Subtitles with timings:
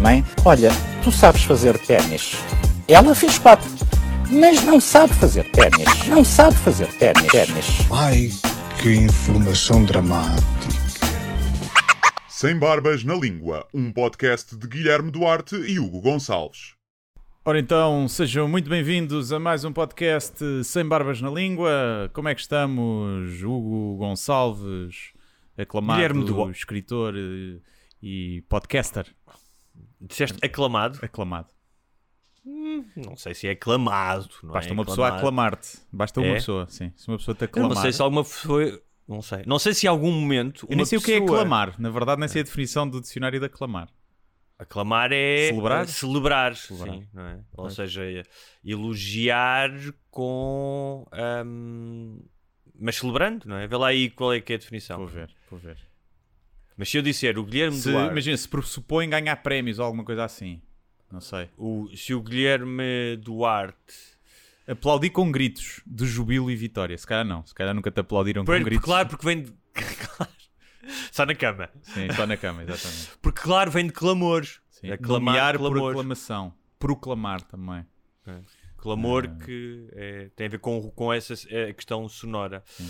[0.00, 0.70] Mãe, olha,
[1.02, 2.36] tu sabes fazer ténis.
[2.86, 3.68] Ela fez quatro,
[4.30, 6.06] mas não sabe fazer ténis.
[6.06, 7.26] Não sabe fazer ténis.
[7.26, 7.66] ténis.
[7.90, 8.30] Ai,
[8.80, 10.42] que informação dramática.
[12.28, 16.74] Sem Barbas na Língua, um podcast de Guilherme Duarte e Hugo Gonçalves.
[17.44, 22.08] Ora então, sejam muito bem-vindos a mais um podcast Sem Barbas na Língua.
[22.12, 23.42] Como é que estamos?
[23.42, 25.10] Hugo Gonçalves,
[25.58, 26.58] aclamado Guilherme Duarte.
[26.58, 27.71] escritor eh,
[28.02, 29.06] e podcaster.
[30.00, 30.98] Disseste aclamado?
[31.02, 31.48] Aclamado.
[32.96, 34.28] Não sei se é aclamado.
[34.42, 35.78] Não Basta é uma pessoa aclamar-te.
[35.92, 36.34] Basta uma É?
[36.34, 36.92] pessoa, sim.
[36.96, 37.74] Se uma pessoa te Eu aclamar.
[37.76, 38.82] não sei se alguma foi.
[39.06, 39.42] Não sei.
[39.46, 40.66] Não sei se em algum momento.
[40.68, 41.78] Eu nem sei o que é pessoa- aclamar.
[41.78, 43.88] Na verdade, nem sei a definição do dicionário de aclamar.
[44.58, 45.48] Aclamar é.
[45.48, 45.82] Celebrar?
[45.84, 46.94] eh, Celebrar, Celebrar.
[46.94, 47.08] sim.
[47.16, 47.38] É?
[47.52, 48.22] Ou seja, é
[48.64, 49.70] elogiar
[50.10, 51.06] com.
[51.12, 52.18] ahm,
[52.78, 53.66] mas celebrando, não é?
[53.68, 54.98] Vê lá aí qual é que é a definição.
[54.98, 55.78] Vou ver, vou ver.
[56.82, 58.10] Mas se eu disser o Guilherme Se, Duarte.
[58.10, 60.60] imagina, se pressupõe ganhar prémios ou alguma coisa assim.
[61.12, 61.48] Não sei.
[61.56, 63.76] O, se o Guilherme Duarte.
[64.66, 66.98] Aplaudi com gritos de jubilo e vitória.
[66.98, 67.46] Se calhar não.
[67.46, 68.84] Se calhar nunca te aplaudiram com Porque, gritos.
[68.84, 69.52] claro, porque vem de.
[71.12, 71.70] Só na cama.
[71.82, 73.10] Sim, só na cama, exatamente.
[73.22, 74.60] Porque, claro, vem de clamores.
[74.70, 74.90] Sim.
[74.90, 76.52] Aclamar, Nomear por aclamação.
[76.80, 77.86] Proclamar também.
[78.76, 79.44] Clamor Ah.
[79.44, 82.64] que é, tem a ver com, com essa eh, questão sonora.
[82.80, 82.84] Ah,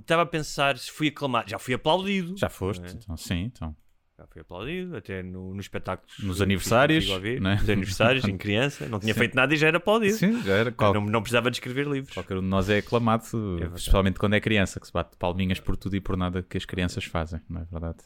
[0.00, 1.48] Estava a pensar se fui aclamado.
[1.50, 2.36] Já fui aplaudido.
[2.36, 2.84] Já foste?
[2.86, 2.90] é?
[2.90, 3.76] Então, sim, então.
[4.18, 6.14] Já fui aplaudido, até no, nos espetáculos.
[6.18, 7.54] Nos aniversários, ouvir, né?
[7.54, 8.86] Nos aniversários, em criança.
[8.86, 9.18] Não tinha Sim.
[9.20, 10.14] feito nada e já era aplaudido.
[10.16, 10.70] Sim, já era.
[10.72, 12.12] Qual- Não, não precisava de escrever livros.
[12.12, 13.24] Qualquer um de nós é aclamado,
[13.56, 13.78] verdade.
[13.78, 16.64] especialmente quando é criança, que se bate palminhas por tudo e por nada que as
[16.66, 17.98] crianças fazem, não é verdade?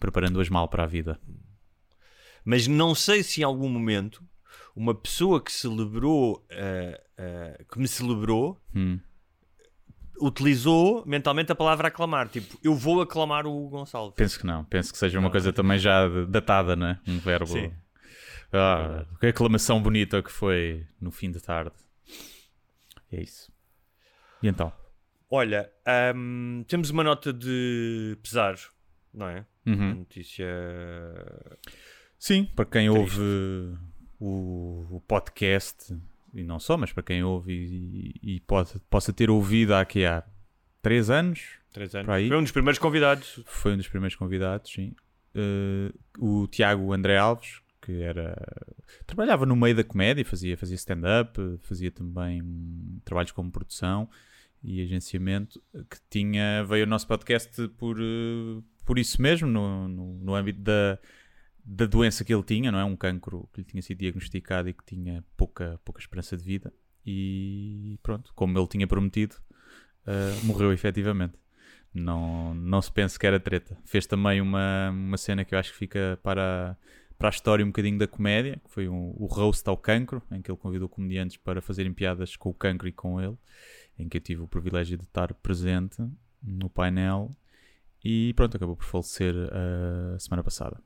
[0.00, 1.20] Preparando-as mal para a vida.
[2.44, 4.24] Mas não sei se em algum momento
[4.74, 8.98] uma pessoa que celebrou, ah, ah, que me celebrou, Hum.
[10.20, 12.28] Utilizou mentalmente a palavra aclamar.
[12.28, 14.14] Tipo, eu vou aclamar o Gonçalves.
[14.16, 14.64] Penso que não.
[14.64, 16.98] Penso que seja uma coisa também já datada, né?
[17.06, 17.46] Um verbo.
[17.46, 17.72] Sim.
[18.52, 21.72] Ah, que aclamação bonita que foi no fim de tarde.
[23.12, 23.50] É isso.
[24.42, 24.72] E então?
[25.30, 28.56] Olha, ahm, temos uma nota de pesar,
[29.12, 29.44] não é?
[29.66, 29.94] Uma Uhum.
[29.96, 30.46] notícia.
[32.18, 33.18] Sim, para quem Triste.
[33.20, 33.78] ouve
[34.20, 35.94] o, o podcast,
[36.36, 40.22] e não só, mas para quem ouve e, e pode, possa ter ouvido aqui há
[40.82, 42.06] três anos, Três anos.
[42.06, 43.38] Foi um dos primeiros convidados.
[43.44, 44.94] foi um dos primeiros convidados, sim.
[45.34, 48.34] Eh, o Tiago André Alves, que era.
[49.06, 52.42] trabalhava no meio da comédia, fazia, fazia stand-up, fazia também
[53.04, 54.08] trabalhos como produção
[54.64, 56.64] e agenciamento, que tinha.
[56.64, 60.98] veio ao nosso podcast por, eh, por isso mesmo, no, no, no âmbito da,
[61.66, 62.84] da doença que ele tinha, não é?
[62.84, 66.72] Um cancro que lhe tinha sido diagnosticado e que tinha pouca, pouca esperança de vida.
[67.04, 69.36] E pronto, como ele tinha prometido,
[70.06, 71.34] eh, morreu efetivamente
[71.96, 73.76] não, não se pense que era treta.
[73.84, 76.76] Fez também uma, uma cena que eu acho que fica para,
[77.18, 80.42] para a história um bocadinho da comédia, que foi um, o roast ao cancro, em
[80.42, 83.36] que ele convidou comediantes para fazerem piadas com o cancro e com ele,
[83.98, 85.96] em que eu tive o privilégio de estar presente
[86.42, 87.30] no painel
[88.04, 89.34] e pronto, acabou por falecer
[90.14, 90.80] a semana passada.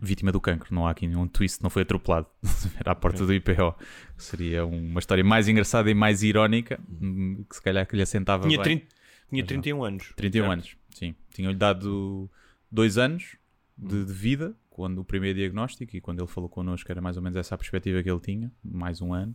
[0.00, 2.26] Vítima do cancro, não há aqui nenhum twist, não foi atropelado.
[2.80, 3.74] Era à porta do IPO.
[4.16, 8.48] Seria uma história mais engraçada e mais irónica, hum, que se calhar que lhe assentava
[8.48, 8.78] Tinha, bem.
[8.78, 8.86] 30,
[9.28, 10.12] tinha Mas 31 anos.
[10.16, 10.52] 31 certo?
[10.52, 11.14] anos, sim.
[11.34, 12.30] Tinham-lhe dado
[12.70, 13.36] dois anos
[13.76, 17.22] de, de vida, quando o primeiro diagnóstico, e quando ele falou connosco era mais ou
[17.22, 19.34] menos essa a perspectiva que ele tinha, mais um ano.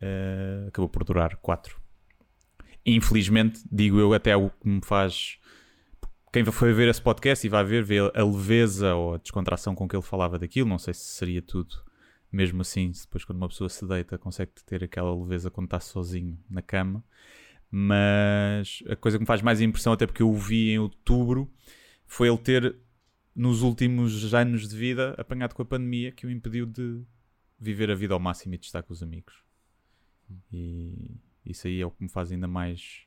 [0.00, 1.80] Eh, acabou por durar quatro.
[2.84, 5.38] Infelizmente, digo eu, até o que me faz...
[6.32, 9.86] Quem foi ver esse podcast e vai ver, vê a leveza ou a descontração com
[9.86, 11.76] que ele falava daquilo, não sei se seria tudo
[12.32, 16.38] mesmo assim, depois quando uma pessoa se deita consegue ter aquela leveza quando está sozinho
[16.48, 17.04] na cama.
[17.70, 21.50] Mas a coisa que me faz mais impressão, até porque eu o vi em outubro,
[22.06, 22.76] foi ele ter,
[23.34, 27.02] nos últimos anos de vida, apanhado com a pandemia, que o impediu de
[27.58, 29.34] viver a vida ao máximo e de estar com os amigos.
[30.50, 33.02] E isso aí é o que me faz ainda mais,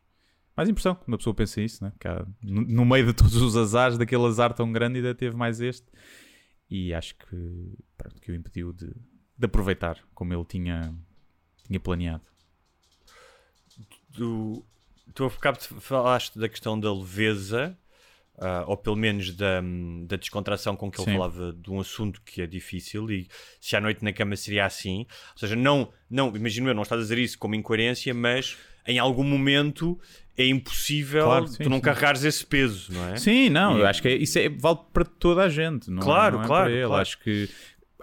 [0.56, 1.92] mais impressão, uma pessoa pensa isso, né?
[2.00, 5.36] que há- no, no meio de todos os azares, daquele azar tão grande, ainda teve
[5.36, 5.86] mais este.
[6.70, 8.88] E acho que, pronto, que o impediu de,
[9.38, 10.94] de aproveitar como ele tinha,
[11.66, 12.24] tinha planeado.
[14.14, 14.66] Tu,
[15.14, 17.78] tu há bocado falaste da questão da leveza
[18.38, 19.62] ah, ou pelo menos da,
[20.08, 21.14] da descontração com que ele Sim.
[21.18, 23.28] falava de um assunto que é difícil e
[23.62, 25.06] se à noite na cama seria assim.
[25.34, 29.00] Ou seja, não, não imagino eu, não estás a dizer isso como incoerência, mas em
[29.00, 30.00] algum momento
[30.38, 31.84] é impossível Claro, sim, tu não sim.
[31.84, 33.16] carregares esse peso, não é?
[33.18, 35.90] Sim, não, E- eu acho que é- isso é- vale para toda a gente.
[35.90, 36.94] Não é- Claro, não é claro, claro.
[37.02, 37.50] Acho que,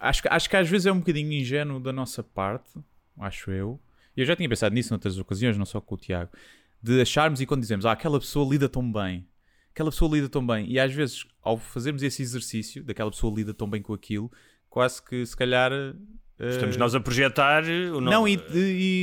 [0.00, 2.72] acho, que- acho que às vezes é um bocadinho ingênuo da nossa parte,
[3.18, 3.78] acho eu.
[4.16, 6.30] E eu já tinha pensado nisso noutras ocasiões, não só com o Tiago,
[6.82, 9.26] de acharmos e quando dizemos, ah, aquela pessoa lida tão bem,
[9.70, 13.54] aquela pessoa lida tão bem, e às vezes ao fazermos esse exercício, daquela pessoa lida
[13.54, 14.30] tão bem com aquilo,
[14.68, 15.70] quase que se calhar.
[16.50, 18.38] Estamos nós a projetar o não, no- e,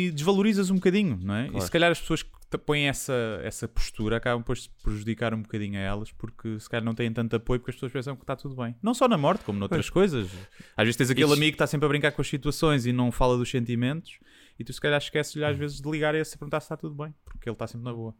[0.07, 1.45] e desvalorizas um bocadinho, não é?
[1.45, 1.65] E Claro.
[1.65, 3.13] se calhar as pessoas que põem essa,
[3.43, 7.13] essa postura acabam por se prejudicar um bocadinho a elas porque se calhar não têm
[7.13, 8.75] tanto apoio porque as pessoas pensam que está tudo bem.
[8.81, 10.27] Não só na morte, como noutras coisas.
[10.75, 12.91] Às vezes tens aquele Isso- amigo que está sempre a brincar com as situações e
[12.91, 14.17] não fala dos sentimentos
[14.59, 16.93] e tu se calhar esqueces-lhe às vezes de ligar e se perguntar se está tudo
[16.93, 18.13] bem porque ele está sempre na boa.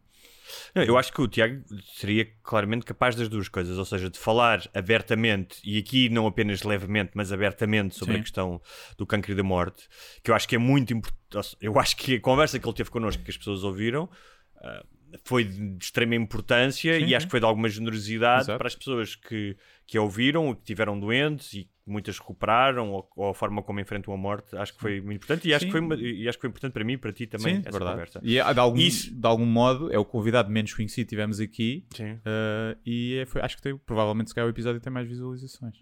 [0.74, 1.62] Não, Eu acho que o Tiago
[1.94, 6.62] seria claramente capaz das duas coisas, ou seja, de falar abertamente, e aqui não apenas
[6.62, 8.20] levemente, mas abertamente sobre Sim.
[8.20, 8.62] a questão
[8.96, 9.88] do cancro e da morte,
[10.22, 11.56] que eu acho que é muito importante.
[11.60, 14.08] Eu acho que a conversa que ele teve connosco, que as pessoas ouviram,
[14.56, 14.84] ah,
[15.24, 18.58] foi de extrema importância Sim, e acho que foi de alguma generosidade Exato.
[18.58, 23.30] para as pessoas que, que a ouviram, que tiveram doentes e muitas recuperaram, ou, ou
[23.30, 24.56] a forma como enfrentam a morte.
[24.56, 26.84] Acho que foi muito importante e acho, que foi, e acho que foi importante para
[26.84, 27.90] mim e para ti também Sim, essa verdade.
[27.92, 28.20] conversa.
[28.22, 31.40] E é, de algum, Isso- de algum modo é o convidado menos conhecido que tivemos
[31.40, 32.12] aqui Sim.
[32.12, 35.76] Uh, e é- foi- acho que tem, provavelmente se calhar o episódio tem mais visualizações.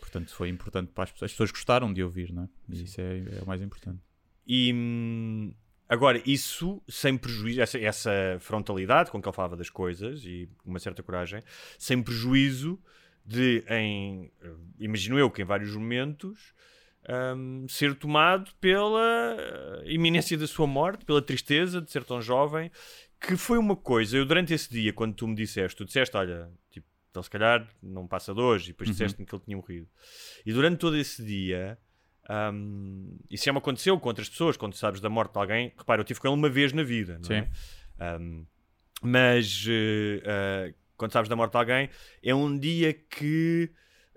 [0.00, 1.28] Portanto, foi importante para as pessoas.
[1.30, 2.48] As pessoas gostaram de ouvir, não é?
[2.74, 4.00] Isso é, é o mais importante.
[4.46, 5.52] E hum,
[5.92, 8.10] agora, isso sem prejuízo, essa, essa
[8.40, 11.42] frontalidade com que ele falava das coisas e uma certa coragem,
[11.78, 12.80] sem prejuízo
[13.22, 16.54] de, em, eh, imagino eu que em vários momentos,
[17.36, 22.70] hum, ser tomado pela eh, iminência da sua morte, pela tristeza de ser tão jovem,
[23.20, 24.16] que foi uma coisa.
[24.16, 27.68] Eu, durante esse dia, quando tu me disseste, tu disseste, olha, tipo, ele se calhar
[27.82, 29.88] não passa de hoje, e depois disseste-me que ele tinha morrido.
[30.46, 31.78] E durante todo esse dia.
[32.30, 35.72] Hum, isso já me aconteceu com outras pessoas, quando sabes da morte de alguém.
[35.76, 38.18] Repara, eu tive com ele uma vez na vida, não é?
[38.20, 38.44] Hum,
[39.02, 41.88] mas eh, eh, quando sabes da morte de alguém,
[42.22, 43.70] é um dia que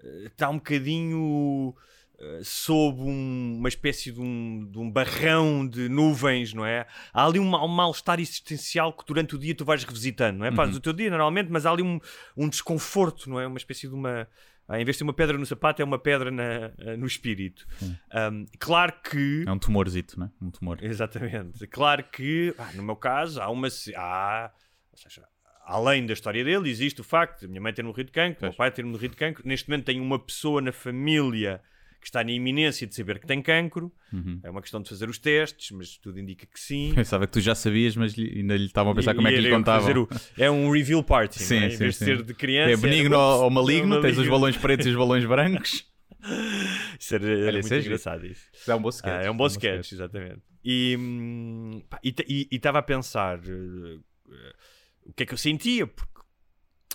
[0.03, 1.75] eh, está um bocadinho
[2.19, 6.85] eh, sob um- uma espécie de um, de um barrão de nuvens, não é?
[7.13, 10.51] Há ali um, um mal-estar existencial que durante o dia tu vais revisitando, não é?
[10.55, 11.99] Fazes o teu dia normalmente, mas há ali um,
[12.37, 13.47] um desconforto, não é?
[13.47, 14.27] Uma espécie de uma.
[14.67, 17.05] Ah, em vez de ter uma pedra no sapato, é uma pedra na- ah, no
[17.05, 17.65] espírito.
[17.81, 19.43] Um, claro que.
[19.47, 20.29] É um tumorzito, não é?
[20.41, 20.77] Um tumor.
[20.81, 21.65] Exatamente.
[21.67, 23.67] Claro que, ah, no meu caso, há uma.
[23.95, 24.51] Há,
[24.91, 25.23] ou seja,
[25.65, 28.49] além da história dele, existe o facto de minha mãe ter morrido de cancro, o
[28.49, 29.43] meu pai ter morrido de cancro.
[29.47, 31.61] Neste momento tenho uma pessoa na família
[32.05, 33.91] que está na iminência de saber que tem cancro.
[34.13, 34.39] Uhum.
[34.43, 36.91] É uma questão de fazer os testes, mas tudo indica que sim.
[36.95, 39.31] Pensava que tu já sabias, mas lhe- ainda lhe estavam a pensar E- como é
[39.31, 40.03] que lhe contavam.
[40.03, 40.07] o-
[40.37, 41.39] é um reveal party.
[41.41, 41.65] Sim, não é?
[41.65, 42.05] Em sim, vez de sim.
[42.05, 42.73] ser de criança.
[42.73, 44.31] É benigno era- ou maligno, É tens os maligno.
[44.37, 45.83] balões pretos e os balões brancos.
[46.99, 48.47] Isso era, era Olha, muito é engraçado isso.
[48.53, 49.13] Isso é um bom sketch.
[49.13, 50.41] Ah, é um bom sketch, exatamente.
[50.63, 52.13] E hum, pá, e
[52.51, 53.97] e estava a pensar eh,
[54.31, 54.53] eh,
[55.05, 56.14] o que é que eu sentia, porque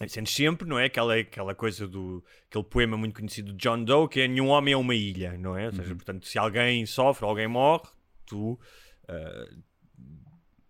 [0.09, 0.87] sentes sempre, não é?
[0.87, 4.73] Aquela, aquela coisa do aquele poema muito conhecido de John Doe que é nenhum homem
[4.75, 5.67] é uma ilha, não é?
[5.67, 7.89] Ou seja, portanto, se alguém sofre, alguém morre,
[8.27, 8.59] tu
[9.09, 9.51] eh,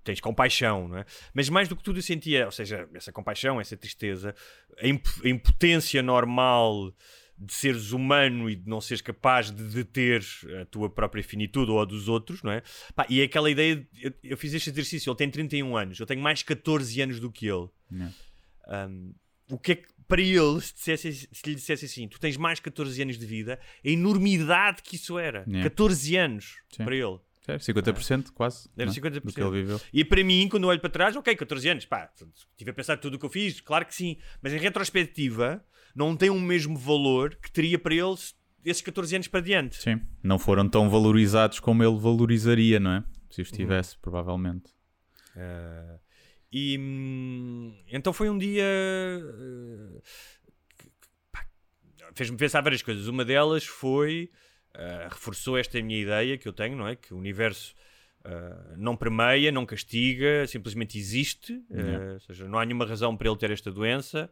[0.03, 1.05] tens compaixão, não é?
[1.35, 4.35] Mas mais do que tudo eu sentia, ou seja, essa compaixão, essa tristeza,
[4.83, 6.93] a, imp- a impotência normal
[7.39, 10.23] de seres humano e de não seres capaz de deter
[10.61, 12.63] a tua própria finitude ou a dos outros, não é?
[12.95, 16.07] Pá, e aquela ideia, de- eu, eu fiz este exercício, ele tem 31 anos, eu
[16.07, 17.69] tenho mais 14 anos do que ele.
[17.93, 18.15] Yeah.
[18.71, 19.13] Um,
[19.51, 22.61] o que é que, para ele, se, dissesse- se lhe dissesse assim, tu tens mais
[22.61, 25.45] 14 anos de vida, a enormidade que isso era.
[25.47, 25.63] Yeah.
[25.69, 26.85] 14 anos Sim.
[26.85, 27.19] para ele.
[27.49, 28.69] É, 50% quase.
[28.77, 28.97] Era não é?
[28.97, 29.21] 50%.
[29.23, 29.81] Do que ele viveu.
[29.93, 32.09] E para mim, quando eu olho para trás, ok, 14 anos, pá,
[32.51, 36.15] estive a pensar tudo o que eu fiz, claro que sim, mas em retrospectiva, não
[36.17, 38.15] tem o mesmo valor que teria para ele
[38.65, 39.77] esses 14 anos para diante.
[39.83, 40.01] Sim.
[40.23, 43.05] Não foram tão valorizados como ele valorizaria, não é?
[43.31, 44.71] Se os tivesse, provavelmente.
[45.37, 45.99] Eh,
[46.53, 50.01] e hum, então foi um dia eh,
[52.15, 53.07] fez-me pensar várias coisas.
[53.07, 54.31] Uma delas foi
[54.75, 56.97] eh, reforçou esta minha ideia que eu tenho, não é?
[56.97, 57.75] Que o universo
[58.25, 61.63] eh, não permeia, não castiga, simplesmente existe.
[61.71, 62.15] Yeah.
[62.15, 64.31] ou seja, não há nenhuma razão para ele ter esta doença.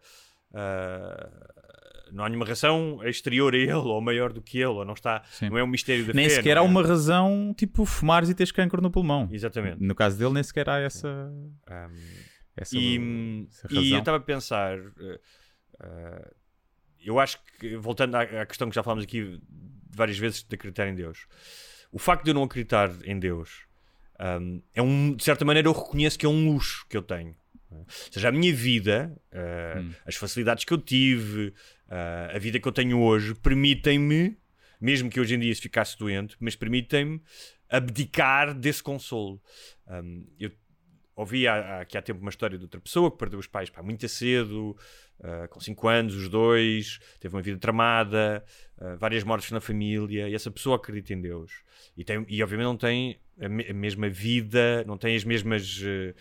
[2.12, 5.22] Não há nenhuma razão exterior a ele ou maior do que ele, ou não está,
[5.30, 5.48] Sim.
[5.50, 6.64] não é um mistério da Nem fé, sequer há é?
[6.64, 9.28] uma razão, tipo, fumares e teres cancro no pulmão.
[9.32, 9.82] Exatamente.
[9.82, 11.54] No caso dele, nem sequer há essa, Um,
[12.56, 16.32] essa, E, essa e eu estava a pensar, eh,
[17.04, 19.40] eu acho que, voltando à, à questão que já falámos aqui
[19.90, 21.26] várias vezes de acreditar em Deus,
[21.92, 23.66] o facto de eu não acreditar em Deus
[24.40, 27.36] um, é um, de certa maneira, eu reconheço que é um luxo que eu tenho.
[27.70, 29.92] Ou seja, a minha vida, uh, Hum.
[30.06, 31.52] as facilidades que eu tive,
[31.88, 34.36] uh, a vida que eu tenho hoje, permitem-me,
[34.80, 37.20] mesmo que hoje em dia se ficasse doente, mas permitem-me
[37.68, 39.40] abdicar desse consolo.
[39.86, 40.50] Um, eu
[41.16, 43.68] ouvi há, há- aqui há tempo uma história de outra pessoa que perdeu os pais
[43.70, 44.76] pá, muito cedo,
[45.20, 48.44] uh, com 5 anos, os dois, teve uma vida tramada,
[48.78, 51.52] uh, várias mortes na família, e essa pessoa acredita em Deus.
[51.96, 55.80] E, tem, e obviamente não tem a, me- a mesma vida, não tem as mesmas
[55.80, 56.14] uh,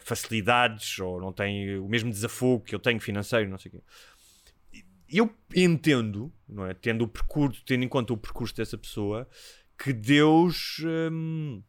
[0.00, 3.82] facilidades, ou não tem o mesmo desafogo que eu tenho financeiro, não sei o quê.
[5.10, 6.74] Eu entendo, não é?
[6.74, 9.28] Tendo o percurso, tendo em conta o percurso dessa pessoa,
[9.78, 11.62] que Deus hum,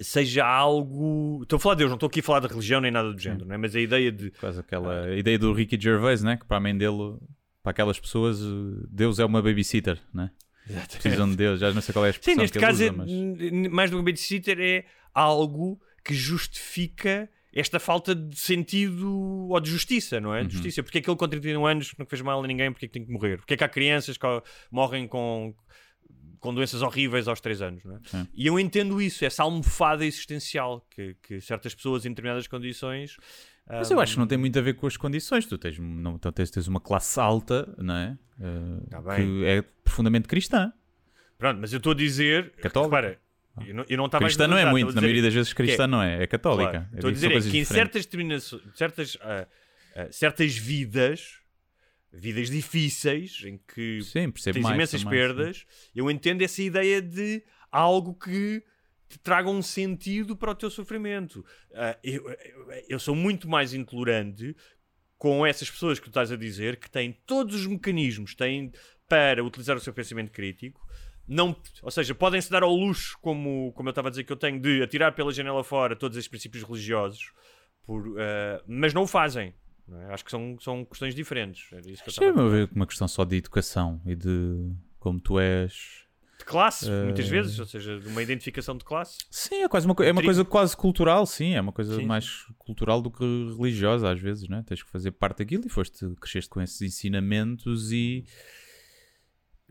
[0.00, 1.40] seja algo.
[1.42, 3.18] Estou a falar de Deus, não estou aqui a falar de religião nem nada do
[3.18, 3.58] género, não é?
[3.58, 4.30] mas a ideia de.
[4.32, 6.36] Quase aquela ideia do Ricky Gervais, né?
[6.36, 7.18] Que para a mãe dele,
[7.62, 8.40] para aquelas pessoas,
[8.88, 10.30] Deus é uma babysitter, né?
[10.88, 12.84] Precisam de Deus, já não sei qual é a Sim, expressão neste que ele caso,
[12.84, 13.70] usa, é, mas...
[13.70, 19.70] mais do que um babysitter, é algo que justifica esta falta de sentido ou de
[19.70, 20.40] justiça, não é?
[20.40, 20.46] Uhum.
[20.46, 20.82] De justiça.
[20.82, 22.92] Porque é que ele com 31 anos não fez mal a ninguém, porque é que
[22.94, 23.38] tem que morrer?
[23.38, 24.26] Porque é que há crianças que
[24.70, 25.54] morrem com,
[26.40, 28.00] com doenças horríveis aos 3 anos, não é?
[28.04, 28.28] Sim.
[28.34, 33.16] E eu entendo isso, essa almofada existencial que, que certas pessoas em determinadas condições.
[33.68, 35.46] Mas eu acho que não tem muito a ver com as condições.
[35.46, 38.18] Tu tens, não, então tens, tens uma classe alta, não é?
[38.40, 40.72] Eh, Tá que é profundamente cristã.
[41.38, 42.50] Pronto, mas eu estou a dizer.
[42.56, 42.96] Católica.
[42.96, 43.20] Repara,
[43.66, 45.84] eu não, eu não estava a Cristã não é muito, na maioria das vezes cristã
[45.84, 46.70] é- não é, é católica.
[46.70, 46.88] Claro.
[46.92, 49.46] É Estou a di- dizer é que em certas determinações, certas, ah,
[49.94, 51.38] ah, certas vidas,
[52.12, 57.42] vidas difíceis, em que Sim, tens mais imensas também, perdas, eu entendo essa ideia de
[57.70, 58.62] algo que
[59.08, 61.44] te traga um sentido para o teu sofrimento.
[61.74, 62.36] Ah, eu, eu-
[62.88, 64.56] eu sou muito mais intolerante
[65.18, 68.72] com essas pessoas que tu estás a dizer, que têm todos os mecanismos têm
[69.08, 70.80] para utilizar o seu pensamento crítico,
[71.28, 74.36] não, ou seja, podem-se dar ao luxo, como, como eu estava a dizer que eu
[74.36, 77.32] tenho, de atirar pela janela fora todos esses princípios religiosos,
[77.86, 79.54] por, ah, mas não o fazem.
[79.88, 80.12] não é?
[80.12, 81.72] Acho que são, são questões diferentes.
[81.72, 85.38] Era isso que eu a ver uma questão só de educação e de como tu
[85.38, 86.02] és.
[86.38, 89.18] De classe, muitas Eh, vezes, ou seja, de uma identificação de classe.
[89.30, 92.46] Sim, é quase uma, é uma coisa quase cultural, sim, é uma coisa Sim, mais
[92.58, 93.24] cultural do que
[93.56, 94.64] religiosa às vezes, né?
[94.66, 98.24] Tens que fazer parte daquilo e foste, cresceste com esses ensinamentos e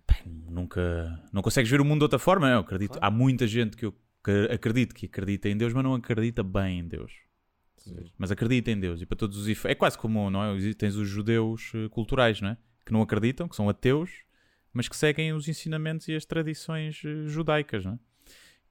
[0.08, 2.50] bem, nunca não consegues ver o mundo de outra forma.
[2.50, 5.96] Eu acredito, há muita gente que eu que acredito que acredita em Deus, mas não
[5.96, 7.12] acredita bem em Deus.
[8.18, 10.74] Mas acredita em Deus e para todos os é quase como não é?
[10.74, 12.58] tens os judeus eh, culturais, não é?
[12.86, 14.12] Que não acreditam, que são ateus,
[14.72, 18.00] mas que seguem os ensinamentos e as tradições eh, judaicas, não é?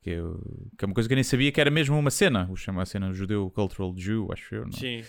[0.03, 0.41] Que, eu-
[0.79, 2.83] que é uma coisa que eu nem sabia que era mesmo uma cena, o chama
[2.83, 4.73] a cena judeu cultural Jew, acho eu, não é?
[4.73, 5.05] Sim.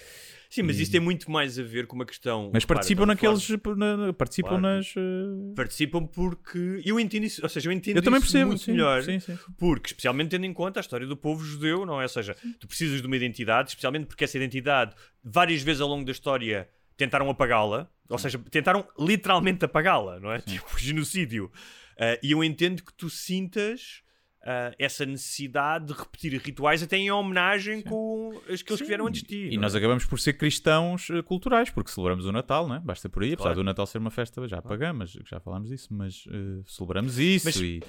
[0.50, 2.50] Sim, mas isso tem muito mais a ver com uma questão.
[2.54, 4.62] Mas repara, participam naqueles na- participam Claro.
[4.64, 6.82] nas eh, Participam porque.
[6.84, 9.02] Eu entendo isso, ou seja, eu entendo Eu também percebo, muito sim, melhor.
[9.02, 9.40] sim, sim.
[9.58, 12.04] Porque, especialmente tendo em conta a história do povo judeu, não é?
[12.04, 14.94] Ou seja, tu precisas de uma identidade, especialmente porque essa identidade,
[15.24, 16.68] várias vezes ao longo da história,
[16.98, 17.90] tentaram apagá-la.
[18.10, 20.40] Ou seja, tentaram literalmente apagá-la, não é?
[20.42, 21.50] Tipo, genocídio.
[21.98, 24.02] Ah, e eu entendo que tu sintas.
[24.44, 29.28] Ah, essa necessidade de repetir rituais até em homenagem com aqueles que vieram antes de
[29.28, 29.50] ti.
[29.54, 29.78] E nós é?
[29.78, 32.80] acabamos por ser cristãos eh, culturais, porque celebramos o Natal, não é?
[32.80, 33.56] Basta por aí, apesar Claro.
[33.60, 37.46] do Natal ser uma festa já pagã, mas já falámos disso, mas eh, celebramos isso
[37.46, 37.82] Mas- e,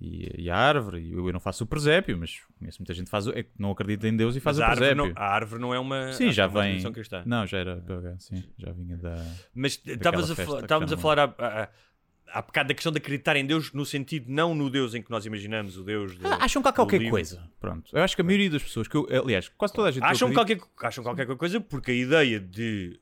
[0.00, 1.00] e, e a árvore.
[1.00, 3.70] E eu, eu não faço o presépio, mas conheço muita gente que faz é não
[3.72, 5.14] acredita em Deus e faz Mas o a árvore, presépio.
[5.14, 6.92] não, a árvore não é uma, Sim, já é uma vem.
[6.92, 7.22] cristã.
[7.26, 9.16] Não, já era pagã, sim, já vinha da.
[9.54, 11.34] Mas a, estávamos a chamam- falar há,
[11.64, 11.68] há,
[12.32, 15.10] há bocado da questão de acreditar em Deus no sentido, não no Deus em que
[15.10, 16.16] nós imaginamos, o Deus.
[16.16, 17.10] do- Ah, Acham que há qualquer livro.
[17.12, 17.42] coisa.
[17.60, 17.90] Pronto.
[17.96, 20.02] Eu acho que a maioria das pessoas, que eu, aliás, quase toda a gente.
[20.04, 22.98] Acham acredito- qualquer, acham qualquer coisa porque a ideia de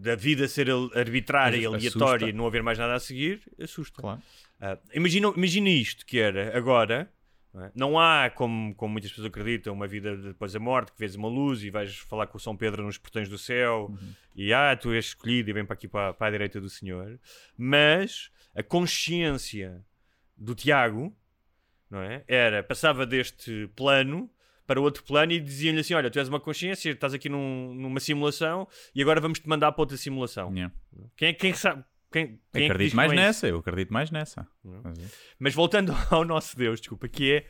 [0.00, 4.00] da vida ser arbitrária e aleatória e não haver mais nada a seguir assusta.
[4.00, 4.22] Claro.
[4.60, 7.10] Ah, imagina, imagina isto que era agora.
[7.52, 7.72] Não, é?
[7.74, 11.28] Não há, como, como muitas pessoas acreditam, uma vida depois da morte, que vês uma
[11.28, 13.92] luz e vais falar com o São Pedro nos portões do céu
[14.36, 17.18] e ah, tu és escolhido e vem para aqui para, para a direita do Senhor.
[17.56, 19.84] Mas a consciência
[20.36, 21.14] do Tiago
[21.90, 22.22] não é?
[22.28, 24.30] era passava deste plano
[24.66, 27.98] para outro plano e diziam-lhe assim: Olha, tu és uma consciência, estás aqui num- numa
[28.00, 30.52] simulação e agora vamos-te mandar para outra simulação.
[30.54, 30.74] Yeah.
[31.16, 31.82] Quem, é- quem sabe?
[32.10, 33.22] Quem, quem é diz acredito mais é isso?
[33.22, 34.48] nessa, eu acredito mais nessa.
[34.64, 35.02] Mas, é.
[35.38, 37.44] Mas voltando ao nosso Deus, desculpa, que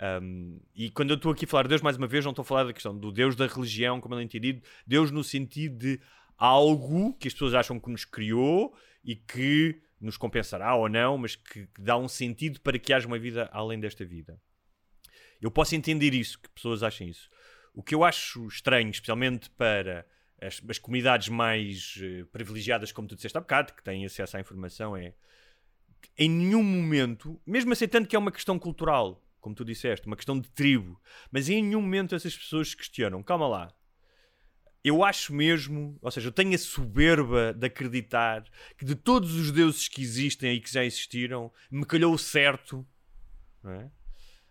[0.00, 0.20] é.
[0.20, 2.42] um, e quando eu estou aqui a falar de Deus, mais uma vez, não estou
[2.42, 5.76] a falar da questão do Deus da religião, como ele é entendido, Deus no sentido
[5.76, 6.00] de
[6.36, 8.74] algo que as pessoas acham que nos criou
[9.04, 13.06] e que nos compensará ou não, mas que, que dá um sentido para que haja
[13.06, 14.40] uma vida além desta vida.
[15.40, 17.28] Eu posso entender isso, que pessoas achem isso.
[17.74, 20.06] O que eu acho estranho, especialmente para
[20.40, 24.40] as, as comunidades mais eh, privilegiadas, como tu disseste há bocado, que têm acesso à
[24.40, 25.14] informação, é
[26.16, 30.38] em nenhum momento, mesmo aceitando que é uma questão cultural, como tu disseste, uma questão
[30.38, 33.74] de tribo, mas em nenhum momento essas pessoas questionam, calma lá,
[34.82, 38.44] eu acho mesmo, ou seja, eu tenho a soberba de acreditar
[38.76, 42.86] que de todos os deuses que existem e que já existiram, me calhou o certo,
[43.64, 43.90] é?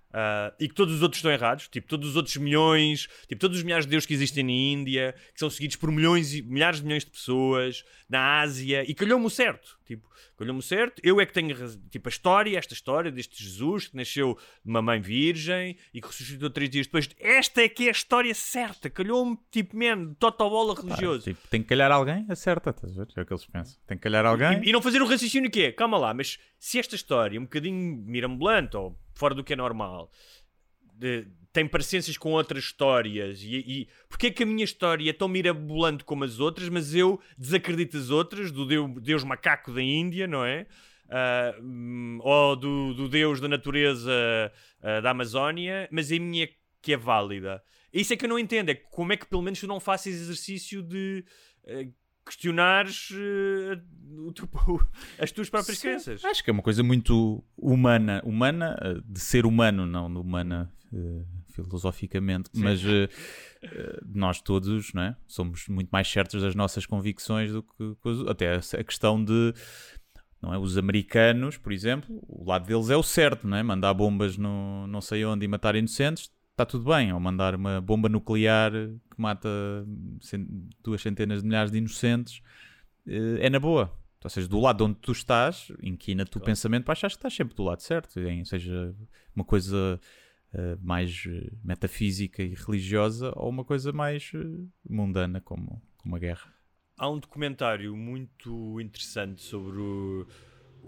[0.08, 3.58] Uh, e que todos os outros estão errados, tipo todos os outros milhões, tipo todos
[3.58, 6.80] os milhares de deuses que existem na Índia, que são seguidos por milhões e milhares
[6.80, 11.20] de milhões de pessoas, na Ásia, e calhou-me o certo, tipo, calhou-me o certo, eu
[11.20, 11.54] é que tenho
[11.90, 16.08] tipo a história, esta história deste Jesus que nasceu de uma mãe virgem e que
[16.08, 20.74] ressuscitou três dias depois, esta é que é a história certa, calhou-me tipo, man, totobola
[20.74, 21.26] religioso.
[21.26, 23.12] Tipo, tem que calhar alguém, acerta, estás a ver?
[23.16, 23.78] É o que eles pensam.
[23.86, 24.64] Tem que calhar alguém.
[24.64, 27.40] E, e não fazer o raciocínio que é, calma lá, mas se esta história é
[27.40, 30.12] um bocadinho mirabolante ou fora do que é normal,
[30.94, 35.14] de- tem parecências com outras histórias, e, e porque é que a minha história é
[35.14, 39.82] tão mirabolante como as outras, mas eu desacredito as outras, do Deus, Deus macaco da
[39.82, 40.68] Índia, não é?
[41.62, 44.12] Hum, ou do, do Deus da natureza
[44.82, 46.50] ah, da Amazónia, mas a minha
[46.82, 47.64] que é válida.
[47.94, 50.14] Isso é que eu não entendo, é como é que pelo menos tu não faças
[50.14, 51.24] exercício de
[51.66, 51.88] eh,
[52.28, 53.10] questionares
[54.34, 54.50] teu-
[55.20, 56.24] as tuas próprias Sim, crenças.
[56.24, 60.72] Acho que é uma coisa muito humana, humana eh, de ser humano, não de humana
[60.94, 63.10] eh, filosoficamente, mas eh,
[63.64, 65.16] eh, nós todos não é?
[65.28, 67.96] somos muito mais certos das nossas convicções do que
[68.30, 69.54] até a questão de
[70.42, 70.58] não é?
[70.58, 73.64] os americanos, por exemplo, o lado deles é o certo, não é?
[73.64, 76.32] mandar bombas no não sei onde e matar inocentes.
[76.58, 79.48] Está tudo bem, ou mandar uma bomba nuclear que mata
[80.84, 82.42] duas centenas de milhares de inocentes
[83.06, 83.96] eh, é na boa.
[84.24, 87.32] Ou seja, do lado onde tu estás, inquina tu o pensamento para achar que estás
[87.36, 88.20] sempre do lado certo.
[88.20, 88.92] Em, seja
[89.36, 90.00] uma coisa
[90.52, 94.32] eh, mais eh, metafísica e religiosa ou uma coisa mais
[94.90, 96.52] mundana, como, como a guerra.
[96.98, 100.26] Há um documentário muito interessante sobre o-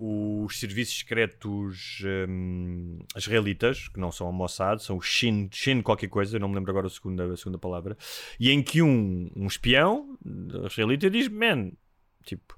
[0.01, 6.07] os serviços secretos hum, israelitas, que não são a Mossad, são o Shin, Shin qualquer
[6.07, 7.97] coisa, não me lembro agora a segunda, a segunda palavra,
[8.39, 10.17] e em que um, um espião
[10.65, 11.71] israelita diz, man,
[12.23, 12.55] tipo,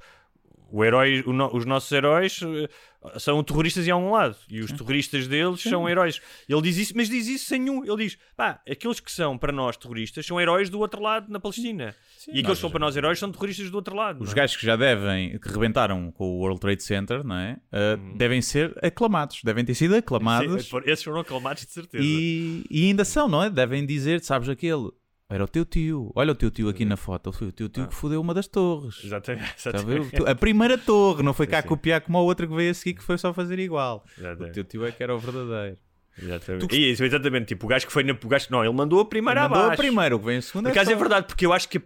[0.71, 4.59] o herói, o no- os nossos heróis eh, são terroristas e há um lado, e
[4.61, 6.21] os terroristas deles são heróis.
[6.47, 7.83] Ele diz isso, mas diz isso sem nenhum.
[7.83, 11.39] Ele diz, pá, aqueles que são para nós terroristas são heróis do outro lado na
[11.39, 11.95] Palestina.
[12.27, 14.23] e aqueles nós- que são para nós heróis são terroristas do outro lado.
[14.23, 14.35] Os é?
[14.35, 17.57] gajos que já devem, que rebentaram com o World Trade Center, não é?
[17.71, 20.65] Eh, devem ser aclamados, devem ter sido aclamados.
[20.67, 22.03] Sim, esses foram aclamados de certeza.
[22.03, 23.49] E, e ainda são, não é?
[23.49, 24.91] Devem dizer, sabes aquele,
[25.31, 26.11] era o teu tio.
[26.15, 27.31] Olha o teu tio aqui na foto.
[27.31, 29.01] Foi o teu tio que fodeu uma das torres.
[29.03, 29.43] Exatamente.
[29.45, 29.53] Ver?
[29.57, 30.11] exatamente.
[30.17, 31.67] Tu- A primeira torre, não foi cá sim.
[31.67, 34.03] copiar como a outra que veio a seguir, que foi só fazer igual.
[34.17, 34.53] O Exatamente.
[34.53, 35.77] teu tio é que era o verdadeiro.
[36.21, 36.75] Exatamente.
[36.75, 37.45] E isso, exatamente.
[37.47, 38.13] Tipo, o gajo que foi na.
[38.13, 39.73] O gajo, não, ele mandou a primeira Mandou abaixo.
[39.73, 41.69] a primeira, o que vem a segunda Por acaso só- é verdade, porque eu acho
[41.69, 41.81] que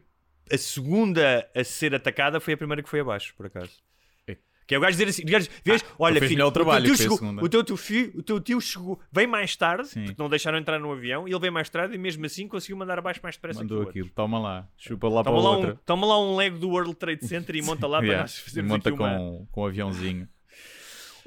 [0.52, 3.72] a segunda a ser atacada foi a primeira que foi abaixo, por acaso.
[4.68, 6.64] Que é o gajo dizer assim: gajo, vês, olha, fez filho, melhor o o, teu
[6.64, 9.88] trabalho foi a chegou, o, teu, teu filho, o teu tio chegou, vem mais tarde,
[9.88, 10.06] Sim.
[10.06, 12.76] porque não deixaram entrar no avião, e ele veio mais tarde e mesmo assim conseguiu
[12.76, 14.00] mandar abaixo mais depressa Mandou que o outro.
[14.00, 15.74] aquilo, toma lá, chupa lá Toma para lá, outra.
[15.74, 18.38] um, toma lá um Lego do World Trade Center e monta lá para Yeah, nós
[18.38, 19.18] e fazermos monta aqui uma...
[19.18, 20.28] com, com o aviãozinho.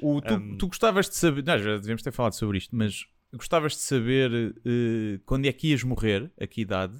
[0.01, 3.05] O, tu, Um, tu gostavas de saber, não, já devíamos ter falado sobre isto, mas
[3.33, 4.31] gostavas de saber
[4.65, 6.97] eh, quando é que ias morrer, a que idade?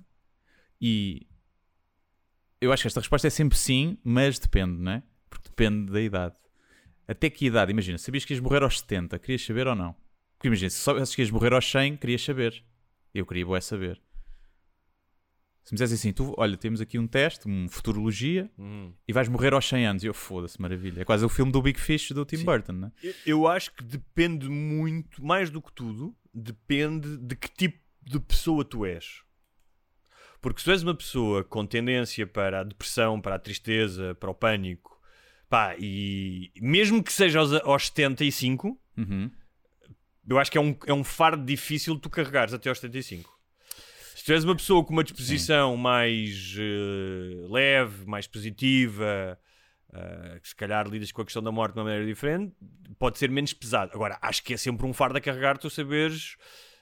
[0.81, 1.27] E
[2.61, 5.03] eu acho que esta resposta é sempre sim, mas depende, não é?
[5.29, 6.35] Porque depende da idade.
[7.07, 7.71] Até que idade?
[7.71, 9.93] Imagina, sabias que ias morrer aos 70, querias saber ou não?
[10.37, 12.63] Porque imagina, se soubesses que ias morrer aos 100, querias saber.
[13.13, 14.01] Eu queria bué saber.
[15.63, 18.91] Se me dissesse assim, tu, olha, temos aqui um teste, um futurologia, Hum.
[19.07, 20.03] e vais morrer aos 100 anos.
[20.03, 21.01] E eu, foda-se, maravilha.
[21.01, 22.91] É quase o filme do Big Fish do Tim Burton, né?
[23.03, 28.19] Eu- Eu acho que depende muito, mais do que tudo, depende de que tipo de
[28.19, 29.21] pessoa tu és.
[30.41, 34.31] Porque se tu és uma pessoa com tendência para a depressão, para a tristeza, para
[34.31, 34.98] o pânico,
[35.49, 39.31] pá, e mesmo que seja aos, aos 75, Uhum.
[40.27, 43.29] eu acho que é um, é um fardo difícil tu carregares até aos 75.
[44.15, 49.39] Se tu és uma pessoa com uma disposição mais eh, leve, mais positiva,
[49.93, 52.53] eh, que se calhar lidas com a questão da morte de uma maneira diferente,
[52.99, 53.91] pode ser menos pesado.
[53.93, 56.35] Agora, acho que é sempre um fardo a carregar tu saberes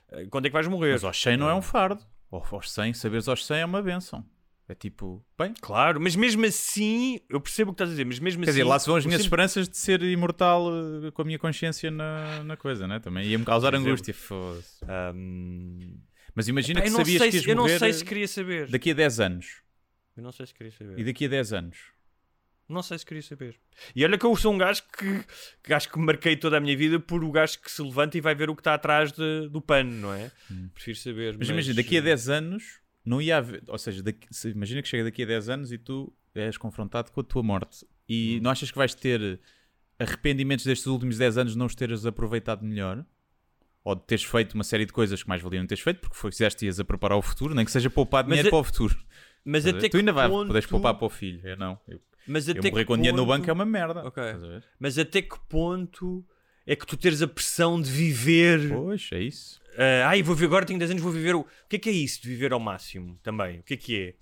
[0.09, 0.93] eh, quando é que vais morrer.
[0.93, 2.03] Mas aos 100 não é um fardo.
[2.31, 4.25] Ou aos 100, saberes aos 100 é uma benção.
[4.69, 5.53] É tipo, bem.
[5.61, 8.57] Claro, mas mesmo assim, eu percebo o que estás a dizer, mas mesmo Quer assim.
[8.59, 10.67] dizer, lá se vão as minhas esperanças de ser imortal
[11.05, 12.99] eh, com a minha consciência na, na coisa, né?
[12.99, 13.89] Também ia-me causar exemplo.
[13.91, 14.13] angústia.
[14.13, 14.83] foda-se.
[14.85, 15.97] Ahm,
[16.35, 18.69] Mas imagina que eu sabias sei que ias se- eu não sei se queria saber.
[18.69, 19.61] daqui a 10 anos.
[20.17, 20.99] Eu não sei se queria saber.
[20.99, 21.77] E daqui a 10 anos.
[22.67, 23.55] Não sei se queria saber.
[23.95, 25.23] E olha que eu sou um gajo que,
[25.63, 28.21] que acho que marquei toda a minha vida por o gajo que se levanta e
[28.21, 30.29] vai ver o que está atrás de- do pano, não é?
[30.73, 31.35] Prefiro saber.
[31.35, 31.37] Hum.
[31.39, 33.63] Mas, imagina, daqui a 10 anos não ia haver.
[33.67, 37.11] Ou seja, daqui- se- imagina que chega daqui a 10 anos e tu és confrontado
[37.11, 37.85] com a tua morte.
[38.07, 39.39] E não achas que vais ter
[39.99, 43.03] arrependimentos destes últimos 10 anos de não os teres aproveitado melhor?
[43.83, 46.15] Ou de teres feito uma série de coisas que mais valiam não teres feito, porque
[46.15, 48.63] foi, fizeste ias a preparar o futuro, nem que seja poupar dinheiro é- para o
[48.63, 48.97] futuro.
[49.45, 49.87] Mas a até ver?
[49.87, 51.39] tu que ainda vai, ponto- podes poupar para o filho.
[51.47, 51.79] Eu não.
[51.87, 54.05] Eu, Mas eu até morrer que com dinheiro no ponto- banco é uma merda.
[54.05, 54.21] Ok.
[54.21, 54.63] Estás a ver?
[54.77, 56.25] Mas até que ponto
[56.65, 58.67] é que tu teres a pressão de viver.
[58.69, 59.61] Pois, é isso.
[59.77, 61.35] Ah, ai, vou viver agora, tenho 10 anos, vou viver.
[61.35, 61.41] O...
[61.41, 63.59] o que é que é isso de viver ao máximo também?
[63.59, 64.13] O que é que é?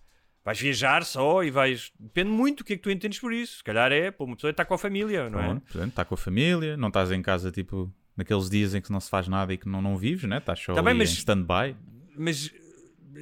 [0.43, 1.91] Vais viajar só e vais.
[1.99, 3.57] Depende muito do que é que tu entendes por isso.
[3.57, 5.43] Se calhar é, pô, uma pessoa está com a família, não é?
[5.45, 8.91] Pronto, portanto, está com a família, não estás em casa tipo naqueles dias em que
[8.91, 10.37] não se faz nada e que não, não vives, né?
[10.37, 11.75] Estás só Tá bem, mas- em stand-by.
[12.15, 12.51] Mas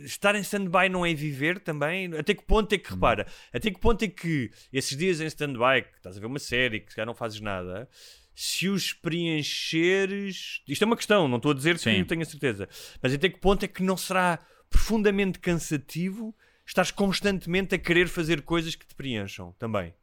[0.06, 2.14] estar em stand-by não é viver também?
[2.18, 5.84] Até que ponto é que, repara, até que ponto é que esses dias em stand-by,
[5.84, 7.88] que estás a ver uma série, que se calhar não fazes nada,
[8.36, 10.62] se os preencheres.
[10.68, 12.00] Isto é uma questão, não estou a dizer que Sim.
[12.00, 12.68] eu tenho a certeza,
[13.02, 18.42] mas até que ponto é que não será profundamente cansativo estás constantemente a querer fazer
[18.42, 19.94] coisas que te preencham também?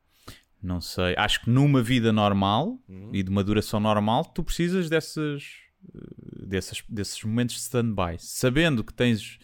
[0.63, 1.15] Não sei.
[1.17, 3.11] Acho que numa vida normal Uhum.
[3.15, 5.45] e de uma duração normal, tu precisas desses,
[5.95, 8.17] eh, desses, momentos de stand-by.
[8.19, 9.39] Sabendo que tens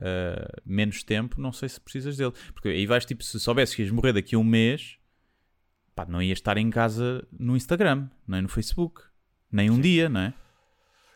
[0.00, 2.32] eh, menos tempo, não sei se precisas dele.
[2.54, 4.96] Porque aí vais tipo, se soubesse que ias morrer daqui a um mês,
[5.94, 9.02] pá, não ias estar em casa no Instagram, nem no Facebook,
[9.50, 10.34] nem um dia, não é?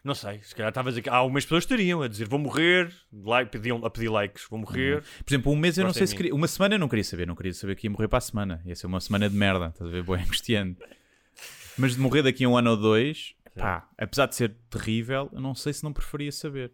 [0.07, 1.09] Não sei, se calhar estavas aqui.
[1.09, 4.61] Há algumas pessoas que estariam a dizer vou morrer, like, pediam, a pedir likes, vou
[4.61, 5.03] morrer.
[5.03, 6.33] Por exemplo, um mês eu não sei se queria.
[6.33, 8.63] Uma semana eu não queria saber, não queria saber que ia morrer para a semana.
[8.65, 10.05] Ia ser uma semana de merda, estás a ver?
[10.05, 10.81] Boa, angustiante.
[11.77, 15.41] Mas de morrer daqui a um ano ou dois, pá, apesar de ser terrível, eu
[15.41, 16.71] não sei se não preferia saber.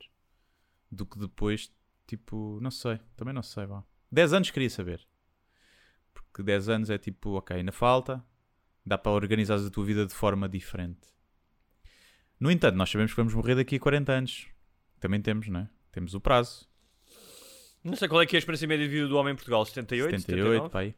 [0.90, 1.72] Do que depois,
[2.06, 3.82] tipo, não sei, também não sei, vá.
[4.10, 5.00] 10 anos queria saber.
[6.32, 8.24] Porque 10 anos é tipo, ok, ainda falta,
[8.86, 11.12] dá para organizar a tua vida de forma diferente.
[12.40, 14.46] No entanto, nós sabemos que vamos morrer daqui a 40 anos.
[14.98, 15.68] Também temos, não é?
[15.92, 16.66] Temos o prazo.
[17.84, 19.64] Não sei qual é que é a experiência média de vida do homem em Portugal,
[19.64, 20.22] 78, 78,
[20.64, 20.70] 79?
[20.70, 20.94] pá aí.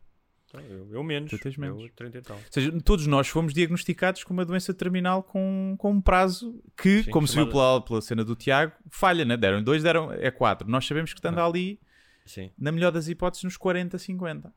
[0.47, 1.31] Então, eu, eu menos.
[1.31, 1.83] Tu tens menos.
[1.83, 2.37] Eu 30 e tal.
[2.37, 7.03] Ou seja, todos nós fomos diagnosticados com uma doença terminal com, com um prazo que,
[7.03, 9.37] Sim, como se viu chamada- pela, pela cena do Tiago, falha, né?
[9.37, 10.69] Deram dois, deram é quatro.
[10.71, 11.81] Nós sabemos que estando ali,
[12.25, 12.53] Sim.
[12.57, 14.55] na melhor das hipóteses, nos 40, 50.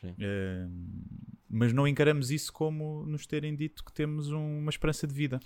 [0.00, 0.14] Sim.
[0.18, 0.66] Eh,
[1.48, 5.40] mas não encaramos isso como nos terem dito que temos um- uma esperança de vida.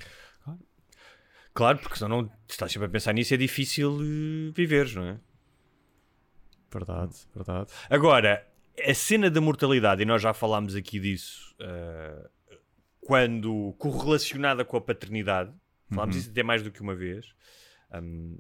[1.53, 5.21] Claro, porque senão não estás sempre a pensar nisso é difícil eh, viveres, não é?
[6.73, 7.73] Verdade, verdade.
[7.89, 8.45] Agora,
[8.85, 12.29] a cena da mortalidade, e nós já falámos aqui disso, eh,
[13.01, 15.53] quando correlacionada com a paternidade,
[15.91, 16.21] falámos Uhum.
[16.23, 17.27] isso até mais do que uma vez,
[17.95, 18.37] hum,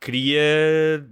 [0.00, 0.40] cria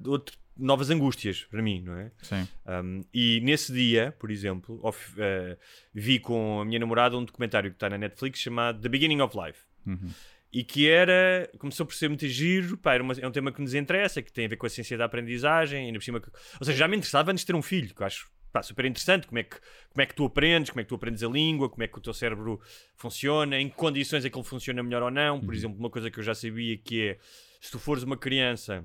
[0.06, 2.10] outro- novas angústias para mim, não é?
[2.22, 2.46] Sim.
[2.66, 5.56] Um, e nesse dia, por exemplo, of- eh,
[5.94, 9.36] vi com a minha namorada um documentário que está na Netflix chamado The Beginning of
[9.36, 9.60] Life.
[9.86, 10.10] Uhum.
[10.52, 13.72] E que era, começou por ser muito giro, pá, uma- é um tema que nos
[13.74, 16.28] interessa, que tem a ver com a ciência da aprendizagem, ainda por cima, que-
[16.60, 18.84] ou seja, já me interessava antes de ter um filho, que eu acho pá, super
[18.84, 19.54] interessante, como é, que,
[19.90, 21.96] como é que tu aprendes, como é que tu aprendes a língua, como é que
[21.96, 22.60] o teu cérebro
[22.96, 25.40] funciona, em que condições é que ele funciona melhor ou não.
[25.40, 27.18] Por exemplo, uma coisa que eu já sabia que é,
[27.60, 28.84] se tu fores uma criança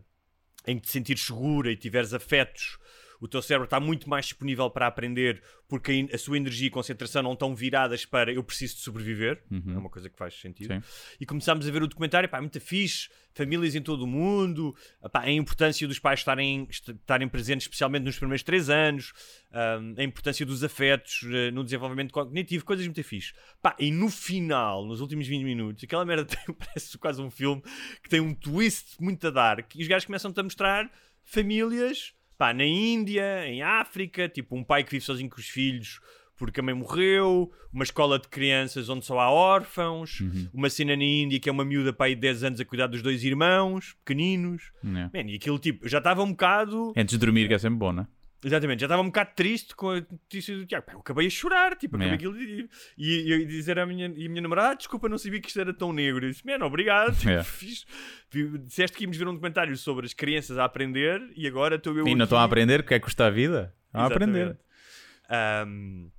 [0.68, 2.78] em que te sentires segura e tiveres afetos,
[3.20, 7.24] o teu cérebro está muito mais disponível para aprender porque a, sua energia e concentração
[7.24, 9.44] não estão viradas para eu preciso de sobreviver.
[9.52, 10.74] É uma coisa que faz sentido.
[10.74, 10.82] Sim.
[11.20, 14.76] E começámos a ver o documentário, pá, muito fixe, famílias em todo o mundo,
[15.12, 19.12] pá, a importância dos pais estarem, est- estarem presentes, especialmente nos primeiros três anos,
[19.52, 23.34] hum, a importância dos afetos eh, no desenvolvimento cognitivo, coisas muito fixe.
[23.62, 27.62] Pá, e no final, nos últimos 20 minutos, aquela merda tem, parece quase um filme
[28.04, 30.92] que tem um twist muito a dark e os gajos começam-te a mostrar
[31.24, 36.00] famílias, pá, na Índia, em África, tipo um pai que vive sozinho com os filhos
[36.38, 40.22] porque a mãe morreu, uma escola de crianças onde só há órfãos,
[40.54, 43.02] uma cena na Índia que é uma miúda pai de 10 anos a cuidar dos
[43.02, 44.72] dois irmãos, pequeninos.
[44.84, 45.24] É.
[45.24, 46.94] Man, e aquilo tipo, eu já estava um bocado.
[46.96, 48.08] Antes de dormir, que é sempre bom, não é?
[48.44, 50.86] Exatamente, já estava um bocado triste com a notícia do Tiago.
[50.86, 52.16] Pá, Eu acabei a chorar, tipo, acabei É.
[52.16, 55.48] aquilo e, e, e dizer à minha, e minha namorada, ah, desculpa, não sabia que
[55.48, 56.26] isto era tão negro.
[56.26, 57.16] Eu disse, mano, obrigado.
[57.18, 57.44] Tipo, É.
[57.44, 57.86] fiz-
[58.30, 61.98] vi- disseste que íamos ver um documentário sobre as crianças a aprender e agora estou
[61.98, 63.74] eu E não estão a aprender o que é que custa a vida?
[63.88, 64.40] Estão a Exatamente.
[64.42, 64.60] aprender.
[65.68, 66.12] Um,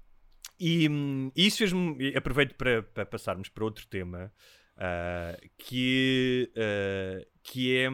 [0.59, 0.89] e,
[1.37, 1.97] e isso fez-me.
[2.01, 4.33] e Aproveito para, para passarmos para outro tema
[4.77, 7.89] ah, que, ah, que é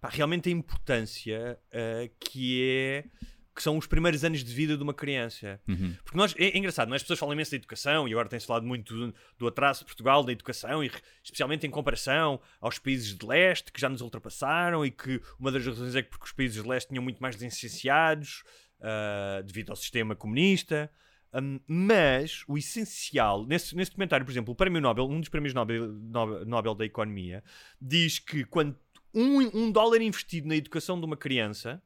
[0.00, 3.04] pá, realmente a importância ah, que é.
[3.52, 5.60] Que são os primeiros anos de vida de uma criança.
[5.68, 5.94] Uhum.
[6.04, 8.46] Porque nós, é, é engraçado, nós as pessoas falam imenso da educação e agora tem-se
[8.46, 10.90] falado muito do, do atraso de Portugal da educação, e
[11.22, 15.66] especialmente em comparação aos países de leste que já nos ultrapassaram e que uma das
[15.66, 18.44] razões é que porque os países de leste tinham muito mais licenciados
[18.80, 20.90] ah, devido ao sistema comunista.
[21.32, 25.54] Um, mas o essencial, nesse, nesse documentário, por exemplo, o prémio Nobel, um dos prémios
[25.54, 27.44] Nobel, Nobel, Nobel da Economia,
[27.80, 28.76] diz que quando
[29.14, 31.82] um, um dólar investido na educação de uma criança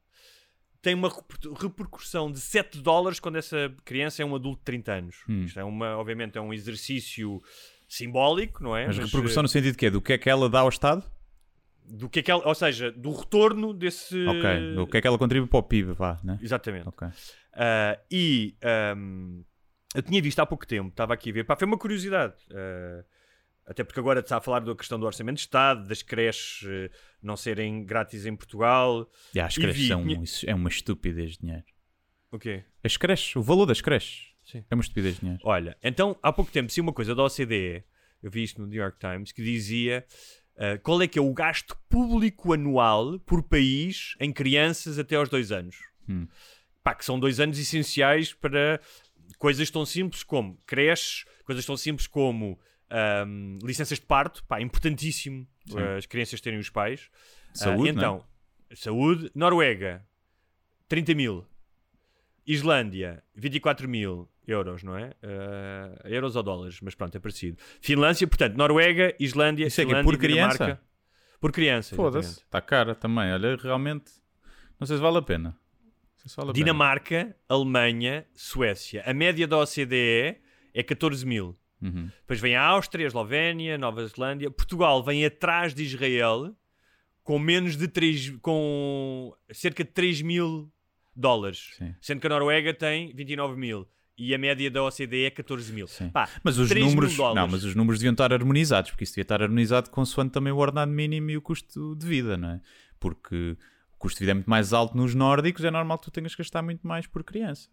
[0.81, 4.93] tem uma reper- repercussão de 7 dólares quando essa criança é um adulto de 30
[4.93, 5.23] anos.
[5.27, 5.43] Hum.
[5.45, 7.41] Isto é uma, obviamente, é um exercício
[7.89, 8.85] simbólico, não é?
[8.85, 10.69] Mas Mas, repercussão eh, no sentido que é do que é que ela dá ao
[10.69, 11.03] Estado?
[11.87, 14.25] do que é que ela, ou seja, do retorno desse.
[14.27, 14.77] Ok.
[14.79, 16.39] O que é que ela contribui para o PIB, vá, né?
[16.41, 16.87] Exatamente.
[16.87, 17.07] Ok.
[17.53, 19.43] Ah, e ahm,
[19.93, 22.33] eu tinha visto há pouco tempo, estava aqui a ver, pá, foi uma curiosidade.
[22.51, 23.03] ah,
[23.65, 26.89] até porque agora está a falar da questão do orçamento de Estado, das creches eh,
[27.21, 29.09] não serem grátis em Portugal.
[29.33, 30.05] E as creches vi- são,
[30.49, 31.63] é uma estupidez de dinheiro.
[32.31, 32.63] O quê?
[32.83, 34.63] As creches, o valor das creches Sim.
[34.69, 35.41] é uma estupidez de dinheiro.
[35.43, 37.83] Olha, então há pouco tempo, se uma coisa da OCDE,
[38.21, 40.05] eu vi isto no New York Times, que dizia
[40.57, 45.29] ah, qual é que é o gasto público anual por país em crianças até aos
[45.29, 45.77] dois anos.
[46.07, 46.27] Hum.
[46.83, 48.79] Pá, que são dois anos essenciais para
[49.39, 55.47] coisas tão simples como creches, coisas tão simples como ahm, licenças de parto, pá, importantíssimo
[55.67, 55.79] Sim.
[55.79, 57.09] ah, as crianças terem os pais.
[57.49, 57.91] Ah, Saúde, é?
[57.91, 58.23] então,
[58.73, 60.05] saúde, Noruega,
[60.87, 61.45] 30 mil.
[62.45, 65.13] Islândia, 24 mil euros, não é?
[65.23, 67.57] Ah, euros ou dólares, mas pronto, é parecido.
[67.81, 70.57] Finlândia, portanto, Noruega, Islândia, Isso é é Finlândia, por criança?
[70.57, 70.85] Dinamarca.
[71.39, 71.95] Por criança.
[71.95, 72.39] Foda-se.
[72.39, 73.31] Está cara também.
[73.31, 74.11] Olha, realmente.
[74.79, 75.49] Não sei se vale a pena.
[75.49, 76.65] Não sei se vale a pena.
[76.65, 79.03] Dinamarca, Alemanha, Suécia.
[79.05, 80.37] A média da OCDE
[80.73, 81.55] é 14 mil.
[81.81, 82.09] Uhum.
[82.21, 84.49] Depois vem a Áustria, a Eslovénia, Nova Zelândia.
[84.49, 86.55] Portugal vem atrás de Israel
[87.23, 90.71] com menos de 3, com cerca de 3 mil
[91.15, 91.71] dólares.
[91.77, 91.95] Sim.
[91.99, 93.87] Sendo que a Noruega tem 29 mil.
[94.17, 95.87] E a média da OCDE é 14 mil.
[96.09, 99.11] Pá, Mas os 3 mil números, não, mas os números deviam estar harmonizados, porque isso
[99.11, 102.61] devia estar harmonizado consoante também o ordenado mínimo e o custo de vida, não é?
[102.97, 103.57] Porque
[103.93, 106.33] o custo de vida é muito mais alto nos nórdicos, é normal que tu tenhas
[106.33, 107.67] que gastar muito mais por criança.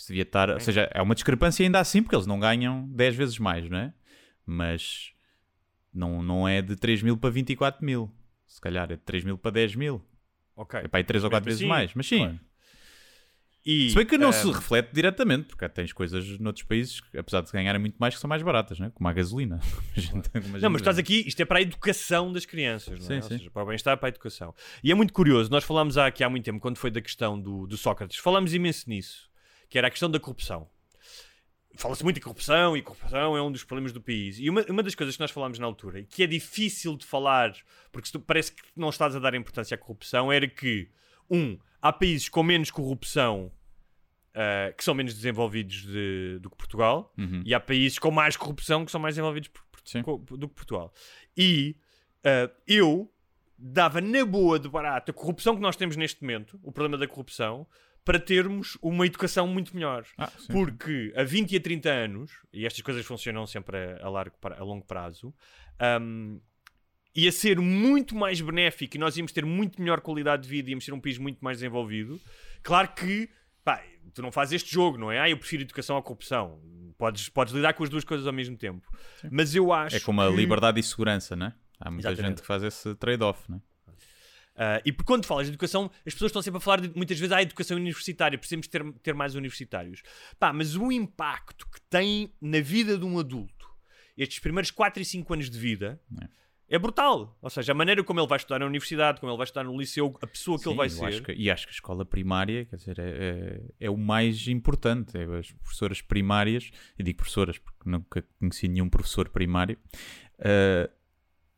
[0.00, 3.14] Isso devia estar, ou seja, é uma discrepância ainda assim, porque eles não ganham 10
[3.14, 3.92] vezes mais, não é?
[4.46, 5.12] Mas
[5.92, 8.10] não, não é de 3 mil para 24 mil.
[8.46, 10.02] Se calhar é de 3 mil para 10 mil.
[10.56, 10.80] Ok.
[10.80, 11.94] É para aí 3 ou 4 Mesmo vezes assim, mais.
[11.94, 12.16] Mas sim.
[12.16, 12.40] claro.
[13.64, 17.18] E, Se bem que não ah, se reflete diretamente, porque tens coisas noutros países, que,
[17.18, 18.90] apesar de ganharem muito mais, que são mais baratas, né?
[18.94, 19.60] como a gasolina.
[19.94, 22.46] A gente- como a Não, gente mas estás aqui, isto é para a educação das
[22.46, 23.20] crianças, não é?
[23.20, 23.38] Sim, sim.
[23.38, 24.54] seja, para o bem-estar, para a educação.
[24.82, 27.66] E é muito curioso, nós falámos aqui há muito tempo, quando foi da questão do,
[27.66, 29.29] do Sócrates, falámos imenso nisso,
[29.70, 30.68] que era a questão da corrupção.
[31.76, 34.38] Fala-se muito em corrupção, e corrupção é um dos problemas do país.
[34.40, 37.06] E uma, uma das coisas que nós falámos na altura, e que é difícil de
[37.06, 37.54] falar,
[37.92, 40.90] porque se tu- parece que não estás a dar importância à corrupção, era que,
[41.30, 43.50] um, há países com menos corrupção
[44.34, 47.42] ah, que são menos desenvolvidos de- do que Portugal, Uhum.
[47.44, 49.64] e há países com mais corrupção que são mais desenvolvidos por-
[50.20, 50.92] por- do que Portugal.
[51.36, 51.76] E
[52.24, 53.12] ah, eu
[53.58, 57.08] dava na boa de barata a corrupção que nós temos neste momento, o problema da
[57.08, 57.66] corrupção,
[58.04, 60.04] para termos uma educação muito melhor.
[60.16, 60.52] Ah, sim.
[60.52, 64.36] Porque a 20 e a 30 anos, e estas coisas funcionam sempre a, a largo,
[64.42, 65.34] a longo prazo,
[65.78, 66.38] ahm,
[67.14, 70.84] ia ser muito mais benéfico e nós íamos ter muito melhor qualidade de vida, íamos
[70.84, 72.20] ser um país muito mais desenvolvido.
[72.62, 73.28] Claro que
[73.64, 73.82] pá,
[74.14, 75.20] tu não fazes este jogo, não é?
[75.20, 76.60] Ah, eu prefiro educação à corrupção.
[76.96, 78.86] Podes, podes lidar com as duas coisas ao mesmo tempo.
[79.30, 81.54] Mas eu acho É como a que- liberdade e segurança, né?
[81.78, 82.30] Há muita Exatamente.
[82.32, 83.60] gente que faz esse trade-off, né?
[84.62, 87.18] Ah, e por quando falas de educação, as pessoas estão sempre a falar de, muitas
[87.18, 90.02] vezes à educação universitária, precisamos ter, ter mais universitários.
[90.38, 93.66] Pá, mas o impacto que tem na vida de um adulto
[94.18, 95.98] estes primeiros 4 e 5 anos de vida
[96.68, 96.78] é.
[96.78, 97.38] brutal.
[97.40, 99.78] Ou seja, a maneira como ele vai estudar na universidade, como ele vai estudar no
[99.78, 101.04] liceu, a pessoa que Sim, ele vai ser.
[101.06, 104.46] acho que- e acho que a escola primária, quer dizer, é, é, é o mais
[104.46, 105.16] importante.
[105.16, 109.78] É as professoras primárias, eu digo professoras porque nunca conheci nenhum professor primário.
[110.38, 110.90] ah,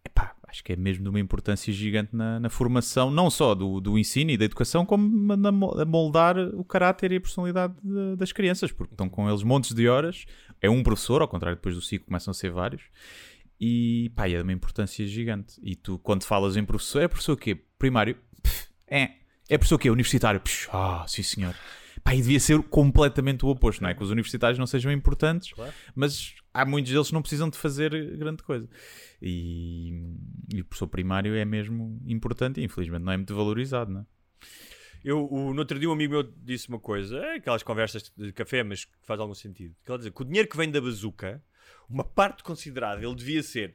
[0.05, 3.81] epá, acho que é mesmo de uma importância gigante na, na formação, não só do,
[3.81, 8.17] do ensino e da educação, como na, a moldar o caráter e a personalidade de-
[8.17, 10.27] das crianças, porque estão com eles montes de horas.
[10.61, 12.83] É um professor, ao contrário, depois do ciclo começam a ser vários.
[13.61, 15.55] E pá, é de uma importância gigante.
[15.63, 17.55] E tu, quando falas em professor, é professor o quê?
[17.79, 18.17] Primário?
[18.43, 19.11] Pff, é.
[19.49, 19.91] É professor o quê?
[19.91, 20.41] Universitário?
[20.73, 21.55] Ah, sim senhor.
[22.05, 23.95] Pá, e devia ser completamente o oposto, não é?
[23.95, 25.53] Que os universitários não sejam importantes,
[25.95, 28.69] mas há muitos deles que não precisam de fazer grande coisa.
[29.21, 29.93] E,
[30.53, 34.07] e o professor primário é mesmo importante e infelizmente não é muito valorizado, não é?
[35.05, 38.33] Eu, o, no outro dia um amigo meu disse uma coisa, é aquelas conversas de
[38.33, 39.75] café, mas que faz algum sentido.
[39.85, 41.43] Que ele dizer que o dinheiro que vem da bazuca,
[41.89, 43.75] uma parte considerável devia ser.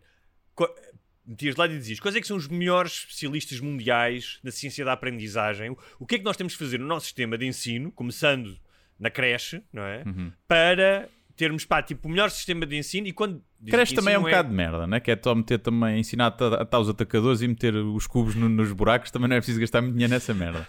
[1.26, 4.94] Metias lá e dizias quais é que são os melhores especialistas mundiais na ciência da
[4.94, 7.92] aprendizagem, o, o que é que nós temos de fazer no nosso sistema de ensino,
[7.92, 8.58] começando
[8.98, 10.04] na creche, não é?
[10.06, 10.32] Uhum.
[10.48, 13.42] Para termos, pá, tipo, o melhor sistema de ensino e quando.
[13.66, 15.00] Creche que também é um ensino bocado de merda, né?
[15.00, 18.50] Que é só meter também, ensinar a atar os atacadores e meter os cubos no-
[18.50, 20.68] nos buracos, também não é preciso gastar muito dinheiro nessa merda.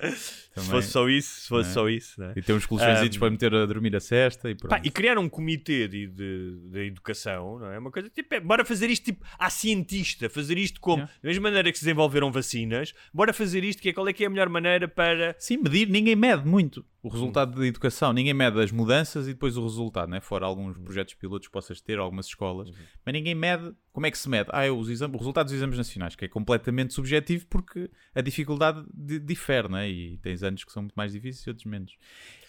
[0.60, 0.64] também.
[0.66, 1.72] Se fosse só isso, se fosse é?
[1.72, 2.32] só isso, né?
[2.36, 4.70] E ter uns colchõezinhos Um, para meter a dormir a cesta e pronto.
[4.70, 7.78] Pá, e criar um comitê de, de, de educação, não é?
[7.78, 11.12] Uma coisa tipo, é, bora fazer isto tipo à cientista, fazer isto como, Yeah.
[11.22, 14.22] da mesma maneira que se desenvolveram vacinas, bora fazer isto, que é qual é que
[14.24, 15.34] é a melhor maneira para.
[15.38, 19.56] Sim, medir, ninguém mede muito o resultado da educação, ninguém mede as mudanças e depois
[19.56, 20.20] o resultado, né?
[20.20, 22.74] fora alguns projetos pilotos que possas ter, algumas escolas, Uhum.
[23.06, 24.50] mas ninguém mede como é que se mede.
[24.52, 28.20] Ah, é os exames, o resultado dos exames nacionais, que é completamente subjetivo porque a
[28.20, 29.88] dificuldade di- difere, né?
[29.88, 31.96] e tens anos que são muito mais difíceis e outros menos.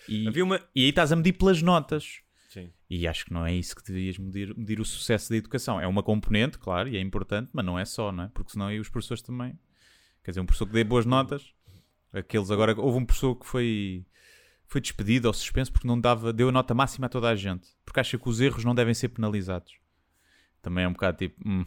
[0.07, 0.59] E, uma.
[0.75, 2.19] e aí estás a medir pelas notas.
[2.49, 2.69] Sim.
[2.89, 5.79] E acho que não é isso que devias medir, medir o sucesso da educação.
[5.79, 8.27] É uma componente, claro, e é importante, mas não é só, não é?
[8.33, 9.57] Porque senão aí os professores também.
[10.23, 11.53] Quer dizer, um professor que dê boas notas,
[12.11, 12.77] aqueles agora.
[12.77, 14.05] Houve um professor que foi,
[14.67, 17.69] foi despedido ou suspenso porque não dava, deu a nota máxima a toda a gente.
[17.85, 19.73] Porque acha que os erros não devem ser penalizados.
[20.61, 21.41] Também é um bocado tipo.
[21.47, 21.65] hum,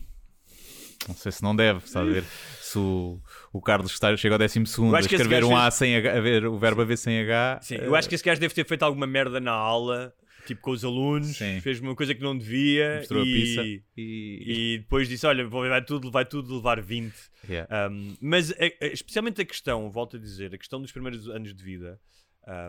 [1.08, 2.24] não sei se não deve, sabe ver?
[2.60, 3.20] Se o,
[3.52, 6.46] o Carlos está, chega ao 12 Eu a escrever um A sem H, a ver
[6.46, 7.60] o verbo a ver sem H.
[7.62, 10.14] Sim, eh, eu acho que esse gajo deve ter feito alguma merda na aula,
[10.46, 11.60] tipo com os alunos, Sim.
[11.60, 14.74] fez uma coisa que não devia mostrou e, e...
[14.74, 17.14] e, depois disse: Olha, vai tudo, vai tudo levar 20.
[17.48, 17.90] Yeah.
[17.90, 18.54] Um, mas a-
[18.84, 22.00] a- especialmente a questão, volto a dizer, a questão dos primeiros anos de vida,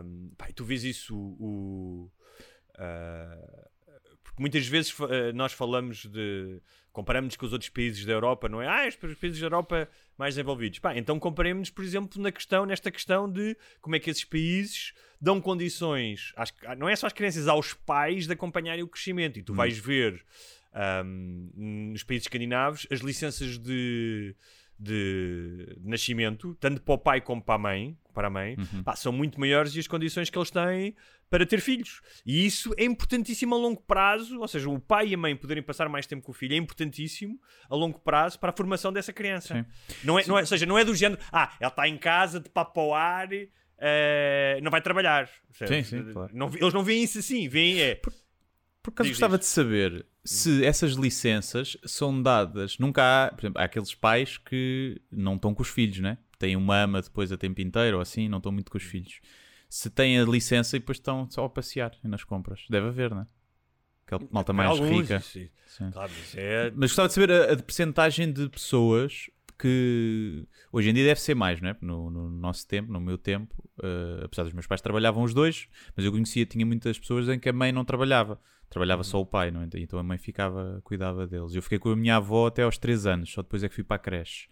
[0.03, 2.11] um, pá, tu vês isso, o,
[2.77, 3.67] ah,
[4.23, 6.61] porque muitas vezes ah, nós falamos de
[6.95, 8.67] comparamos com os outros países da Europa, não é?
[8.67, 10.79] Ah, os países da Europa mais desenvolvidos.
[10.79, 14.93] Pá, então comparemos, por exemplo, na questão, nesta questão de como é que esses países
[15.19, 19.37] dão condições, às- não é só às crianças, aos pais de acompanharem o crescimento.
[19.37, 20.23] E tu vais ver
[20.73, 21.49] ahm,
[21.91, 24.35] nos países escandinavos as licenças de,
[24.79, 29.11] de nascimento, tanto para o pai como para a mãe, para a mãe pá, são
[29.11, 30.95] muito maiores e as condições que eles têm
[31.29, 32.01] para ter filhos.
[32.25, 35.63] E isso é importantíssimo a longo prazo, ou seja, o pai e a mãe poderem
[35.63, 39.11] passar mais tempo com o filho é importantíssimo a longo prazo para a formação dessa
[39.11, 39.55] criança.
[39.55, 39.97] Sim.
[40.03, 42.39] Não é, não é, ou seja, não é do género, ah, ela está em casa
[42.39, 43.29] de papo ao ar,
[43.77, 45.29] eh, não vai trabalhar.
[45.51, 46.31] Sim, sim, claro.
[46.33, 47.95] Não- eles não veem isso assim, veem é.
[47.95, 52.77] Por acaso Diz, gostava de saber se essas licenças são dadas.
[52.77, 56.19] Nunca há, por exemplo, há aqueles pais que não estão com os filhos, né?
[56.37, 59.19] Têm uma ama depois a tempo inteiro ou assim, não estão muito com os filhos.
[59.75, 62.65] Se têm a licença e depois estão só a passear nas compras.
[62.69, 63.27] Deve haver, né?
[64.07, 65.19] Aquela malta mais Alguns, rica.
[65.19, 65.49] Sim.
[65.91, 66.71] Claro, é.
[66.71, 71.19] Mas gostava de saber a, a de percentagem de pessoas que hoje em dia deve
[71.19, 71.77] ser mais, não é?
[71.81, 75.67] No, no nosso tempo, no meu tempo, eh, apesar dos meus pais trabalhavam os dois,
[75.93, 79.25] mas eu conhecia, tinha muitas pessoas em que a mãe não trabalhava, trabalhava só o
[79.25, 79.67] pai, não é?
[79.75, 81.53] Então a mãe ficava, cuidava deles.
[81.53, 83.83] Eu fiquei com a minha avó até aos 3 anos, só depois é que fui
[83.83, 84.47] para a creche.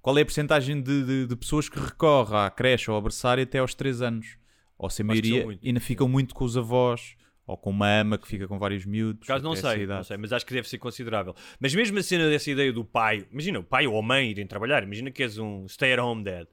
[0.00, 3.44] Qual é a percentagem de, de, de pessoas que recorre à creche ou ao berçário
[3.44, 4.38] até aos 3 anos?
[4.78, 8.18] Ou se a maioria muito, ainda ficam muito com os avós, ou com uma ama
[8.18, 9.26] que fica com vários miúdos.
[9.26, 11.34] Por acaso não sei, não sei, mas acho que deve ser considerável.
[11.60, 14.46] Mas mesmo a cena dessa ideia do pai, imagina o pai ou a mãe irem
[14.46, 16.46] trabalhar, imagina que és um stay-at-home dad.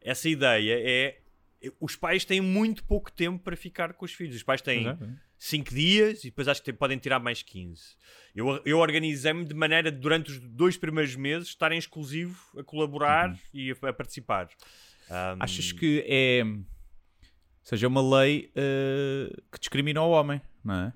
[0.00, 1.18] Essa ideia é.
[1.80, 4.36] Os pais têm muito pouco tempo para ficar com os filhos.
[4.36, 5.28] Os pais têm Pois é, é.
[5.38, 7.96] 5 dias e depois acho que podem tirar mais 15.
[8.34, 13.36] Eu, eu organizei-me de maneira de, durante os dois primeiros meses, estarem exclusivo a colaborar
[13.52, 14.48] e a, a participar.
[15.10, 15.36] Uhum.
[15.40, 16.44] Achas que é.
[17.68, 20.92] Ou seja, é uma lei eh, que discrimina o homem, não é?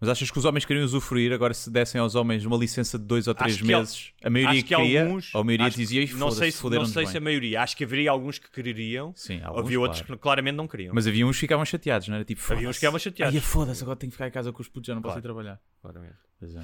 [0.00, 3.04] Mas achas que os homens queriam usufruir agora se dessem aos homens uma licença de
[3.04, 4.12] dois ou três Acho que meses?
[4.22, 5.34] A maioria que queria, alguns.
[5.34, 7.10] ou a maioria que- dizia e não sei, foda-se, se, não sei bem.
[7.10, 7.60] se a maioria.
[7.62, 9.12] Acho que haveria alguns que quereriam.
[9.16, 10.16] Sim, alguns, havia outros claro.
[10.16, 10.94] que claramente não queriam.
[10.94, 12.24] Mas havia uns que ficavam chateados, não era?
[12.24, 13.34] Tipo, Havia uns que ficavam chateados.
[13.34, 15.20] Ai, foda-se, agora tenho que ficar em casa com os putos, já não posso ir
[15.20, 15.34] Claro.
[15.34, 15.60] trabalhar.
[15.82, 16.14] Claramente.
[16.38, 16.62] Pois é.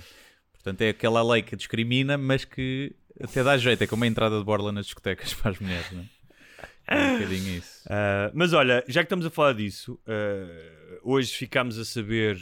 [0.52, 3.82] Portanto, é aquela lei que discrimina, mas que até dá jeito.
[3.82, 6.04] É como a entrada de borla nas discotecas para as mulheres, não é?
[6.86, 7.82] É um bocadinho isso.
[7.90, 12.36] Ah, mas olha, já que estamos a falar disso, ah, hoje ficámos a saber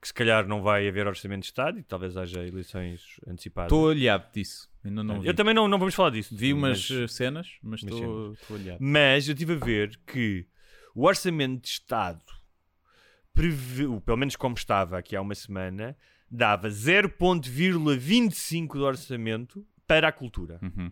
[0.00, 3.72] que se calhar não vai haver orçamento de Estado e talvez haja eleições antecipadas.
[3.72, 4.68] Estou olhado disso.
[4.84, 5.28] Ainda não vi.
[5.28, 6.34] Eu também não, não vamos falar disso.
[6.36, 8.78] Vi umas mas- cenas, mas estou olhado.
[8.80, 10.46] Mas eu estive a ver que
[10.94, 12.22] o orçamento de Estado,
[13.34, 15.96] pelo menos como estava aqui há uma semana,
[16.30, 20.58] dava 0,25 do orçamento para a cultura.
[20.62, 20.90] Uhum.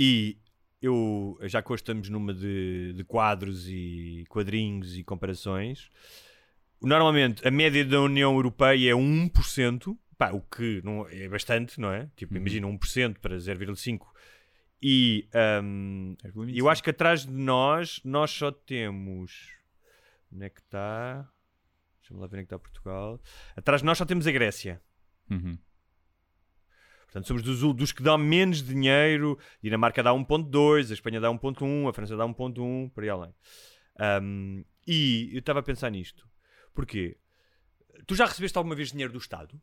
[0.00, 0.38] E
[0.80, 5.90] eu, já que hoje estamos numa de, de quadros e quadrinhos e comparações,
[6.80, 11.90] normalmente a média da União Europeia é 1%, pá, o que não, é bastante, não
[11.90, 12.08] é?
[12.14, 12.40] Tipo, Uhum.
[12.40, 14.06] imagina 1% para 0,5%.
[14.80, 15.60] E É
[16.54, 19.48] eu acho que atrás de nós, nós só temos.
[20.32, 21.28] Onde é que está?
[21.98, 23.20] Deixa-me lá ver onde é que está Portugal.
[23.56, 24.80] Atrás de nós só temos a Grécia.
[25.28, 25.58] Uhum.
[27.10, 29.38] Portanto, somos dos, dos que dão menos dinheiro.
[29.62, 33.34] Dinamarca dá 1.2, a Espanha dá 1.1, a França dá 1.1, por aí além.
[34.22, 36.28] Um, e eu estava a pensar nisto.
[36.74, 37.16] Porquê?
[38.06, 39.60] Tu já recebeste alguma vez dinheiro do Estado?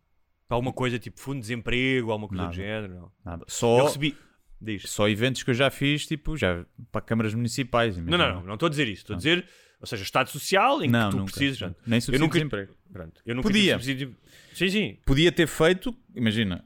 [0.47, 2.53] Para alguma coisa tipo fundo de desemprego, alguma coisa Nada.
[2.53, 2.93] do género?
[2.95, 3.11] Não.
[3.23, 3.43] Nada.
[3.47, 4.17] Eu Só recebi.
[4.59, 4.83] Diz.
[4.89, 7.95] Só eventos que eu já fiz, tipo, já para câmaras municipais.
[7.97, 9.01] Não, não, não, não estou a dizer isso.
[9.03, 9.47] Estou a dizer,
[9.79, 11.31] ou seja, estado social em Não, que tu nunca.
[11.31, 11.57] precisas.
[11.59, 11.77] pronto.
[11.85, 12.73] Nem Eu subsídio nunca, de desemprego.
[12.91, 13.73] pronto, eu nunca Podia.
[13.73, 14.15] subsídio.
[14.53, 14.97] Sim, sim.
[15.05, 16.63] Podia ter feito, imagina,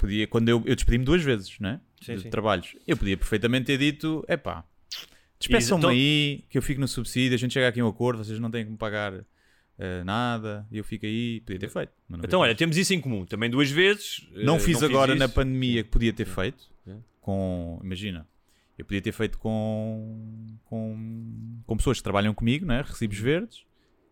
[0.00, 1.80] podia, quando eu, eu despedi-me duas vezes, né?
[2.00, 2.30] Sim, de sim.
[2.30, 2.74] trabalhos.
[2.86, 4.64] Eu podia perfeitamente ter dito, epá,
[5.38, 8.24] despeçam-me Então- aí, que eu fico no subsídio, a gente chega aqui a um acordo,
[8.24, 9.12] vocês não têm que me pagar
[9.82, 11.92] eh, nada, eu fico aí, podia ter feito.
[12.08, 12.58] não Então, olha, fiz.
[12.58, 13.24] temos isso em comum.
[13.24, 14.26] Também duas vezes.
[14.34, 15.34] não eh, fiz agora na isso.
[15.34, 16.94] pandemia que podia ter feito, É.
[17.20, 18.26] com, imagina,
[18.76, 22.82] eu podia ter feito com, com, com pessoas que trabalham comigo, né?
[22.86, 23.24] recibos Uhum.
[23.24, 23.64] verdes,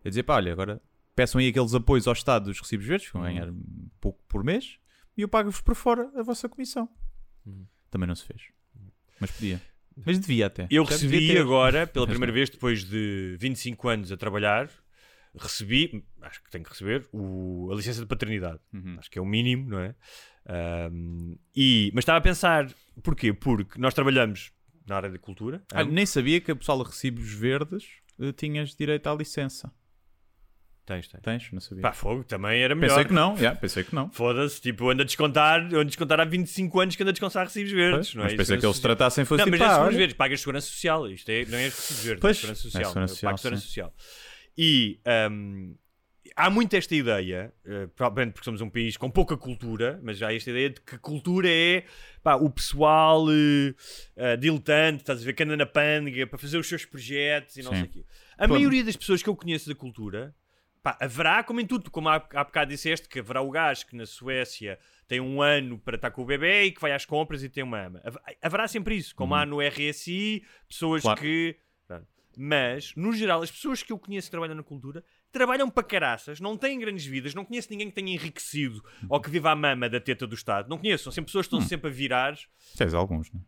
[0.03, 0.81] eu dizer, pá, olha, agora
[1.15, 3.27] peçam aí aqueles apoios ao Estado dos recibos verdes, que vão Uhum.
[3.27, 3.53] ganhar
[4.01, 4.77] pouco por mês,
[5.19, 6.89] e eu pago-vos por fora a vossa comissão.
[7.45, 7.65] Uhum.
[7.91, 8.41] Também não se fez.
[9.19, 9.61] Mas podia.
[10.05, 10.65] Mas devia até.
[10.71, 12.35] Eu Já recebi agora, pela Mas primeira não.
[12.35, 14.69] vez, depois de 25 anos a trabalhar,
[15.37, 18.59] recebi, acho que tenho que receber, o- a licença de paternidade.
[18.73, 18.95] Uhum.
[18.97, 19.93] Acho que é o mínimo, não é?
[20.45, 22.71] Ahm, e, mas estava a pensar,
[23.03, 23.33] porquê?
[23.33, 24.51] Porque nós trabalhamos
[24.87, 25.61] na área da cultura.
[25.73, 25.93] Ah, ambos.
[25.93, 27.85] nem sabia que a pessoal de recibos verdes
[28.19, 29.71] eh, tinhas direito à licença.
[30.89, 31.21] Tens, tens.
[31.21, 31.51] Tens?
[31.51, 31.83] Não sabia.
[31.83, 32.89] Pá, fogo, também era melhor.
[32.89, 34.09] pensei que não, yeah, pensei que não.
[34.11, 37.09] Foda-se, tipo, eu ando a descontar, eu ando a descontar há 25 anos que ando
[37.09, 38.25] a descontar recibos verdes, Pois, não é?
[38.25, 40.39] mas pensei que eles segurança tratassem fosse Não, tipo, mas é seguros olha, verdes, pagas
[40.39, 41.07] segurança social.
[41.11, 42.89] Isto é, não é recibos verdes, Pois, é segurança é social.
[42.89, 43.93] segurança Eu pago social, segurança social.
[44.57, 44.99] E
[45.31, 45.75] hum,
[46.35, 50.29] há muito esta ideia, eh, provavelmente porque somos um país com pouca cultura, mas já
[50.29, 51.83] há esta ideia de que cultura é
[52.23, 53.73] pá, o pessoal eh,
[54.15, 57.61] eh, diletante, estás a ver, que anda na pândega para fazer os seus projetos e
[57.61, 57.77] não Sim.
[57.79, 58.05] sei o quê.
[58.37, 60.33] A Pô, maioria das pessoas que eu conheço da cultura.
[60.81, 63.95] Pá, haverá, como em tudo, como há, há bocado disseste, que haverá o gajo que
[63.95, 67.43] na Suécia tem um ano para estar com o bebê e que vai às compras
[67.43, 68.01] e tem uma ama.
[68.03, 71.19] Hav- Haverá sempre isso, como há no RSI, pessoas Claro.
[71.19, 71.57] que.
[72.41, 76.39] Mas, no geral, as pessoas que eu conheço que trabalham na cultura trabalham para caraças,
[76.39, 79.89] não têm grandes vidas, não conheço ninguém que tenha enriquecido ou que viva à mama
[79.89, 80.69] da teta do Estado.
[80.69, 82.37] Não conheço, são sempre pessoas que estão sempre a virar.
[82.77, 83.41] Tens alguns, né?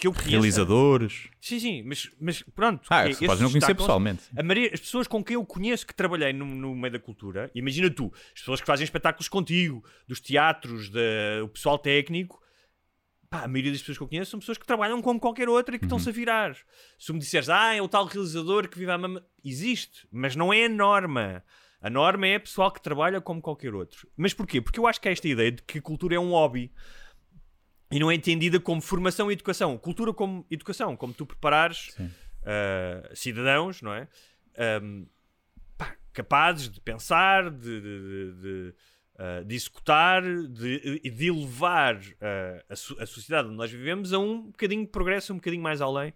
[0.00, 0.30] Que eu conheço.
[0.30, 1.28] Realizadores.
[1.40, 2.86] Sim, sim, mas, mas pronto.
[2.88, 4.22] Ah, que podes não conhecer pessoalmente.
[4.34, 7.50] A maioria, as pessoas com quem eu conheço que trabalhei no, no meio da cultura,
[7.54, 11.00] imagina tu, as pessoas que fazem espetáculos contigo, dos teatros, da,
[11.44, 12.40] o pessoal técnico,
[13.28, 15.76] pá, a maioria das pessoas que eu conheço são pessoas que trabalham como qualquer outra
[15.76, 16.56] e que estão-se a virar.
[16.98, 20.50] Se me disseres, ah, é o tal realizador que vive à mama, existe, mas não
[20.50, 21.44] é a norma.
[21.80, 24.08] A norma é pessoal que trabalha como qualquer outro.
[24.16, 24.60] Mas porquê?
[24.60, 26.72] Porque eu acho que há esta ideia de que a cultura é um hobby
[27.90, 29.76] e não é entendida como formação e educação.
[29.78, 34.08] Cultura como educação, como tu preparares uh, cidadãos, não é?
[34.82, 35.06] Um,
[35.76, 38.74] pá, capazes de pensar, de, de, de, de,
[39.16, 44.42] uh, de executar, de, de elevar uh, a, a sociedade onde nós vivemos a um
[44.50, 46.12] bocadinho de progresso, um bocadinho mais além.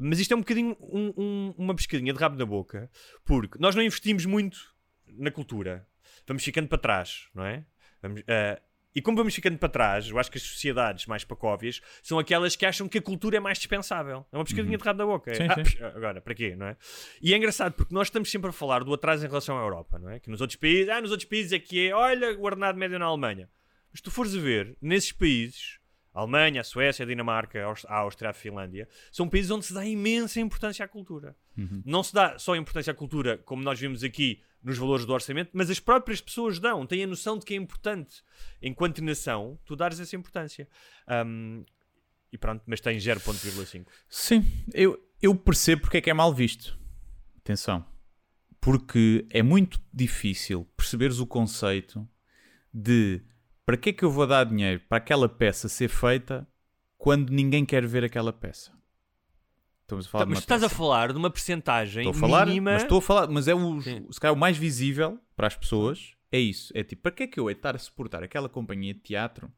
[0.00, 2.90] Mas isto é um bocadinho um- um- uma pescadinha de rabo na boca,
[3.24, 4.74] porque nós não investimos muito
[5.06, 5.86] na cultura.
[6.26, 7.64] Vamos ficando para trás, não é?
[8.00, 11.80] Vamos, uh, e como vamos ficando para trás, eu acho que as sociedades mais pacóvias
[12.02, 14.26] são aquelas que acham que a cultura é mais dispensável.
[14.32, 15.34] É uma pescadinha de rabo na boca.
[15.34, 15.78] Sim, "Ah, sim.
[15.84, 16.76] agora, para quê, não é?
[17.22, 19.98] E é engraçado porque nós estamos sempre a falar do atraso em relação à Europa,
[19.98, 20.18] não é?
[20.18, 22.98] Que nos outros países, ah, nos outros países é que é, olha, o ordenado médio
[22.98, 23.48] na Alemanha.
[23.92, 25.78] Mas se tu fores a ver, nesses países,
[26.12, 29.84] a Alemanha, a Suécia, a Dinamarca, a Áustria, a Finlândia, são países onde se dá
[29.84, 31.36] imensa importância à cultura.
[31.84, 35.50] Não se dá só importância à cultura, como nós vimos aqui nos valores do orçamento,
[35.52, 38.22] mas as próprias pessoas dão, têm a noção de que é importante,
[38.60, 40.68] enquanto nação, tu dares essa importância.
[41.06, 41.64] Ahm,
[42.32, 43.86] e pronto, mas tem 0.5.
[44.08, 46.78] Sim, eu, eu percebo porque é que é mal visto.
[47.38, 47.84] Atenção.
[48.60, 52.06] Porque é muito difícil perceberes o conceito
[52.72, 53.22] de
[53.64, 56.46] para que é que eu vou dar dinheiro para aquela peça ser feita
[56.98, 58.72] quando ninguém quer ver aquela peça.
[59.90, 60.76] Estamos a falar de mas estás a peça.
[60.76, 62.72] falar de uma percentagem Estou a falar, mínima.
[62.72, 64.06] mas estou a falar, mas é o, Sim.
[64.10, 66.72] se calhar o mais visível para as pessoas é isso.
[66.76, 69.50] É tipo, para que é que eu de estar a suportar aquela companhia de teatro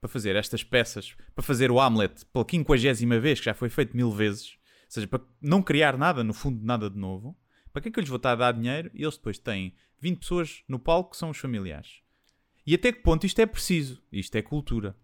[0.00, 3.96] para fazer estas peças, para fazer o Hamlet pela quinquagésima vez, que já foi feito
[3.96, 4.52] mil vezes,
[4.84, 7.36] ou seja, para não criar nada, no fundo, nada de novo,
[7.72, 9.74] para que é que eu lhes vou estar a dar dinheiro e eles depois têm
[10.00, 12.00] 20 pessoas no palco que são os familiares?
[12.66, 14.02] E até que ponto isto é preciso?
[14.10, 14.96] Isto é cultura.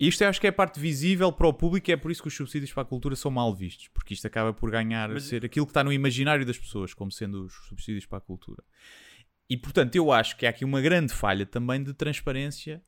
[0.00, 2.20] Isto eu acho que é a parte visível para o público e é por isso
[2.22, 5.24] que os subsídios para a cultura são mal vistos, porque isto acaba por ganhar, Mas-
[5.24, 8.62] ser aquilo que está no imaginário das pessoas, como sendo os subsídios para a cultura.
[9.48, 12.82] E portanto, eu acho que há aqui uma grande falha também de transparência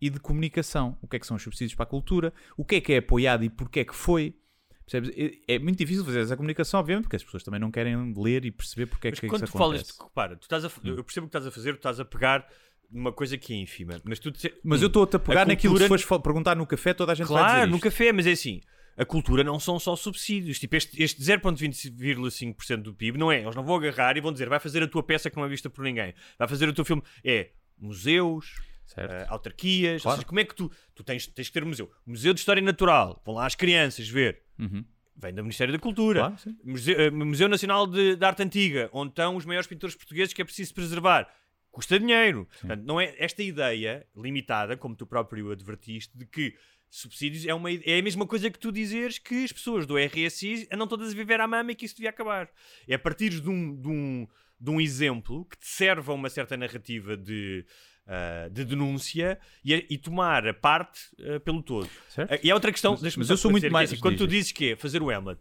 [0.00, 0.96] e de comunicação.
[1.02, 2.32] O que é que são os subsídios para a cultura?
[2.56, 4.36] O que é que é apoiado e porquê é que foi?
[4.86, 5.10] Percebes?
[5.16, 8.44] É- É muito difícil fazer essa comunicação, obviamente, porque as pessoas também não querem ler
[8.44, 9.92] e perceber porque é Mas que quando isso tu falas, acontece.
[9.94, 10.02] Hum.
[10.04, 12.04] de, repara, tu estás a, eu percebo o que estás a fazer, tu estás a
[12.04, 12.46] pegar
[12.90, 15.44] numa coisa que é ínfima, mas tu te- Mas Hum, eu estou-te a pegar a
[15.46, 17.78] naquilo que cultura- se fores perguntar no café, toda a gente vai dizer Claro, no
[17.80, 18.60] café, mas é assim.
[18.96, 20.58] A cultura não são só subsídios.
[20.58, 23.40] Tipo, este, este 0,25% do PIB não é.
[23.42, 25.48] Eles não vão agarrar e vão dizer vai fazer a tua peça que não é
[25.48, 26.12] vista por ninguém.
[26.38, 27.02] Vai fazer o teu filme.
[27.24, 28.54] É museus,
[28.96, 30.00] eh, autarquias.
[30.00, 30.16] Ou Claro.
[30.18, 31.90] seja, como é que tu, tu tens, tens que ter um museu?
[32.06, 33.22] Museu de História Natural.
[33.24, 34.42] Vão lá as crianças ver.
[34.58, 34.84] Uhum.
[35.16, 36.20] Vem do Ministério da Cultura.
[36.20, 36.36] Claro.
[36.64, 40.42] Museu, eh, Museu Nacional de, de Arte Antiga, onde estão os maiores pintores portugueses que
[40.42, 41.28] é preciso preservar.
[41.70, 42.48] Custa dinheiro.
[42.60, 46.54] Portanto, não é esta ideia limitada, como tu próprio advertiste, de que
[46.88, 50.66] subsídios é, uma, é a mesma coisa que tu dizeres que as pessoas do RSI
[50.72, 52.50] andam todas a viver à mama e que isso devia acabar.
[52.88, 54.26] É a partir de um, de um,
[54.60, 57.64] de um exemplo que te serve a uma certa narrativa de,
[58.08, 61.88] ah, de denúncia e, e tomar a parte ah, pelo todo.
[62.08, 62.32] Certo.
[62.34, 64.38] Ah, E há outra questão, Mas- mas eu sou muito é mais- quando tu diz,
[64.46, 65.40] dizes que é fazer o Hamlet,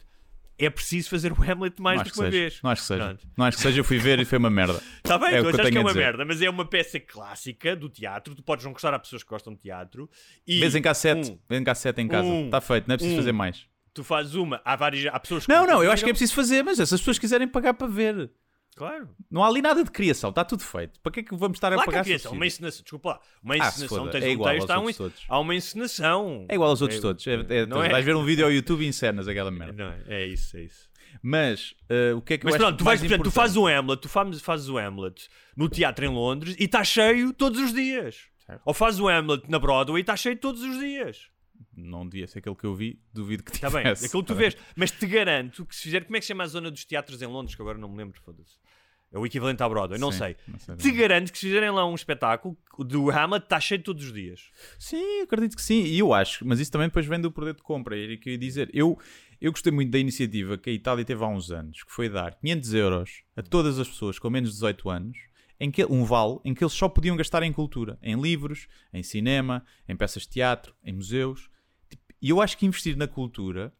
[0.60, 2.38] é preciso fazer o Hamlet mais do que uma seja.
[2.38, 2.60] vez.
[2.62, 3.06] Não acho que seja.
[3.06, 3.28] Pronto.
[3.38, 3.80] Não acho que seja.
[3.80, 4.82] Eu fui ver e foi uma merda.
[5.04, 7.90] Está bem, É tu achas que é uma merda, mas é uma peça clássica do
[7.90, 8.36] teatro.
[8.36, 10.10] Tu podes não gostar, há pessoas que gostam de teatro.
[10.46, 11.32] E Vês em cassete.
[11.32, 12.28] um, Vês em cassete em casa.
[12.28, 12.46] Um.
[12.46, 12.88] Está feito.
[12.88, 13.20] Não é preciso Um.
[13.22, 13.66] fazer mais.
[13.94, 15.84] tu fazes uma, há várias, há pessoas que Não, não.
[15.84, 16.64] Eu acho que é preciso fazer.
[16.64, 18.32] Mas se as pessoas quiserem pagar para ver.
[18.76, 19.10] Claro.
[19.30, 20.30] Não há ali nada de criação.
[20.30, 21.00] Está tudo feito.
[21.02, 23.20] Para que é que vamos estar a Claro que pagar criação, uma encenação, desculpa lá,
[23.44, 25.26] uma Ah, encenação, foda, tens é um igual texto, aos há, um, todos.
[25.28, 26.46] há uma encenação.
[26.48, 27.28] É igual aos outros É- todos.
[27.28, 27.90] É, é- não é?
[27.90, 29.74] Vais ver um vídeo ao YouTube e encenas aquela merda.
[29.74, 30.88] Não, é isso, é isso.
[31.22, 33.68] Mas eh, o que é que Mas eu pronto, tu, vais, portanto, tu fazes o
[33.68, 37.74] Hamlet, tu fazes, fazes o Hamlet no teatro em Londres e está cheio todos os
[37.74, 38.28] dias.
[38.46, 38.62] Certo.
[38.66, 41.28] Ou fazes o Hamlet na Broadway e está cheio todos os dias.
[41.76, 43.00] Não devia ser aquele que eu vi.
[43.14, 44.02] Duvido que Está tivesse.
[44.02, 44.58] bem, aquilo que tu vês.
[44.76, 46.04] Mas te garanto que se fizer.
[46.06, 47.56] Como é que se chama a zona dos teatros em Londres?
[47.56, 48.58] Que agora não me lembro, foda-se.
[49.12, 50.36] É o equivalente à Broadway, não Sim, sei.
[50.48, 54.06] não sei Te garanto que se fizerem lá um espetáculo do Hamlet está cheio todos
[54.06, 54.52] os dias.
[54.78, 55.82] Sim, acredito que sim.
[55.84, 57.96] E eu acho, mas isso também depois vem do poder de compra.
[58.18, 58.70] Que eu ia dizer.
[58.72, 59.00] Eu,
[59.42, 62.36] eu gostei muito da iniciativa que a Itália teve há uns anos, que foi dar
[62.36, 65.18] 500 euros a todas as pessoas com menos de 18 anos,
[65.60, 69.02] em que, um vale em que eles só podiam gastar em cultura, em livros, em
[69.02, 71.49] cinema, em peças de teatro, em museus.
[72.22, 73.74] E eu acho que investir na cultura,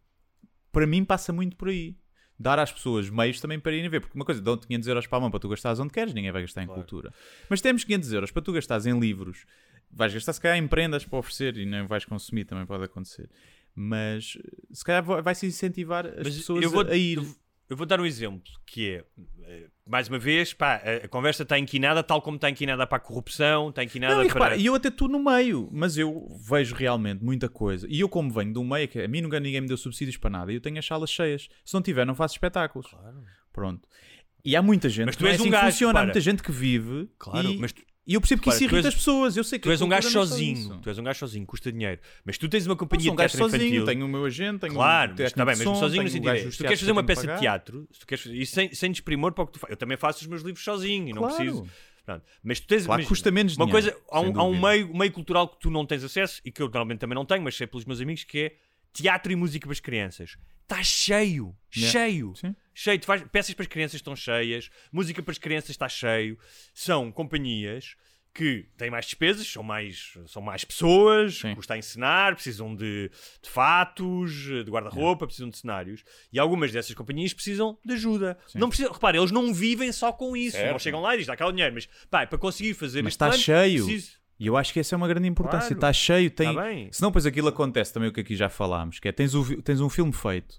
[0.72, 1.96] para mim, passa muito por aí.
[2.42, 4.00] Dar às pessoas meios também para irem ver.
[4.00, 6.32] Porque uma coisa, dão 500 euros para a mão para tu gastares onde queres, ninguém
[6.32, 7.14] vai gastar em cultura.
[7.50, 9.46] Mas temos 500 euros para tu gastares em livros,
[9.92, 13.30] vais gastar se calhar em prendas para oferecer e não vais consumir, também pode acontecer.
[13.76, 14.38] Mas
[14.72, 17.18] se calhar vai- vai-se incentivar as Mas pessoas vou, a ir.
[17.18, 17.36] eu,
[17.70, 19.06] eu vou dar um exemplo que é,
[19.44, 23.00] eh, mais uma vez, pá, a, conversa está inquinada tal como está inquinada para a
[23.00, 24.56] corrupção, está inquinada Não, e para.
[24.58, 27.86] e eu até estou no meio, mas eu vejo realmente muita coisa.
[27.90, 30.18] E eu, como venho de um meio, que a mim nunca ninguém me deu subsídios
[30.18, 31.48] para nada, e eu tenho as salas cheias.
[31.64, 32.90] Se não tiver, não faço espetáculos.
[33.54, 33.88] Pronto.
[34.44, 35.92] E há muita gente Mas tu que não é és um assim que gajo, funciona.
[35.92, 36.06] Há repara.
[36.08, 37.10] muita gente que vive.
[37.20, 39.38] Claro, e, mas tu- e eu percebo que repara, isso irrita és- as pessoas.
[39.38, 41.72] Eu sei que Tu és um gajo é sozinho, tu és um gajo sozinho, custa
[41.72, 42.02] dinheiro.
[42.26, 43.86] Mas tu tens uma companhia um de teatro sozinho, infantil.
[43.86, 46.34] tenho o meu agente, tenho Claro, um mas está bem, som, sozinho no sentido um
[46.34, 48.92] é, se tu queres fazer uma peça de teatro, se tu queres, e sem, sem
[48.92, 51.22] desprimor para o que tu fazes, eu também faço os meus livros sozinho e não
[51.22, 51.36] Claro.
[51.36, 51.68] preciso.
[52.06, 52.26] Pronto.
[52.44, 54.92] Mas tu tens Claro imagina, custa menos uma dinheiro, coisa, há um, há um meio,
[54.98, 57.56] meio cultural que tu não tens acesso e que eu normalmente também não tenho, mas
[57.56, 58.56] sei pelos meus amigos que é
[58.94, 60.38] teatro e música para as crianças.
[60.64, 61.92] Está cheio, Yeah.
[61.92, 62.36] cheio.
[62.36, 62.56] Sim.
[62.76, 66.38] Cheio, faz, peças para as crianças estão cheias, música para as crianças está cheio.
[66.74, 67.96] São companhias
[68.32, 71.56] que têm mais despesas, são mais, são mais pessoas, Sim.
[71.56, 73.10] custa a encenar, precisam de,
[73.42, 74.32] de fatos,
[74.64, 76.04] de guarda-roupa, precisam de cenários.
[76.32, 78.38] E algumas dessas companhias precisam de ajuda.
[78.54, 80.56] Não precisam, repare, eles não vivem só com isso.
[80.58, 80.80] Não Certo.
[80.84, 83.16] chegam lá e dizem, dá cá o dinheiro, mas pá, para conseguir fazer Mas este
[83.16, 83.86] está plano, cheio.
[83.86, 85.76] preciso- E eu acho que essa é uma grande importância.
[85.76, 85.76] Claro.
[85.76, 86.56] Está cheio, tem.
[86.56, 86.90] Tá bem.
[86.94, 89.82] Senão, depois aquilo acontece também o que aqui já falámos: que é tens, o tens
[89.82, 90.54] um filme feito,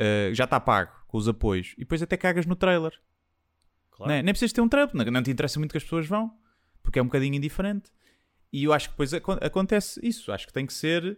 [0.00, 2.92] uh, já está pago com os apoios, e depois até cagas no trailer.
[3.92, 4.10] Claro.
[4.10, 4.22] Não é?
[4.22, 6.36] Nem precisas ter um trailer, não, não te interessa muito que as pessoas vão,
[6.82, 7.92] porque é um bocadinho indiferente.
[8.52, 10.32] E eu acho que depois acon- acontece isso.
[10.32, 11.16] Acho que tem que ser.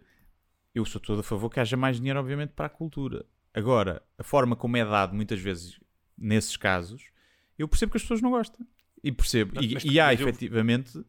[0.74, 3.24] Eu sou todo a favor que haja mais dinheiro, obviamente, para a cultura.
[3.54, 5.78] Agora, a forma como é dado, muitas vezes,
[6.18, 7.02] nesses casos,
[7.56, 8.66] eu percebo que as pessoas não gostam.
[9.04, 9.62] E percebo.
[9.62, 11.04] E, mas- e há, eu- efetivamente.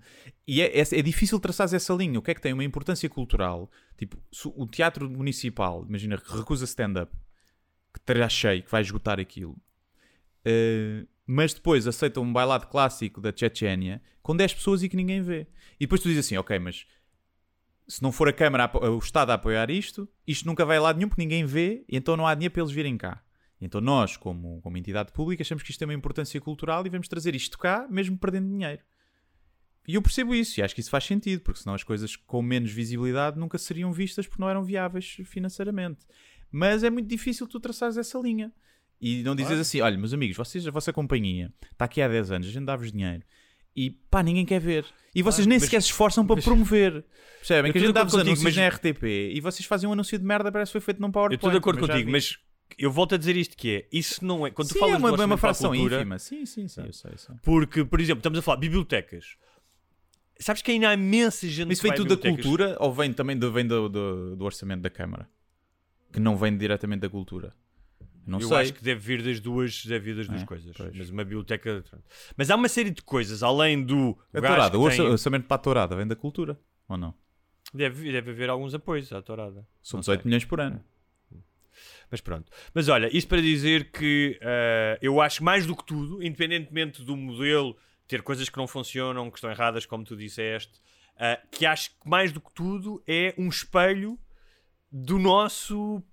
[0.46, 2.20] E é, é, é difícil traçar essa linha.
[2.20, 3.72] O que é que tem uma importância cultural?
[3.98, 7.12] Tipo, se o teatro municipal, imagina, que recusa stand-up,
[7.93, 9.54] que terá cheio, que vai esgotar aquilo.
[10.46, 15.22] Uh, mas depois aceita um bailado clássico da Chechênia com 10 pessoas e que ninguém
[15.22, 15.48] vê.
[15.80, 16.86] E depois tu dizes assim, ok, mas
[17.88, 21.08] se não for a Câmara, o Estado a apoiar isto, isto nunca vai lado nenhum
[21.10, 23.24] porque ninguém vê então não há dinheiro para eles virem cá.
[23.62, 27.08] Então nós, como, como entidade pública, achamos que isto tem uma importância cultural e vamos
[27.08, 28.82] trazer isto cá, mesmo perdendo dinheiro.
[29.88, 32.41] E eu percebo isso e acho que isso faz sentido, porque senão as coisas com
[32.41, 35.99] menos visibilidade nunca seriam vistas porque não eram viáveis financeiramente.
[36.51, 38.51] Mas é muito difícil tu traçares essa linha.
[38.99, 42.32] E não dizes assim, olha, meus amigos, vocês, a vossa companhia está aqui há 10
[42.32, 43.24] anos, a gente dá-vos dinheiro
[43.76, 44.86] e pá, ninguém quer ver.
[45.14, 47.06] E vocês nem mas- sequer se esforçam para promover.
[47.39, 47.70] Percebem?
[47.70, 49.03] Eu Que a gente dá-vos anúncios mas- na RTP
[49.34, 51.36] e vocês fazem um anúncio de merda, parece que foi feito num Eu PowerPoint.
[51.38, 52.39] estou de acordo eu contigo, mas
[52.78, 54.97] eu volto a dizer isto que é, isso não é, quando tu Sim, falas é
[54.97, 56.20] uma, do é uma a fração cultura, ínfima.
[56.20, 57.36] Sim, sim, sim, eu sei, eu sei.
[57.41, 59.38] Porque, por exemplo, estamos a falar de bibliotecas.
[60.39, 63.13] Sabes que ainda há imensa gente Mas isso vem a tudo da cultura ou vem
[63.13, 65.30] também do, vem do, do, do orçamento da Câmara?
[66.11, 67.53] Que não vem diretamente da cultura.
[68.28, 68.57] Não eu sei.
[68.57, 70.76] acho que deve vir das duas, deve vir das duas É, coisas.
[70.76, 70.93] pois.
[70.97, 71.84] Mas uma biblioteca.
[72.36, 74.18] Mas há uma série de coisas, além do.
[74.34, 76.59] A gajo tourada, o tem- orçamento para a tourada vem da cultura,
[76.89, 77.13] ou não?
[77.74, 79.66] deve, deve haver alguns apoios à tourada.
[79.82, 80.28] São Não 18 sei.
[80.30, 80.84] milhões por ano.
[82.10, 82.51] Mas pronto.
[82.74, 87.16] Mas olha, isto para dizer que eh, eu acho mais do que tudo, independentemente do
[87.16, 87.76] modelo
[88.08, 90.80] ter coisas que não funcionam, que estão erradas, como tu disseste,
[91.18, 94.20] eh, que acho que mais do que tudo é um espelho
[94.91, 96.03] do nosso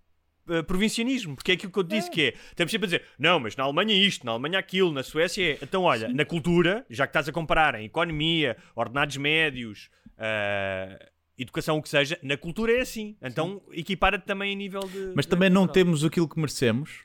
[0.49, 1.37] eh, provincianismo.
[1.37, 3.55] Porque é aquilo que eu te disse, que é, estamos sempre a dizer, não, mas
[3.55, 5.59] na Alemanha é isto, na Alemanha aquilo, na Suécia é.
[5.63, 9.91] Então olha, na cultura, já que estás a comparar em economia, ordenados médios,
[11.37, 13.17] educação, o que seja, na cultura é assim.
[13.23, 15.13] Então equipara-te também a nível de...
[15.15, 17.05] Mas também não temos aquilo que merecemos.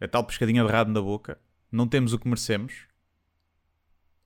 [0.00, 1.40] É tal pescadinha de rabo na boca.
[1.70, 2.86] Não temos o que merecemos.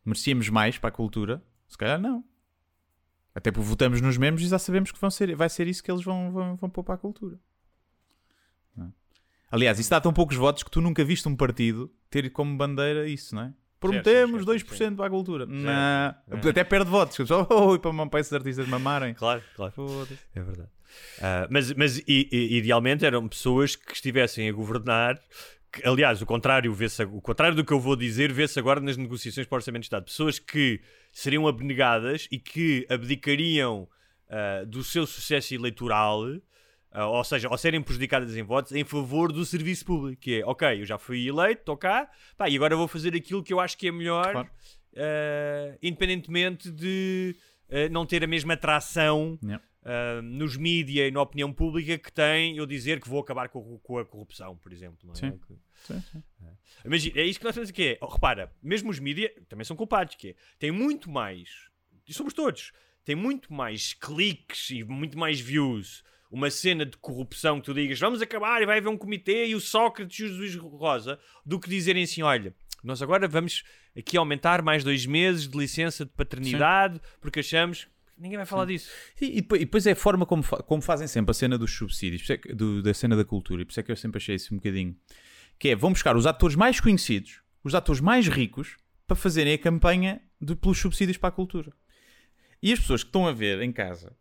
[0.05, 1.43] Merecíamos mais para a cultura.
[1.69, 2.25] Se calhar não.
[3.35, 5.91] Até porque votamos nos mesmos e já sabemos que vão ser, vai ser isso que
[5.91, 7.41] eles vão, vão, vão pôr para a cultura.
[8.77, 8.93] Não é?
[9.51, 13.09] Aliás, isso dá tão poucos votos que tu nunca viste um partido ter como bandeira
[13.09, 13.55] isso, não é?
[13.83, 15.47] Prometemos certo, 2% para a cultura.
[15.47, 16.14] Não.
[16.49, 17.16] Até perde votos.
[17.16, 19.12] Pessoal, oh, para, para esses artistas mamarem.
[19.14, 19.72] Claro, claro.
[20.35, 20.70] É verdade.
[21.20, 25.18] Ah, mas mas i- i- idealmente eram pessoas que estivessem a governar.
[25.72, 28.97] que, aliás, o contrário, vê-se, o contrário do que eu vou dizer vê-se agora nas
[28.99, 30.05] negociações para o Orçamento de Estado.
[30.05, 30.80] Pessoas que
[31.12, 33.89] seriam abnegadas e que abdicariam
[34.28, 36.24] ah, do seu sucesso eleitoral,
[36.93, 40.20] ah, ou seja, ao serem prejudicadas em votos, em favor do serviço público.
[40.20, 43.43] Que é, ok, eu já fui eleito, estou cá, pá, e agora vou fazer aquilo
[43.43, 44.51] que eu acho que é melhor, Claro.
[44.97, 47.34] ah, independentemente de
[47.70, 49.38] ah, não ter a mesma atração.
[49.84, 53.80] Uh, nos mídia e na opinião pública que tem eu dizer que vou acabar com,
[53.80, 55.11] com a corrupção, por exemplo.
[55.11, 55.14] É?
[55.16, 55.40] Sim.
[55.82, 56.22] Sim, sim.
[56.84, 57.88] Imagina, é isso que nós temos aqui.
[57.88, 61.68] É, oh, repara, mesmo os mídia também são culpados, que é, têm muito mais,
[62.07, 62.70] e somos todos,
[63.05, 66.05] têm muito mais cliques e muito mais views.
[66.33, 69.55] Uma cena de corrupção que tu digas vamos acabar e vai haver um comitê e
[69.55, 73.62] o Sócrates e o Luís Rosa, do que dizerem assim: olha, nós agora vamos
[73.97, 77.87] aqui aumentar mais dois meses de licença de paternidade porque achamos.
[78.18, 78.89] Ninguém vai falar disso.
[79.20, 82.28] E, e depois- é a forma como, fa- como fazem sempre a cena dos subsídios,
[82.30, 84.37] é que- do- da cena da cultura, e por isso é que eu sempre achei
[84.37, 84.97] isso um bocadinho.
[85.59, 88.76] Que é, vão buscar os atores mais conhecidos, os atores mais ricos,
[89.07, 91.72] para fazerem a campanha de, pelos subsídios para a cultura.
[92.62, 94.16] E as pessoas que estão a ver em casa,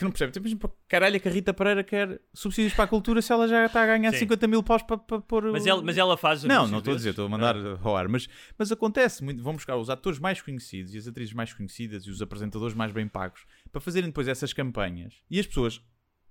[0.00, 2.88] que não percebem, tipo, para caralho é que a Rita Pereira quer subsídios para a
[2.88, 4.20] cultura se ela já está a ganhar Sim.
[4.20, 5.52] 50 mil paus para, para pôr.
[5.52, 8.08] Mas ela, mas ela faz Não, não estou a dizer, estou a mandar ao ar,
[8.08, 8.26] mas,
[8.56, 12.10] mas acontece, muito, vão buscar os atores mais conhecidos e as atrizes mais conhecidas e
[12.10, 15.12] os apresentadores mais bem pagos para fazerem depois essas campanhas.
[15.30, 15.82] E as pessoas,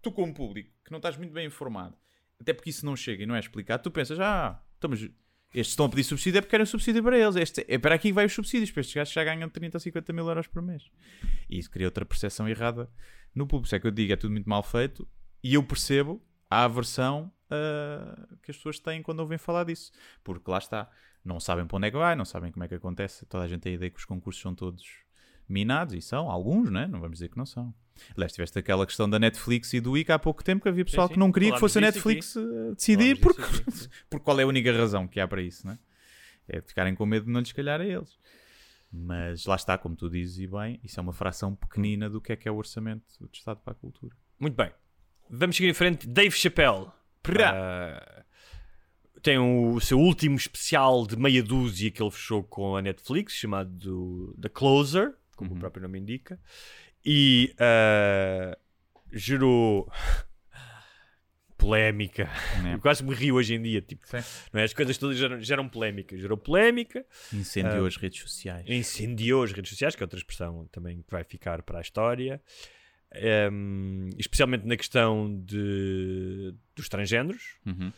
[0.01, 1.95] tu como público, que não estás muito bem informado,
[2.41, 5.07] até porque isso não chega e não é explicado, tu pensas, ah, então, mas
[5.53, 7.35] estes estão a pedir subsídio é porque querem subsídio para eles.
[7.35, 9.79] Este, é para aqui que vai os subsídios, para estes gajos já ganham 30 ou
[9.79, 10.83] 50 mil euros por mês.
[11.49, 12.89] E isso cria outra percepção errada
[13.33, 13.73] no público.
[13.73, 15.07] É que eu digo, é tudo muito mal feito
[15.43, 19.91] e eu percebo a aversão ah, que as pessoas têm quando ouvem falar disso.
[20.23, 20.89] Porque lá está,
[21.23, 23.25] não sabem para onde é que vai, não sabem como é que acontece.
[23.25, 24.83] Toda a gente tem a ideia que os concursos são todos
[25.47, 26.87] minados e são, alguns, né?
[26.87, 27.73] não vamos dizer que não são.
[28.15, 31.07] Aliás, tiveste aquela questão da Netflix e do ICA há pouco tempo que havia pessoal
[31.07, 31.13] sim.
[31.13, 33.89] que não queria que Falámos fosse a Netflix a decidir Falámos porque, aqui, sim.
[34.09, 35.77] porque qual é a única razão que há para isso, né?
[36.47, 38.17] É de ficarem com medo de não lhes calhar a eles.
[38.91, 42.31] Mas lá está, como tu dizes e bem, isso é uma fração pequenina do que
[42.31, 44.15] é que é o orçamento de Estado para a cultura.
[44.39, 44.71] Muito bem.
[45.29, 46.07] Vamos seguir em frente.
[46.07, 46.87] Dave Chappelle.
[47.45, 48.23] Ah,
[49.21, 54.35] tem o seu último especial de meia dúzia que ele fechou com a Netflix, chamado
[54.41, 56.39] The Closer, como o próprio nome indica.
[57.05, 58.57] E ah,
[59.11, 59.91] gerou
[61.59, 62.29] polémica.
[62.65, 62.73] É.
[62.75, 63.81] Eu quase me rio hoje em dia.
[63.81, 64.17] Tipo, Sim.
[64.53, 64.63] não é?
[64.63, 66.17] As coisas todas geram, geram polémica.
[66.17, 67.05] Gerou polémica.
[67.33, 68.65] Incendiou as redes sociais.
[68.67, 72.41] incendiou as redes sociais, que é outra expressão também que vai ficar para a história,
[73.11, 77.57] Ehm, especialmente na questão de, dos transgêneros.
[77.65, 77.91] Uhum.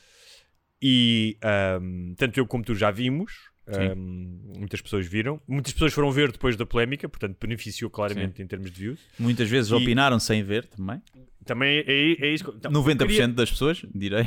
[0.82, 3.34] E ehm, tanto eu como tu já vimos.
[3.70, 3.80] Sim.
[3.80, 8.48] ehm, muitas pessoas viram, muitas pessoas foram ver depois da polémica, portanto beneficiou claramente em
[8.48, 9.00] termos de views.
[9.20, 11.02] Muitas vezes E- opinaram sem ver também.
[11.46, 12.44] Também é, é isso.
[12.52, 14.26] que- então, 90% eu queria- das pessoas, direi.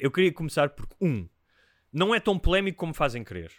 [0.00, 1.26] Eu queria começar por um,
[1.92, 3.50] não é tão polémico como fazem crer.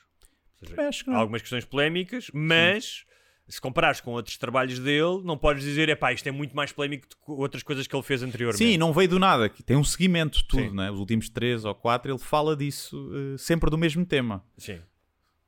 [0.63, 3.05] Seja, que há algumas questões polémicas, mas
[3.47, 6.71] se comparares com outros trabalhos dele, não podes dizer, é pá, isto é muito mais
[6.71, 8.57] polémico do que outras coisas que ele fez anteriormente.
[8.57, 9.47] Sim, não veio do nada.
[9.49, 10.75] que Tem um seguimento, tudo, Sim.
[10.75, 10.89] né?
[10.89, 14.43] Os últimos três ou quatro, ele fala disso eh, sempre do mesmo tema.
[14.57, 14.73] Sim.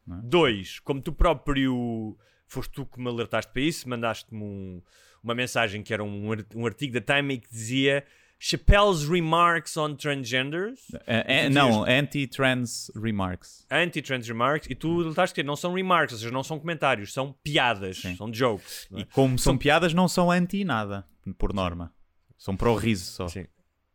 [0.09, 0.13] É?
[0.23, 2.15] Dois, como tu próprio
[2.47, 4.81] foste tu que me alertaste para isso, mandaste-me um-
[5.24, 8.03] uma mensagem que era um, um artigo da Time e que dizia
[8.39, 13.65] Chappelle's remarks on transgenders, Eh, eh, não, anti-trans remarks.
[13.70, 17.34] anti-trans remarks, e tu alertaste que não são remarks, ou seja, não são comentários, são
[17.43, 18.15] piadas, Sim.
[18.15, 18.88] são jokes.
[18.93, 18.99] é?
[19.01, 21.05] E como são piadas, não são anti nada,
[21.38, 21.91] por norma.
[22.38, 23.28] São para o riso só.
[23.28, 23.47] Sim.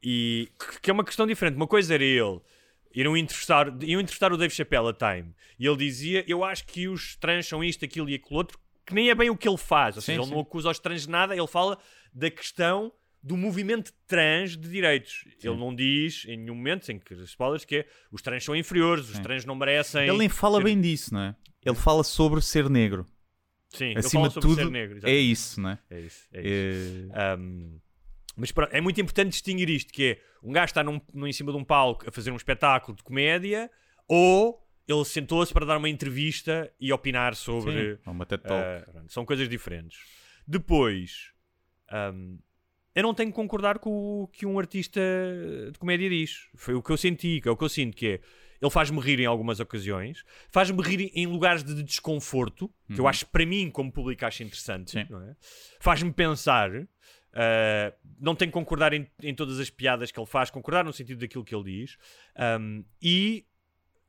[0.03, 1.55] E que- que é uma questão diferente.
[1.55, 2.41] Uma coisa era ele
[2.95, 6.89] iam entrevistar, iam entrevistar o Dave Chappelle a Time e ele dizia: Eu acho que
[6.89, 8.59] os trans são isto, aquilo e aquilo outro,
[8.93, 9.97] que nem é bem o que ele faz.
[9.97, 10.35] Ou Sim, seja, ele sim.
[10.35, 11.79] não acusa os trans de nada, ele fala
[12.13, 15.25] da questão do movimento trans de direitos.
[15.43, 19.09] Ele não diz em nenhum momento, sem que spoilers, que é os trans são inferiores,
[19.11, 20.09] os trans não merecem.
[20.09, 21.37] Ele nem fala ser- bem disso, não é?
[21.65, 23.07] Ele fala sobre ser negro.
[23.69, 24.99] Sim, ele Acima de tudo, ser negro.
[25.09, 25.79] é isso, não é?
[25.91, 26.29] É isso.
[26.33, 27.09] É isso.
[27.15, 27.37] É...
[27.39, 27.81] Um,
[28.37, 31.33] mas pronto, é muito importante distinguir isto: que é um gajo está num, num- em
[31.33, 33.71] cima de um palco a fazer um espetáculo de comédia,
[34.09, 37.97] ou ele sentou-se para dar uma entrevista e opinar sobre.
[37.97, 38.91] Sim, uma TED Talk.
[38.91, 39.99] uh, são coisas diferentes.
[40.47, 41.33] Depois,
[42.15, 42.39] um,
[42.95, 45.01] eu não tenho que concordar com o que um artista
[45.71, 46.49] de comédia diz.
[46.55, 48.21] Foi o que eu senti, que é o que eu sinto, que é.
[48.61, 53.27] Ele faz-me rir em algumas ocasiões, faz-me rir em lugares de desconforto, que eu acho,
[53.27, 54.99] para mim, como público, acho interessante.
[54.99, 55.07] É?
[55.81, 56.71] Faz-me pensar.
[56.73, 56.87] Uh,
[58.21, 61.19] não tenho que concordar em, em todas as piadas que ele faz, concordar no sentido
[61.19, 61.97] daquilo que ele diz.
[62.61, 63.45] Um, e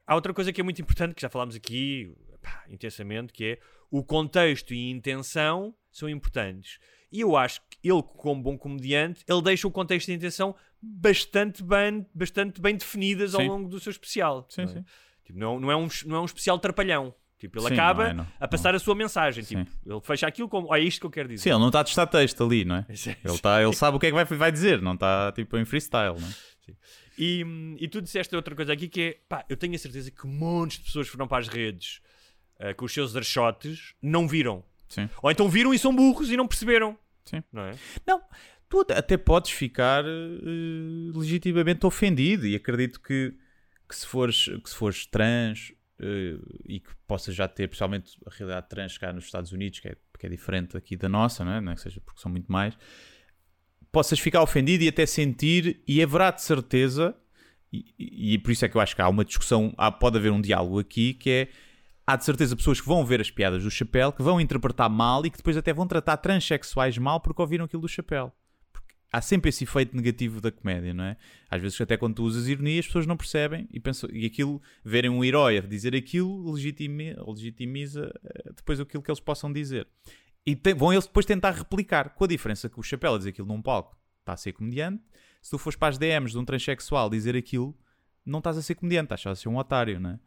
[0.05, 3.59] há outra coisa que é muito importante, que já falámos aqui pá, intensamente, que é
[3.89, 6.79] o contexto e a intenção são importantes.
[7.11, 10.55] E eu acho que ele, como bom comediante, ele deixa o contexto e a intenção
[10.81, 13.47] bastante bem, bastante bem definidas ao Sim.
[13.47, 14.45] longo do seu especial.
[14.49, 14.73] Sim, não é?
[14.73, 14.85] sim.
[15.23, 17.13] Tipo, não, não, é um, não é um especial trapalhão.
[17.37, 18.27] Tipo, ele Sim, acaba não é, não.
[18.39, 19.43] a passar a sua mensagem.
[19.43, 19.63] Sim.
[19.65, 20.67] Tipo, ele fecha aquilo como.
[20.69, 21.43] "Ó, é isto que eu quero dizer.
[21.43, 22.85] Sim, ele não está a testar texto ali, não é?
[22.95, 25.57] Sim, Ele, tá, ele sabe o que é que vai, vai dizer, não está tipo
[25.57, 26.33] em freestyle, não é?
[27.17, 27.45] E,
[27.79, 30.79] e tu disseste outra coisa aqui que é, pá, eu tenho a certeza que montes
[30.79, 32.01] de pessoas foram para as redes
[32.59, 34.63] eh, com os seus archotes, não viram.
[34.89, 35.09] Sim.
[35.21, 36.97] Ou então viram e são burros e não perceberam.
[37.25, 37.43] Sim.
[37.51, 37.75] Não é?
[38.05, 38.21] Não,
[38.69, 43.33] tu até- podes ficar eh, legitimamente ofendido e acredito que,
[43.87, 48.29] que, se, fores, que se fores trans eh, e que possas já ter, principalmente a
[48.31, 51.53] realidade trans cá nos Estados Unidos, que é, que é diferente aqui da nossa, não
[51.53, 51.61] é?
[51.61, 52.75] Não é que seja porque são muito mais,
[53.93, 57.15] possas ficar ofendido e até sentir, e haverá de certeza,
[57.71, 60.31] e, e- por isso é que eu acho que há uma discussão, há, pode haver
[60.31, 61.47] um diálogo aqui que é.
[62.05, 65.25] Há de certeza pessoas que vão ver as piadas do chapéu, que vão interpretar mal
[65.25, 68.29] e que depois até vão tratar transexuais mal porque ouviram aquilo do chapéu.
[69.09, 71.15] Há sempre esse efeito negativo da comédia, não é?
[71.49, 74.61] Às vezes, até quando tu usas ironia, as pessoas não percebem e, pensam, e aquilo,
[74.83, 79.87] verem um herói a dizer aquilo, legitimi- legitimiza eh, depois aquilo que eles possam dizer.
[80.45, 83.29] E tem- vão eles depois tentar replicar, com a diferença que o chapéu a dizer
[83.29, 85.01] aquilo num palco está a ser comediante.
[85.41, 87.77] Se tu fores para as DMs de um transexual dizer aquilo,
[88.25, 90.19] não estás a ser comediante, estás só a ser um otário, não é?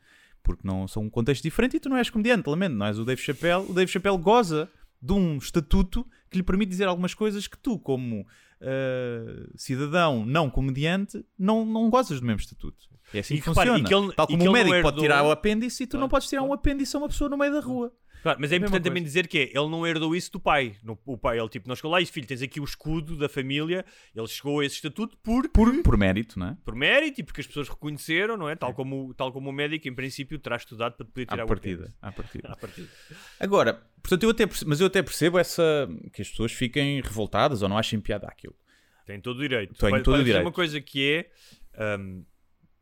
[0.43, 3.05] Porque não são um contexto diferente e tu não és comediante, lamento, não és o
[3.05, 3.67] Dave Chappelle.
[3.69, 4.71] O Dave Chappelle goza
[5.03, 8.27] de um estatuto que lhe permite dizer algumas coisas que tu, como
[8.61, 12.87] eh, cidadão não comediante, não, não gozas do mesmo estatuto.
[13.13, 13.87] É assim E que repare, funciona.
[13.87, 15.95] e que ele- Tal como o não médico pode herdou- tirar o apêndice e tu
[15.95, 17.89] não Claro, podes tirar um apêndice a uma pessoa no meio da rua.
[17.89, 18.06] Claro,
[18.39, 20.77] mas é Mesma importante também dizer que é, ele não herdou isso do pai.
[20.83, 23.17] No- o pai, ele tipo, não chegou lá e disse, filho, tens aqui o escudo
[23.17, 23.85] da família.
[24.15, 26.57] Ele chegou a esse estatuto por, Por, por mérito, não é?
[26.65, 28.57] por mérito e porque as pessoas reconheceram, não é?
[28.57, 31.49] Tal, como, tal como o médico, em princípio, terá estudado para poder tirar À o
[31.49, 31.83] partida.
[31.85, 31.99] apêndice.
[32.03, 32.49] À partida.
[32.53, 32.89] À partida.
[33.39, 37.69] Agora, portanto, eu até mas eu até percebo essa que as pessoas fiquem revoltadas ou
[37.69, 38.55] não achem piada àquilo.
[39.07, 39.75] Tem todo o direito.
[39.75, 40.45] Tem todo o direito.
[40.45, 41.27] uma coisa que
[41.79, 42.25] é, hum,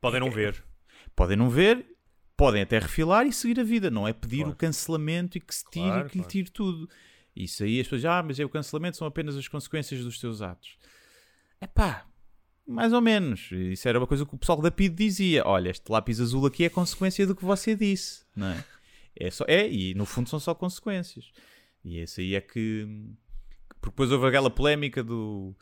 [0.01, 0.62] podem não ver.
[1.14, 1.84] Podem não ver,
[2.37, 4.53] podem até refilar e seguir a vida, não é pedir Claro.
[4.53, 6.89] o cancelamento e que se tire Claro, e que lhe tire tudo.
[7.35, 10.41] Isso aí as pessoas, ah, mas é o cancelamento são apenas as consequências dos teus
[10.43, 10.76] atos.
[11.61, 12.07] É pá,
[12.66, 13.51] mais ou menos.
[13.53, 15.45] Isso era uma coisa que o pessoal da PID dizia.
[15.47, 18.64] Olha, este lápis azul aqui é consequência do que você disse, não é?
[19.16, 21.30] É, só, é e no fundo são só consequências.
[21.85, 22.87] E esse aí é que.
[23.80, 25.55] Porque depois houve aquela polémica do.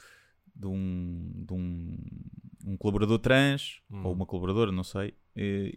[0.55, 1.96] De um, de um,
[2.66, 4.03] um colaborador trans, Hum.
[4.05, 5.74] ou uma colaboradora, não sei, e,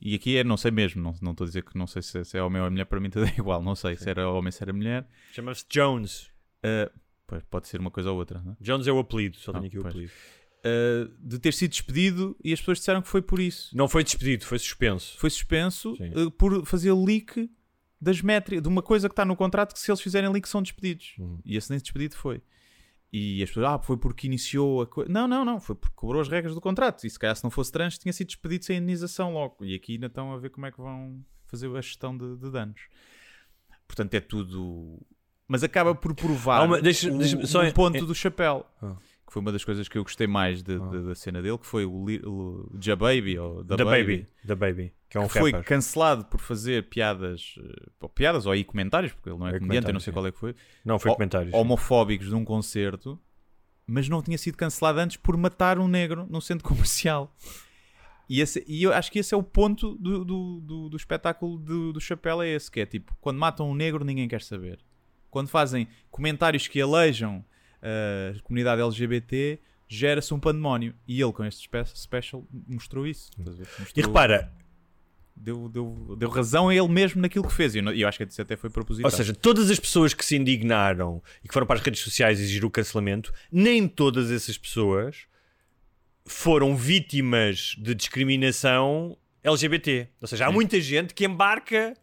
[0.00, 2.02] e, e aqui é, não sei mesmo, não não estou a dizer que não sei
[2.02, 4.08] se, se é homem ou é mulher, para mim tudo é igual, não sei se
[4.08, 6.30] era homem, se era mulher, Chama-se Jones.
[6.58, 6.90] Uh,
[7.26, 8.62] pois, pode ser uma coisa ou outra, é?
[8.62, 9.94] Jones é o apelido, só tenho Ah, aqui o pois.
[9.94, 10.12] apelido.
[10.64, 13.74] Uh, de ter sido despedido e as pessoas disseram que foi por isso.
[13.76, 15.16] Não foi despedido, foi suspenso.
[15.18, 16.10] Foi suspenso Sim.
[16.14, 17.48] uh, por fazer leak
[18.00, 20.60] das métricas, de uma coisa que está no contrato que se eles fizerem leak são
[20.62, 21.14] despedidos.
[21.18, 21.38] Uhum.
[21.44, 22.42] E esse nem despedido foi.
[23.18, 25.10] E as pessoas, ah, foi porque iniciou a coisa.
[25.10, 27.06] Não, não, não, foi porque cobrou as regras do contrato.
[27.06, 29.64] E se calhar se não fosse trans tinha sido despedido sem indenização logo.
[29.64, 32.50] E aqui ainda estão a ver como é que vão fazer a gestão de, de
[32.50, 32.80] danos.
[33.86, 35.00] Portanto, é tudo.
[35.48, 38.66] Mas acaba por provar uma- deixa- o, deixa-me só- o ponto é- do chapéu.
[38.82, 38.96] Ah.
[39.26, 41.66] Que foi uma das coisas que eu gostei mais de- de- da cena dele, que
[41.66, 44.26] foi o, o Ja Baby, ou Da The Baby, Baby.
[44.46, 44.92] The Baby.
[45.10, 49.12] Que é um que foi cancelado por fazer piadas, eh, pô, piadas ou aí comentários,
[49.12, 50.14] porque ele não é, É comediante, eu não sei sim.
[50.14, 50.54] qual é que foi,
[50.84, 51.52] Não, foi comentários.
[51.54, 53.18] homofóbicos de um concerto,
[53.86, 57.34] mas não tinha sido cancelado antes por matar um negro num centro comercial.
[58.28, 61.58] E, esse- e eu acho que esse é o ponto do, do, do, do espetáculo
[61.58, 64.78] do, do Chapéu, é esse, que é tipo, quando matam um negro ninguém quer saber.
[65.30, 67.55] Quando fazem comentários que alejam eh,
[68.36, 69.58] a comunidade LGBT,
[69.88, 70.94] gera-se um pandemónio.
[71.06, 73.30] E ele, com este spe- special, mostrou isso.
[73.38, 73.52] ver?
[73.78, 74.52] E Mostrou- repara,
[75.38, 77.74] Deu, deu, deu razão a ele mesmo naquilo que fez.
[77.74, 79.12] E eu, acho que isso até foi propositado.
[79.12, 82.40] ou seja, todas as pessoas que se indignaram e que foram para as redes sociais
[82.40, 85.26] exigir o cancelamento, nem todas essas pessoas
[86.24, 90.08] foram vítimas de discriminação LGBT.
[90.22, 91.94] Ou seja, há muita gente que embarca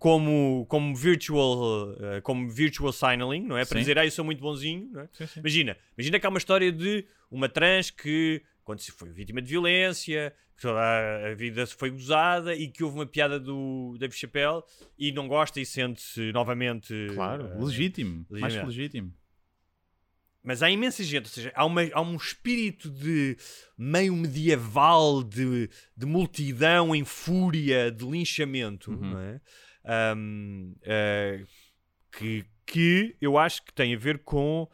[0.00, 3.64] como, como virtual eh, como virtual signaling, não é?
[3.66, 3.80] Para Sim.
[3.80, 5.08] dizer, ah, eu sou muito bonzinho, não é?
[5.12, 5.40] Sim, sim.
[5.40, 9.48] Imagina, imagina que há uma história de uma trans que, quando se foi vítima de
[9.50, 14.14] violência, que toda a- vida se foi gozada e que houve uma piada do Dave
[14.14, 14.62] Chappelle
[14.98, 16.94] e não gosta e sente-se novamente.
[17.14, 18.24] Claro, eh, legítimo.
[18.30, 18.66] Mais legitimado.
[18.68, 19.14] legítimo.
[20.42, 23.36] Mas há imensa gente, ou seja, há, uma- há um espírito de
[23.76, 29.10] meio medieval, de, de multidão em fúria, de linchamento, Uhum.
[29.10, 29.40] não é?
[29.84, 31.44] Ahm, eh,
[32.12, 34.68] que, que eu acho que tem a ver com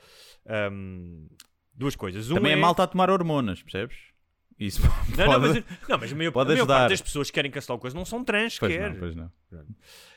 [0.46, 1.26] ahm,
[1.74, 2.30] duas coisas.
[2.30, 3.96] Um Também é é malta a tomar hormonas, percebes?
[4.59, 5.18] Isso Não, pode...
[5.18, 6.78] não, mas, não, mas a maior, pode a maior ajudar.
[6.78, 8.90] parte das pessoas que querem cancelar o coisa não são trans, Pois quer.
[8.90, 9.30] não, pois não.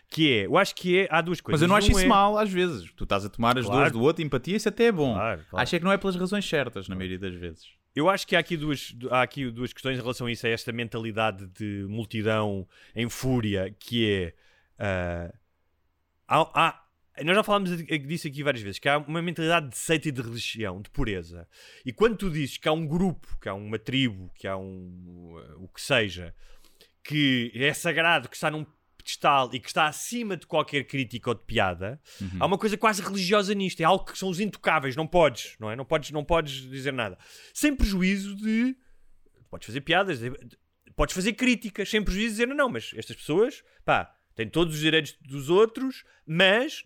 [0.10, 1.60] Que é, eu acho que é, há duas coisas.
[1.60, 2.90] Mas eu não acho Um isso é- mal, às vezes.
[2.94, 3.80] Tu estás a tomar as Claro.
[3.82, 5.14] dores do outro, empatia, isso até é bom.
[5.14, 5.62] Claro, claro.
[5.64, 7.66] Acho é que não é pelas razões certas, na maioria das vezes.
[7.94, 10.50] Eu acho que há aqui, duas, há aqui duas questões em relação a isso, a
[10.50, 12.66] esta mentalidade de multidão
[12.96, 14.34] em fúria, que é.
[14.80, 15.32] Ah,
[16.28, 16.86] há- há-
[17.24, 20.22] nós já falámos disso aqui várias vezes, que há uma mentalidade de seita e de
[20.22, 21.48] religião, de pureza.
[21.86, 25.36] E quando tu dizes que há um grupo, que há uma tribo, que há um.
[25.58, 26.34] o que seja,
[27.04, 28.66] que é sagrado, que está num
[28.98, 32.00] pedestal e que está acima de qualquer crítica ou de piada,
[32.40, 33.82] há uma coisa quase religiosa nisto.
[33.82, 35.76] É algo que são os intocáveis, não podes, não é?
[35.76, 37.18] Não podes, não podes dizer nada.
[37.54, 38.78] Sem prejuízo de.
[39.50, 40.32] Podes fazer piadas, de-
[40.96, 44.76] podes fazer críticas, sem prejuízo de dizer, não, não, mas estas pessoas, pá, têm todos
[44.76, 46.84] os direitos dos outros, mas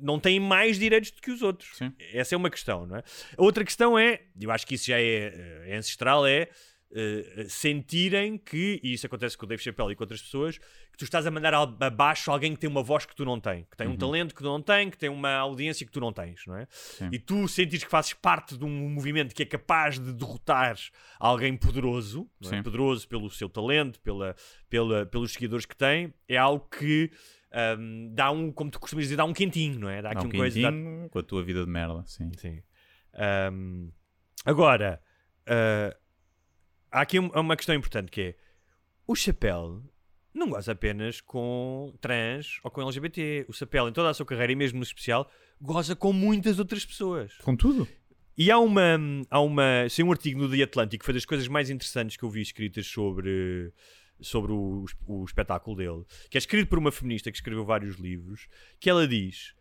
[0.00, 1.76] não têm mais direitos do que os outros.
[1.76, 1.92] Sim.
[2.12, 3.04] Essa é uma questão, não é?
[3.38, 6.48] Outra questão é, eu acho que isso já é, é ancestral, é
[6.96, 10.96] eh, sentirem que, e isso acontece com o Dave Chappelle e com outras pessoas, que
[10.96, 13.76] tu estás a mandar abaixo alguém que tem uma voz que tu não tens, que
[13.76, 16.46] tem um talento que tu não tens, que tem uma audiência que tu não tens,
[16.46, 16.68] não é?
[17.10, 20.76] E tu sentires que fazes parte de um movimento que é capaz de derrotar
[21.18, 22.46] alguém poderoso, é?
[22.46, 22.62] Sim.
[22.62, 24.36] poderoso pelo seu talento, pela,
[24.70, 27.10] pela, pelos seguidores que tem, é algo que
[27.52, 30.00] ahm, dá um, como tu costumas dizer, dá um quentinho, não é?
[30.00, 30.60] Dá Dá aqui um coisa.
[30.60, 30.70] dá-
[31.10, 32.30] com a tua vida de merda, sim.
[32.36, 32.62] Sim.
[33.14, 33.90] Ahm,
[34.44, 35.00] agora,
[35.46, 35.96] ah,
[36.94, 38.34] há aqui um- uma questão importante que é
[39.06, 39.82] o Chapéu
[40.32, 43.46] não goza apenas com trans ou com LGBT.
[43.48, 45.30] O Chapéu, em toda a sua carreira, e mesmo no especial,
[45.60, 47.34] goza com muitas outras pessoas.
[47.38, 47.86] Com tudo.
[48.36, 48.98] E há uma,
[49.30, 52.24] há uma, saiu um artigo no The Atlantic que foi das coisas mais interessantes que
[52.24, 53.72] eu vi escritas sobre,
[54.20, 58.48] sobre o, o espetáculo dele, que é escrito por uma feminista que escreveu vários livros,
[58.80, 59.54] que ela diz: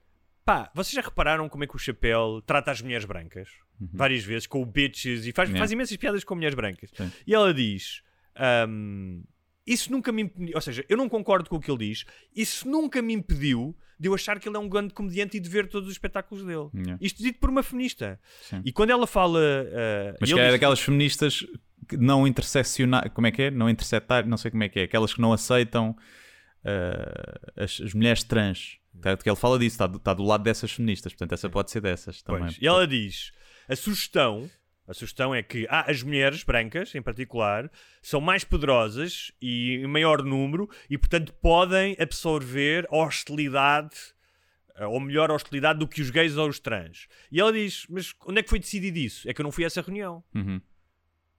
[0.44, 3.48] pá, vocês já repararam como é que o Chapéu trata as mulheres brancas?
[3.80, 5.60] Várias vezes, com o bitches, e faz, Yeah.
[5.60, 6.90] faz imensas piadas com mulheres brancas.
[6.96, 7.12] Sim.
[7.28, 8.02] E ela diz:
[8.36, 9.22] ahm,
[9.66, 12.06] isso nunca me impediu, ou seja, eu não concordo com o que ele diz,
[12.36, 15.50] isso nunca me impediu de eu achar que ele é um grande comediante e de
[15.50, 16.70] ver todos os espetáculos dele.
[16.76, 16.98] Yeah.
[17.02, 18.20] Isto dito por uma feminista.
[18.42, 18.62] Sim.
[18.66, 19.40] E quando ela fala.
[19.42, 21.46] ah, Mas que é diz- daquelas feministas
[21.88, 23.52] que não interseccionar, como é que é?
[23.52, 25.96] Não interceptar, não sei como é que é, aquelas que não aceitam
[26.66, 28.78] ah, as, as mulheres trans.
[29.02, 31.72] Tá, que ele fala disso, está do, tá do lado dessas feministas, portanto essa pode
[31.72, 32.44] ser dessas também.
[32.44, 32.58] Pois.
[32.62, 33.32] E ela diz:
[33.68, 34.50] a sugestão.
[34.86, 39.88] A sugestão é que ah, as mulheres brancas, em particular, são mais poderosas e em
[39.88, 43.96] maior número e, portanto, podem absorver a hostilidade,
[44.76, 47.08] ah, ou melhor, a hostilidade do que os gays ou os trans.
[47.32, 49.30] E ela diz: Mas onde é que foi decidido isso?
[49.30, 50.22] É que eu não fui a essa reunião.
[50.36, 50.60] Uhum.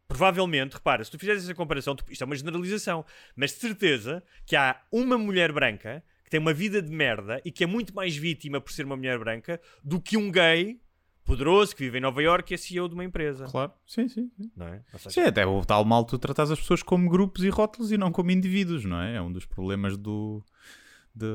[0.07, 3.05] Provavelmente, repara, se tu fizeres essa comparação, tu- isto é uma generalização,
[3.35, 7.51] mas de certeza que há uma mulher branca que tem uma vida de merda e
[7.51, 10.79] que é muito mais vítima por ser uma mulher branca do que um gay
[11.25, 13.47] poderoso que vive em Nova York e é CEO de uma empresa.
[13.47, 14.31] Claro, sim, sim.
[14.37, 14.51] sim.
[14.57, 14.83] Não é?
[14.97, 17.97] Seja, Sim, até o tal mal tu tratas as pessoas como grupos e rótulos e
[17.99, 19.17] não como indivíduos, não é?
[19.17, 20.45] É um dos problemas do.
[21.15, 21.27] De,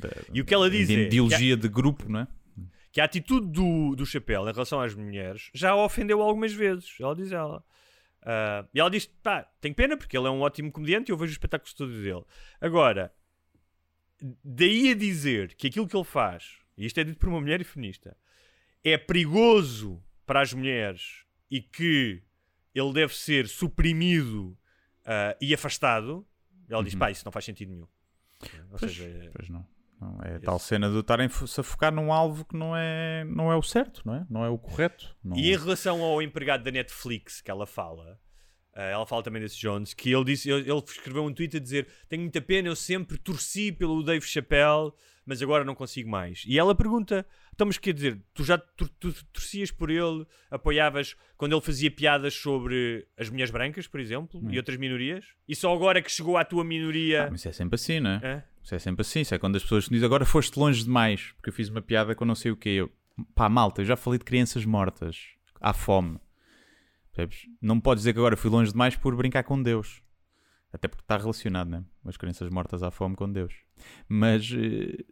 [0.00, 2.28] da- E o que ela diz de é ideologia de grupo, não é?
[2.90, 6.96] que a atitude do, do Chapéu em relação às mulheres já a ofendeu algumas vezes.
[6.98, 7.62] Ela diz ela.
[8.22, 11.16] Ah, e ela diz: pá, tem pena porque ele é um ótimo comediante e eu
[11.16, 12.24] vejo os espetáculos todos dele.
[12.60, 13.12] Agora,
[14.44, 17.60] daí a dizer que aquilo que ele faz, e isto é dito por uma mulher
[17.60, 18.16] e feminista,
[18.84, 22.22] é perigoso para as mulheres e que
[22.74, 24.56] ele deve ser suprimido
[25.04, 26.26] ah, e afastado,
[26.68, 27.88] ela diz: pá, isso não faz sentido nenhum.
[28.70, 29.66] Ou Pois, seja, é- pois não.
[30.00, 33.50] Não, é a tal cena de estarem-se a focar num alvo que não é, não
[33.50, 34.24] é o certo, não é?
[34.30, 35.16] Não é o correto.
[35.24, 35.36] Não...
[35.36, 38.16] E em relação ao empregado da Netflix que ela fala,
[38.74, 41.60] ah, ela fala também desse Jones, que ele disse, ele, ele escreveu um tweet a
[41.60, 44.92] dizer: Tenho muita pena, eu sempre torci pelo Dave Chappelle,
[45.28, 46.42] mas agora não consigo mais.
[46.46, 51.14] E ela pergunta: Então, mas quer dizer, tu já tu, tu torcias por ele, apoiavas
[51.36, 55.26] quando ele fazia piadas sobre as mulheres brancas, por exemplo, e outras minorias?
[55.46, 57.24] E só agora que chegou à tua minoria.
[57.24, 58.20] Ah, mas isso é sempre assim, não é?
[58.24, 58.44] Hã?
[58.62, 59.20] Isso é sempre assim.
[59.20, 62.14] Isso é quando as pessoas dizem agora foste longe demais, porque eu fiz uma piada
[62.14, 62.70] com não sei o quê.
[62.70, 62.90] Eu,
[63.34, 65.18] pá, malta, eu já falei de crianças mortas.
[65.60, 66.18] Há fome.
[67.60, 70.00] Não me podes dizer que agora fui longe demais por brincar com Deus.
[70.72, 71.84] Até porque está relacionado, né?
[72.04, 73.52] As crianças mortas à fome com Deus.
[74.08, 75.04] Mas, eh,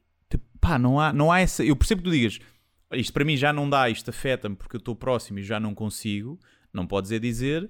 [0.66, 1.64] pá, não há, não há essa.
[1.64, 2.38] Eu percebo que tu digas
[2.92, 5.74] isto para mim já não dá, isto afeta-me porque eu estou próximo e já não
[5.74, 6.38] consigo.
[6.72, 7.68] Não podes é dizer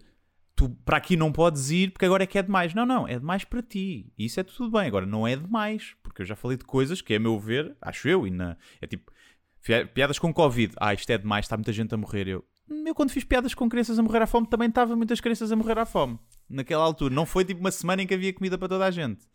[0.54, 2.72] tu para aqui não podes ir porque agora é que é demais.
[2.74, 4.10] Não, não, é demais para ti.
[4.18, 4.86] Isso é tudo bem.
[4.86, 8.08] Agora não é demais, porque eu já falei de coisas que, a meu ver, acho
[8.08, 9.12] eu, e na, é tipo
[9.62, 10.74] pi- piadas com Covid.
[10.78, 12.26] Ah, isto é demais, está muita gente a morrer.
[12.26, 12.44] Eu,
[12.86, 15.56] eu quando fiz piadas com crianças a morrer à fome, também estava muitas crianças a
[15.56, 16.18] morrer à fome.
[16.48, 17.14] Naquela altura.
[17.14, 19.26] Não foi tipo uma semana em que havia comida para toda a gente.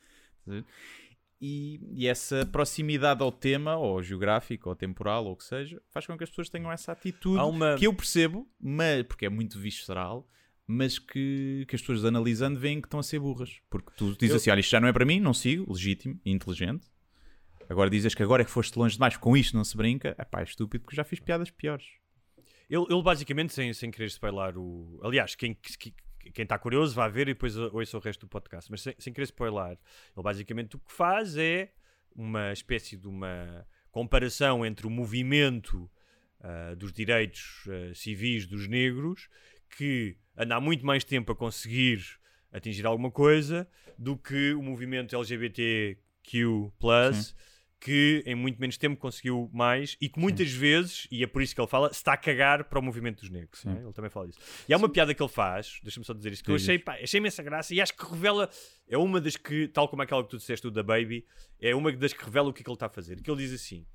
[1.42, 6.06] E, e essa proximidade ao tema, ou geográfico, ou temporal, ou o que seja, faz
[6.06, 9.58] com que as pessoas tenham essa atitude uma- que eu percebo, mas, porque é muito
[9.60, 10.28] visceral,
[10.68, 13.60] mas que, que as pessoas analisando veem que estão a ser burras.
[13.72, 16.20] Porque tu dizes Eu- assim: olha, isto já não é para mim, não sigo, legítimo
[16.24, 16.88] e inteligente.
[17.68, 20.14] Agora dizes que agora é que foste longe demais, com isto não se brinca.
[20.20, 21.86] É pá, é estúpido porque já fiz piadas piores.
[22.70, 25.00] Ele, ele basicamente, sem, sem querer spoiler o.
[25.04, 25.94] Aliás, quem que-
[26.34, 28.70] quem está curioso vai ver e depois ouça o resto do podcast.
[28.70, 31.72] Mas sem, sem querer spoiler, ele basicamente o que faz é
[32.16, 35.90] uma espécie de uma comparação entre o movimento
[36.40, 39.30] ah, dos direitos ah, civis dos negros,
[39.78, 42.04] que anda há muito mais tempo a conseguir
[42.52, 43.68] atingir alguma coisa,
[43.98, 46.72] do que o movimento LGBTQ,
[47.82, 51.56] que em muito menos tempo conseguiu mais e que muitas vezes, e é por isso
[51.56, 53.66] que ele fala, está a cagar para o movimento dos negros.
[53.66, 53.80] não é?
[53.82, 54.38] Ele também fala isso.
[54.70, 56.94] E há uma piada que ele faz, deixa-me só dizer isto, que eu achei, pá,
[56.94, 58.48] achei imensa graça e acho que revela,
[58.88, 61.26] é uma das que, tal como aquela que tu disseste, o da Baby,
[61.60, 63.20] é uma das que revela o que é que ele está a fazer.
[63.20, 63.86] Que ele diz assim: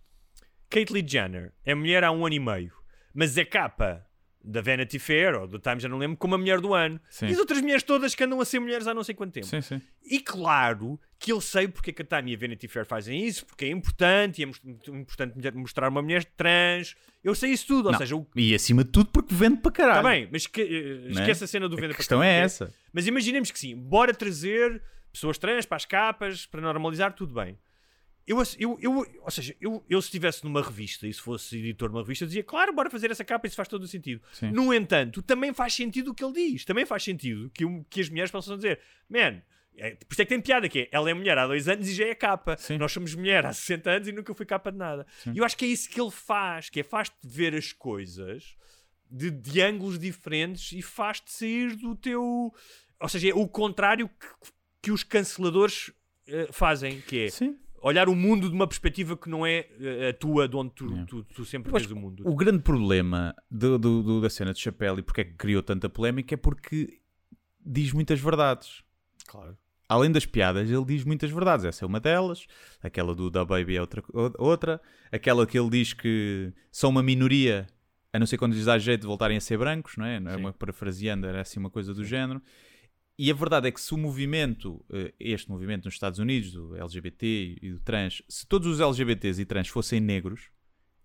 [0.69, 2.73] Caitlyn Jenner é mulher há um ano e meio,
[3.15, 4.05] mas é capa
[4.47, 7.01] da Vanity Fair ou do Time, já não lembro, como a mulher do ano.
[7.11, 7.27] Sim.
[7.27, 9.47] E as outras mulheres todas que andam a ser mulheres há não sei quanto tempo.
[9.47, 9.83] Sim, sim.
[10.09, 13.27] E claro que eu sei porque é que a Time e a Vanity Fair fazem
[13.27, 14.49] isso, porque é importante e é
[14.97, 16.95] importante mostrar uma mulher trans.
[17.25, 17.99] Eu sei isso tudo, ou Não.
[17.99, 18.25] seja, o...
[18.37, 19.99] E acima de tudo porque vende para caralho.
[19.99, 21.23] Está bem, mas que, eh, Não é?
[21.23, 22.45] esquece a cena do A venda para questão caralho, é ok?
[22.45, 22.75] essa.
[22.93, 24.81] Mas imaginemos que sim, bora trazer
[25.13, 27.59] pessoas trans para as capas, para normalizar, tudo bem.
[28.27, 31.89] Eu, eu, eu, ou seja, eu, eu se estivesse numa revista e se fosse editor
[31.89, 34.21] de uma revista, dizia, claro, bora fazer essa capa, isso faz todo o sentido.
[34.33, 34.51] Sim.
[34.51, 36.65] No entanto, também faz sentido o que ele diz.
[36.65, 39.41] Também faz sentido que, que as mulheres possam dizer, man,
[39.77, 41.87] é, por isso é que tem piada, que é, ela é mulher há dois anos
[41.87, 42.57] e já é capa.
[42.57, 42.79] Sim.
[42.79, 45.07] Nós somos mulher há 60 anos e nunca fui capa de nada.
[45.33, 48.57] E eu acho que é isso que ele faz, que é faz-te ver as coisas
[49.09, 52.53] de, de ângulos diferentes e faz-te sair do teu...
[52.99, 54.27] Ou seja, é o contrário que,
[54.83, 55.93] que os canceladores
[56.27, 57.57] eh, fazem, que é Sim.
[57.89, 60.87] Olhar o mundo de uma perspectiva que não é eh, a tua, de onde tu,
[60.87, 61.07] Yeah.
[61.07, 62.23] tu, tu sempre vês o mundo.
[62.27, 65.63] O grande problema do- do- do- da cena de Chapéu e porque é que criou
[65.63, 67.01] tanta polémica é porque
[67.65, 68.83] diz muitas verdades.
[69.27, 69.57] Claro.
[69.89, 71.65] Além das piadas, ele diz muitas verdades.
[71.65, 72.47] Essa é uma delas.
[72.83, 74.03] Aquela do Da Baby é outra,
[74.37, 74.81] outra.
[75.13, 77.69] Aquela que ele diz que são uma minoria,
[78.13, 80.19] a não ser quando lhes dá jeito de voltarem a ser brancos, não é?
[80.19, 80.41] Não é Sim.
[80.41, 82.43] uma parafraseando, era assim uma coisa do género.
[83.19, 86.77] E a verdade é que se o movimento, eh, este movimento nos Estados Unidos, do
[86.77, 90.51] LGBT e do trans, se todos os LGBTs e trans fossem negros,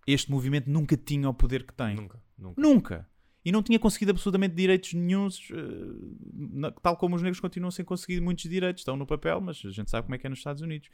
[0.06, 1.94] este movimento nunca tinha o poder que tem.
[1.94, 2.60] Nunca, nunca.
[2.60, 3.08] Nunca.
[3.44, 8.20] E não tinha conseguido absolutamente direitos nenhuns, eh, tal como os negros continuam sem conseguir
[8.20, 8.82] muitos direitos.
[8.82, 10.90] Estão no papel, mas a gente sabe como é que é nos Estados Unidos.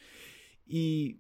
[0.69, 1.19] E,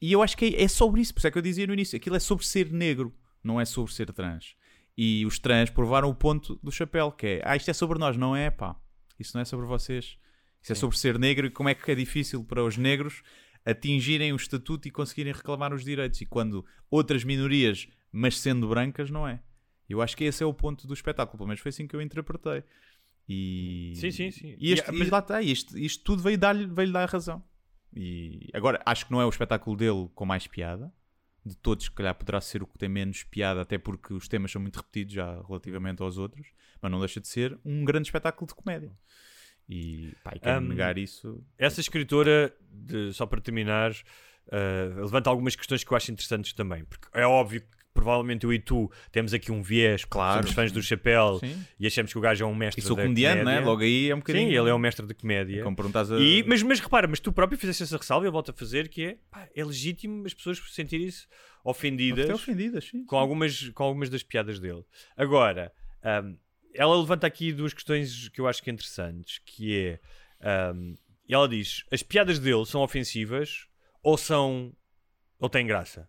[0.00, 1.12] e eu acho que é, é sobre isso.
[1.12, 3.12] Por isso é que eu dizia no início: aquilo é sobre ser negro,
[3.42, 4.54] não é sobre ser trans.
[4.96, 8.16] E os trans provaram o ponto do chapéu, que é: ah, isto é sobre nós,
[8.16, 8.50] não é?
[8.50, 8.80] Pá,
[9.18, 10.16] isso não é sobre vocês.
[10.62, 10.80] Isso é Sim.
[10.80, 13.22] sobre ser negro e como é que é difícil para os negros
[13.64, 16.20] atingirem o estatuto e conseguirem reclamar os direitos.
[16.20, 19.40] E quando outras minorias, mas sendo brancas, não é.
[19.88, 22.02] Eu acho que esse é o ponto do espetáculo, pelo menos foi assim que eu
[22.02, 22.62] interpretei.
[23.28, 24.56] E, Sim, sim, sim.
[24.58, 27.06] E, este, E- e mas- lá está, isto, isto tudo veio dar-lhe veio dar a
[27.06, 27.42] razão.
[27.94, 30.92] E agora acho que não é o espetáculo dele com mais piada.
[31.46, 34.50] De todos, se calhar poderá ser o que tem menos piada, até porque os temas
[34.50, 36.48] são muito repetidos já relativamente aos outros,
[36.82, 38.92] mas não deixa de ser um grande espetáculo de comédia.
[39.68, 41.44] E pá, e quem Um, negar isso.
[41.56, 43.92] Essa escritora, de- só para terminar,
[44.50, 46.84] eh, levanta algumas questões que eu acho interessantes também.
[46.84, 50.42] Porque é óbvio que provavelmente eu e tu temos aqui um viés, Claro.
[50.42, 51.64] somos fãs do Chapéu Sim.
[51.80, 53.60] e achamos que o gajo é um mestre E sou da comediante, comédia.
[53.60, 53.66] né?
[53.66, 54.48] Logo aí é um bocadinho.
[54.50, 55.62] Sim, ele é um mestre de comédia.
[55.64, 56.18] Como perguntas a.
[56.20, 58.88] E, mas, mas repara, mas tu próprio fizeste essa ressalva e eu volto a fazer
[58.88, 61.26] que é, pá, é legítimo as pessoas sentirem-se
[61.64, 63.04] ofendidas ofendidas, sim.
[63.04, 64.84] com algumas, com algumas das piadas dele.
[65.16, 65.72] Agora,
[66.22, 66.36] hum,
[66.74, 70.00] ela levanta aqui duas questões que eu acho que é interessantes, que é,
[70.70, 70.94] ahm,
[71.28, 73.66] ela diz, as piadas dele são ofensivas
[74.02, 74.72] ou são,
[75.40, 76.08] ou têm graça?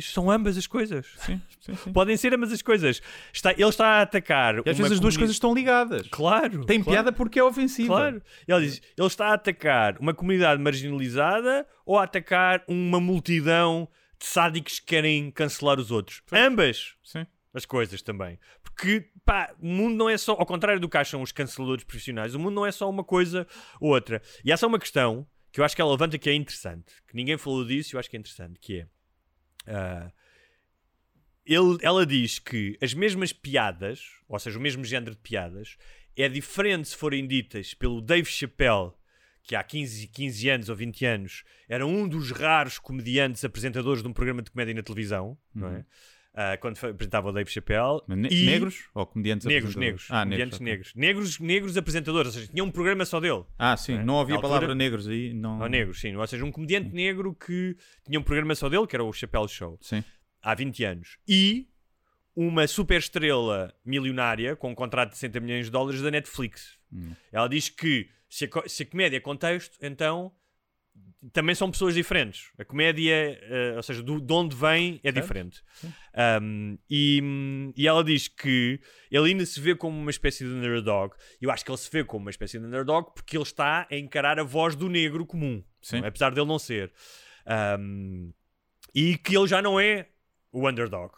[0.00, 1.06] São ambas as coisas.
[1.16, 1.92] Sim, sim, sim.
[1.92, 3.02] Podem ser ambas as coisas.
[3.32, 4.56] Está, ele está a atacar.
[4.64, 6.08] E às vezes as duas coisas estão ligadas.
[6.10, 6.64] Claro.
[6.64, 6.96] Tem claro.
[6.96, 7.94] piada porque é ofensiva.
[7.94, 8.22] Claro.
[8.48, 13.88] Ele diz: ele está a atacar uma comunidade marginalizada ou a atacar uma multidão
[14.18, 16.22] de sádicos que querem cancelar os outros?
[16.32, 16.96] Ambas
[17.54, 18.38] as coisas também.
[18.62, 22.34] Porque, pá, o mundo não é só, ao contrário do que acham os canceladores profissionais,
[22.34, 23.46] o mundo não é só uma coisa
[23.80, 24.22] ou outra.
[24.44, 27.14] E essa é uma questão que eu acho que ela levanta que é interessante, que
[27.14, 28.86] ninguém falou disso e eu acho que é interessante, que é.
[29.66, 30.12] Ah,
[31.44, 35.76] ele, ela diz que as mesmas piadas, ou seja, o mesmo género de piadas,
[36.16, 38.92] é diferente se forem ditas pelo Dave Chappelle,
[39.42, 44.08] que há 15, 15 anos ou 20 anos era um dos raros comediantes apresentadores de
[44.08, 45.84] um programa de comédia na televisão, não é?
[46.34, 48.00] Ah, quando apresentava o Dave Chappelle.
[48.08, 49.76] Ne- e- Negros ou comediantes Negros, apresentadores?
[49.76, 50.06] negros.
[50.10, 50.94] Ah, comediantes negros.
[50.94, 53.44] Negros, negros apresentadores, ou seja, tinha um programa só dele.
[53.58, 53.98] Ah, sim.
[53.98, 54.02] É.
[54.04, 55.34] Não havia a palavra negros aí.
[55.34, 55.60] Não...
[55.60, 56.16] Ou negros, sim.
[56.16, 57.76] Ou seja, um comediante negro que
[58.06, 60.02] tinha um programa só dele, que era o Chappelle Show, Sim.
[60.42, 61.18] há 20 anos.
[61.28, 61.68] E
[62.34, 66.78] uma super estrela milionária com um contrato de 60 milhões de dólares da Netflix.
[66.90, 67.12] Hum.
[67.30, 70.32] Ela diz que se a, se a comédia é contexto, então
[71.32, 72.50] também são pessoas diferentes.
[72.58, 75.62] A comédia, eh, ou seja, do, de onde vem é diferente.
[76.42, 78.80] Um, e, e ela diz que
[79.10, 81.14] ele ainda se vê como uma espécie de underdog.
[81.40, 83.96] Eu acho que ele se vê como uma espécie de underdog porque ele está a
[83.96, 85.62] encarar a voz do negro comum,
[85.92, 86.08] não é?
[86.08, 86.92] apesar dele não ser.
[87.78, 88.32] Um,
[88.94, 90.08] e que ele já não é
[90.50, 91.14] o underdog.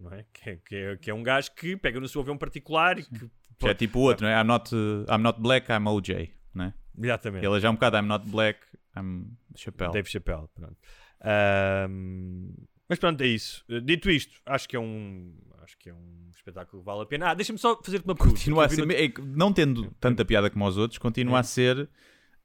[0.00, 0.24] Não é?
[0.32, 3.04] Que, é, que, é, que é um gajo que pega no seu avião particular e
[3.04, 3.30] que.
[3.58, 4.40] Que é tipo o outro, não é?
[4.40, 6.32] I'm not, uh, I'm not black, I'm OJ.
[6.54, 6.72] Né?
[6.96, 7.44] Exatamente.
[7.44, 8.60] Ele é já um bocado I'm not black,
[8.98, 9.92] I'm Chappelle.
[9.92, 10.76] Dave Chappelle, pronto.
[11.20, 12.52] Ahm,
[12.88, 13.64] mas pronto, é isso.
[13.68, 17.06] Uh, Dito isto, acho que é um acho que é um espetáculo que vale a
[17.06, 17.30] pena.
[17.30, 18.36] Ah, deixa-me só fazer-te uma pergunta.
[18.38, 21.40] Continua a ser, vi é não tendo tanta piada como os outros, continua É.
[21.40, 21.88] a ser.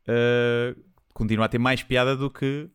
[0.07, 0.83] uh,
[1.13, 2.69] continua a ter mais piada do que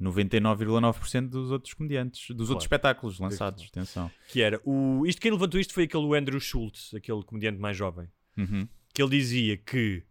[0.00, 3.64] 99,9% dos outros comediantes, dos outros espetáculos lançados.
[3.68, 4.04] Atenção.
[4.04, 7.76] no- que era o isto quem levantou isto foi aquele Andrew Schultz, aquele comediante mais
[7.76, 8.68] jovem, Uhum.
[8.94, 10.02] que ele dizia que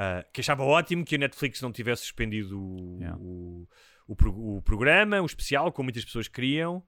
[0.00, 3.18] ah, que achava ótimo que a Netflix não tivesse suspendido o, Yeah.
[3.20, 3.66] o,
[4.06, 6.82] o pro- o programa, o especial, como muitas pessoas queriam,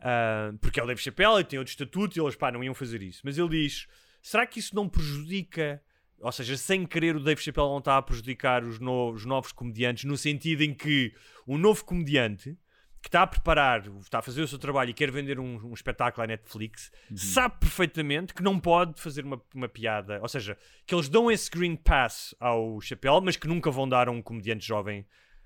[0.00, 2.74] ah, porque é o Dave Chappelle e tem outro estatuto e eles pá, não iam
[2.74, 3.20] fazer isso.
[3.24, 3.86] Mas ele diz:
[4.22, 5.82] será que isso não prejudica?
[6.20, 9.52] Ou seja, sem querer, o Dave Chappelle não está a prejudicar os, no- os novos
[9.52, 11.12] comediantes, no sentido em que
[11.46, 12.56] um novo comediante
[13.04, 15.74] que está a preparar, está a fazer o seu trabalho e quer vender um, um
[15.74, 20.18] espetáculo à Netflix, sabe perfeitamente que não pode fazer uma, uma piada.
[20.22, 24.08] Ou seja, que eles dão esse green pass ao Chappelle, mas que nunca vão dar
[24.08, 25.04] a um comediante jovem.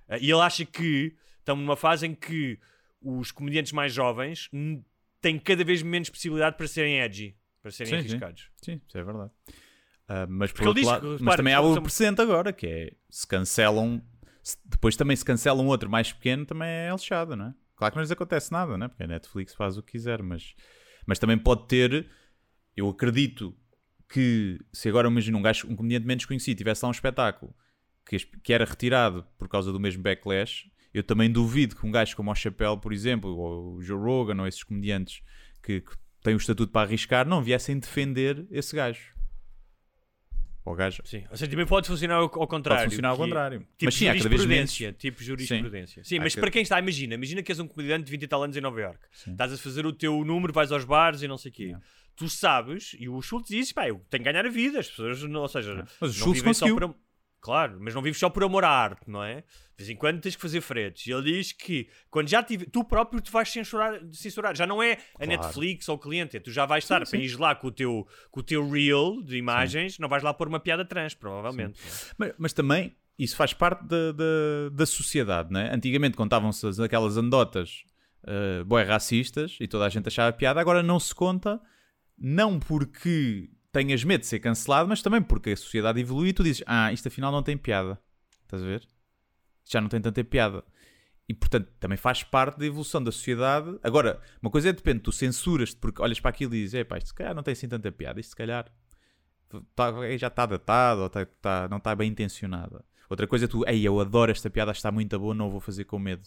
[0.08, 2.60] Eh, e ele acha que estamos numa fase em que
[3.02, 4.48] os comediantes mais jovens
[5.20, 8.08] têm cada vez menos possibilidade para serem edgy, para serem Sim, sim.
[8.08, 8.50] arriscados.
[8.62, 9.32] Sim, isso é verdade.
[10.06, 12.20] Ah, mas, por Porque outro diz lado- que, mas repara, também há o são- presente
[12.22, 14.00] agora, que é se cancelam,
[14.64, 17.54] depois também se cancela um outro mais pequeno, também é lixado, não é?
[17.76, 18.88] Claro que não lhes acontece nada, não é?
[18.88, 20.54] Porque a Netflix faz o que quiser, mas,
[21.06, 22.08] mas também pode ter.
[22.76, 23.56] Eu acredito
[24.08, 27.54] que se agora imagina um, gajo, um comediante menos conhecido tivesse lá um espetáculo
[28.06, 32.16] que, que era retirado por causa do mesmo backlash, eu também duvido que um gajo
[32.16, 35.22] como o Chappelle, por exemplo, ou o Joe Rogan, ou esses comediantes
[35.62, 35.92] que, que
[36.22, 39.14] têm o estatuto para arriscar, não viessem defender esse gajo.
[40.68, 41.02] Ou gajo.
[41.04, 42.82] Sim, ou seja, também pode funcionar ao, ao contrário.
[42.84, 43.58] Pode funcionar ao que é contrário.
[43.60, 44.70] Tipo mas sim, há cada vez menos.
[44.70, 44.92] jurisprudência.
[44.92, 46.04] Tipo jurisprudência.
[46.04, 48.22] Sim, Há mas cada- para quem está, imagina, imagina que és um comediante de 20
[48.22, 49.00] e tal anos em Nova York.
[49.12, 49.32] Sim.
[49.32, 51.62] Estás a fazer o teu número, vais aos bares e não sei o quê.
[51.64, 51.84] Yeah.
[52.16, 54.80] Tu sabes, e o Schultz disse, pá, eu tenho que ganhar a vida.
[54.80, 56.74] As pessoas, não, ou seja, Mas o não Schultz conseguiu.
[56.74, 56.94] por am-
[57.40, 59.36] Claro, mas não vives só por amor à arte, não é?
[59.42, 61.06] De vez em quando tens que fazer fretes.
[61.06, 64.56] E ele diz que quando já tive, tu próprio te vais censurar, censurar.
[64.56, 65.30] Já não é a Claro.
[65.30, 67.16] Netflix ou o cliente, é tu já vais estar sim.
[67.16, 70.34] para ir lá com o teu, com o teu reel de imagens, não vais lá
[70.34, 71.78] pôr uma piada trans, provavelmente.
[72.18, 75.72] Mas, mas também isso faz parte da, da, da sociedade, não é?
[75.72, 77.84] Antigamente contavam-se as- aquelas anedotas
[78.24, 81.60] uh, bué racistas e toda a gente achava piada, agora não se conta,
[82.18, 86.42] não porque tenhas medo de ser cancelado, mas também porque a sociedade evolui e tu
[86.42, 88.00] dizes, ah, isto afinal não tem piada.
[88.42, 88.80] Estás a ver?
[89.62, 90.64] Isto já não tem tanta piada.
[91.28, 93.78] E portanto também faz parte da evolução da sociedade.
[93.82, 96.96] Agora, uma coisa é depende, tu censuras-te porque olhas para aquilo e dizes, é pá,
[96.96, 98.72] isto se calhar não tem assim tanta piada, isto se calhar
[99.74, 102.82] tá- já está datado ou tá- tá- não está bem intencionada.
[103.10, 105.84] Outra coisa é tu, ei, eu adoro esta piada, está muito boa, não vou fazer
[105.84, 106.26] com medo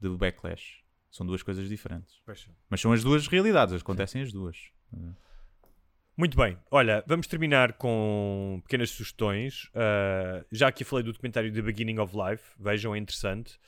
[0.00, 0.82] do backlash.
[1.10, 2.20] São duas coisas diferentes.
[2.68, 4.56] Mas são as duas realidades, acontecem as duas.
[6.16, 9.64] Muito bem, olha, vamos terminar com pequenas sugestões.
[9.74, 13.58] Uh, já aqui falei do documentário The Beginning of Life, vejam, é interessante.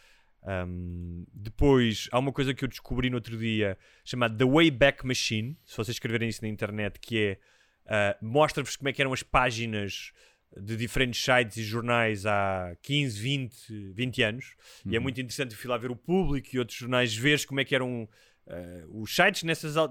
[0.43, 5.57] Um, depois, há uma coisa que eu descobri no outro dia chamada The Wayback Machine.
[5.65, 7.39] Se vocês escreverem isso na internet, que é
[7.85, 10.13] Uh, Mostra-vos como é que eram as páginas
[10.57, 14.57] de diferentes sites e jornais há 15, 20, 20 anos.
[14.87, 17.65] E é muito interessante fui lá ver o público e outros jornais, ver como é
[17.65, 18.09] que eram
[18.47, 19.91] uh, os sites nessas, na-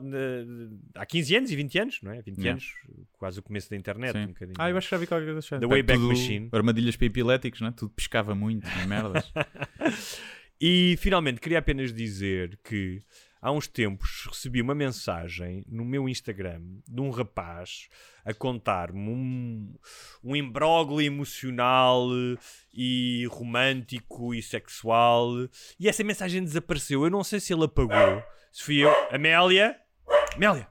[0.95, 2.21] há 15 anos e 20 anos, não é?
[2.21, 2.51] 20 Yeah.
[2.51, 2.73] anos,
[3.13, 4.11] quase o começo da internet.
[4.13, 4.23] Sim.
[4.23, 4.55] Um bocadinho.
[4.59, 5.59] Ah, eu acho que já vi qualquer coisa.
[5.59, 6.49] The Wayback Tudo Machine.
[6.51, 7.73] Armadilhas para epiléticos, né?
[7.75, 9.31] Tudo pescava muito, e merdas.
[10.61, 13.01] E finalmente queria apenas dizer que
[13.41, 17.89] há uns tempos recebi uma mensagem no meu Instagram de um rapaz
[18.23, 19.75] a contar-me um,
[20.23, 22.07] um imbróglio emocional
[22.73, 25.31] e romântico e sexual
[25.77, 27.03] e essa mensagem desapareceu.
[27.03, 28.23] Eu não sei se ele apagou.
[28.53, 29.75] Se fui eu, Amélia,
[30.35, 30.67] Amélia.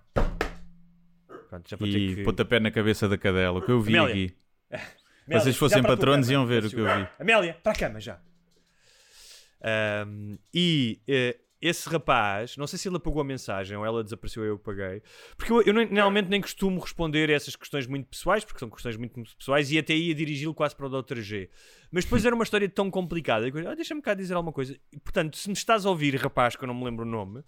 [1.49, 2.23] Pronto, já vou ter e que...
[2.23, 4.27] pontapé na cabeça da cadela, o que eu vi Amélia.
[4.27, 4.37] aqui.
[5.27, 6.33] Amélia, Vocês fossem patronos cama.
[6.33, 7.09] iam ver o que eu vi.
[7.19, 8.21] Amélia, para a cama já.
[9.61, 14.45] Ahm, e eh, esse rapaz, não sei se ele apagou a mensagem ou ela desapareceu
[14.45, 15.03] eu paguei,
[15.37, 18.97] porque eu, eu normalmente nem costumo responder a essas questões muito pessoais, porque são questões
[18.97, 21.19] muito, pessoais, e até ia dirigi-lo quase para o Dr.
[21.19, 21.51] G.
[21.91, 23.47] Mas depois era uma história tão complicada.
[23.69, 24.77] Ah, Deixa-me cá dizer alguma coisa.
[24.93, 27.45] E, portanto, se me estás a ouvir, rapaz, que eu não me lembro o nome,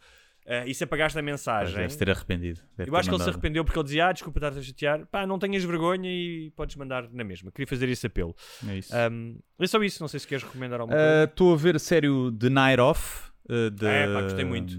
[0.46, 1.74] eh, e se apagaste a mensagem.
[1.74, 2.60] Deve-se ter arrependido.
[2.76, 3.34] Deve Eu acho que ele se mandado.
[3.34, 6.76] arrependeu porque ele dizia: Ah, desculpa estar-te a chatear, pá, não tenhas vergonha e podes
[6.76, 7.50] mandar na mesma.
[7.50, 8.34] Queria fazer esse apelo.
[8.68, 8.92] É isso.
[8.94, 11.20] Um, é só isso, não sei se queres recomendar alguma coisa.
[11.22, 12.08] Ah, Estou a ver a série
[12.38, 13.30] The Night Off.
[13.48, 14.74] ah, da- É, pá, gostei muito.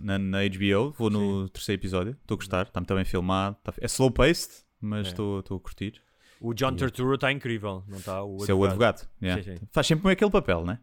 [0.00, 2.16] Na, na HBO, vou no terceiro episódio.
[2.20, 3.56] Estou a gostar, está muito bem filmado.
[3.62, 5.10] tá- é slow paced, mas É.
[5.10, 6.00] estou estou a curtir.
[6.40, 8.22] O John Turturro está incrível, não está?
[8.22, 9.08] O Isso é o advogado.
[9.22, 9.42] yeah.
[9.42, 9.66] Sim, sim.
[9.72, 10.78] Faz sempre aquele papel, né?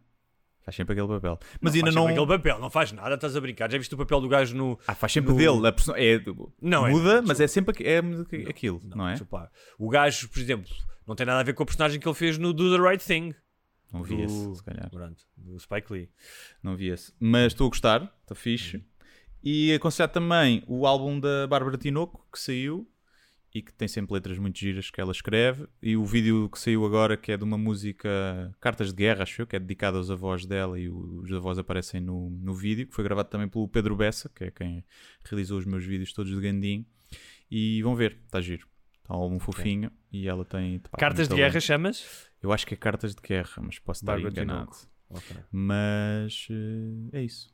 [0.64, 1.38] Faz sempre aquele papel.
[1.60, 2.02] Mas ainda faz não.
[2.06, 3.70] sempre aquele papel, não faz nada, estás a brincar.
[3.70, 4.78] Já viste o papel do gajo no.
[4.86, 5.66] Ah, faz sempre no- dele.
[5.66, 6.20] A perso- é,
[6.60, 7.98] Não, é- muda, mas é sempre é
[8.48, 9.12] aquilo, não, é?
[9.12, 9.50] Desculpa lá.
[9.78, 10.70] O gajo, por exemplo,
[11.06, 13.04] não tem nada a ver com o personagem que ele fez no Do the Right
[13.04, 13.34] Thing.
[13.92, 14.22] Não vi do...
[14.22, 14.88] esse, se calhar.
[14.88, 16.08] Pronto, do Spike Lee.
[16.62, 17.12] Não vi esse.
[17.20, 18.82] Mas estou a gostar, está fixe.
[19.42, 22.88] E aconselhar também o álbum da Bárbara Tinoco, que saiu
[23.54, 25.66] e que tem sempre letras muito giras que ela escreve.
[25.82, 28.08] E o vídeo que saiu agora, que é de uma música
[28.60, 32.00] Cartas de Guerra, acho eu, que é dedicado aos avós dela e os avós aparecem
[32.00, 34.84] no, no vídeo, que foi gravado também pelo Pedro Bessa, que é quem
[35.24, 36.86] realizou os meus vídeos todos de Gandim.
[37.50, 38.66] E vão ver, está giro.
[39.02, 40.78] Está um álbum fofinho e ela tem.
[40.78, 42.30] pá, Cartas de Guerra chamas?
[42.42, 44.70] Eu acho que é Cartas de Guerra, mas posso estar Bárbara enganado.
[44.70, 44.92] Tinoco.
[45.10, 45.36] Ok.
[45.50, 47.52] Mas eh, é isso.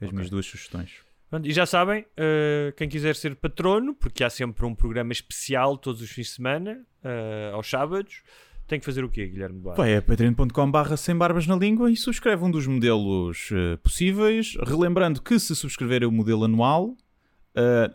[0.00, 1.07] As minhas duas sugestões.
[1.44, 6.00] E já sabem, eh, quem quiser ser patrono, porque há sempre um programa especial todos
[6.00, 8.22] os fins de semana, eh, aos sábados,
[8.66, 9.76] tem que fazer o quê, Guilherme Duarte?
[9.76, 14.56] Vai a patreon.com barra sem barbas na língua e subscreve um dos modelos eh, possíveis.
[14.62, 16.96] Relembrando que se subscrever o modelo anual,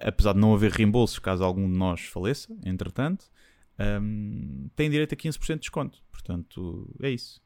[0.02, 3.26] apesar de não haver reembolsos caso algum de nós faleça, entretanto,
[3.80, 6.04] ehm, tem direito a 15% de desconto.
[6.12, 7.42] Portanto, é isso.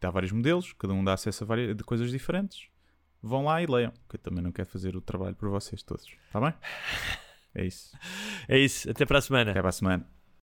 [0.00, 2.71] Há vários modelos, cada um dá acesso a várias de coisas diferentes.
[3.22, 6.06] Vão lá e leiam, que eu também não quero fazer o trabalho por vocês todos.
[6.26, 6.54] Está bem?
[7.54, 7.96] É isso.
[8.48, 9.52] É isso, até para a semana.
[9.52, 10.06] Até para a semana.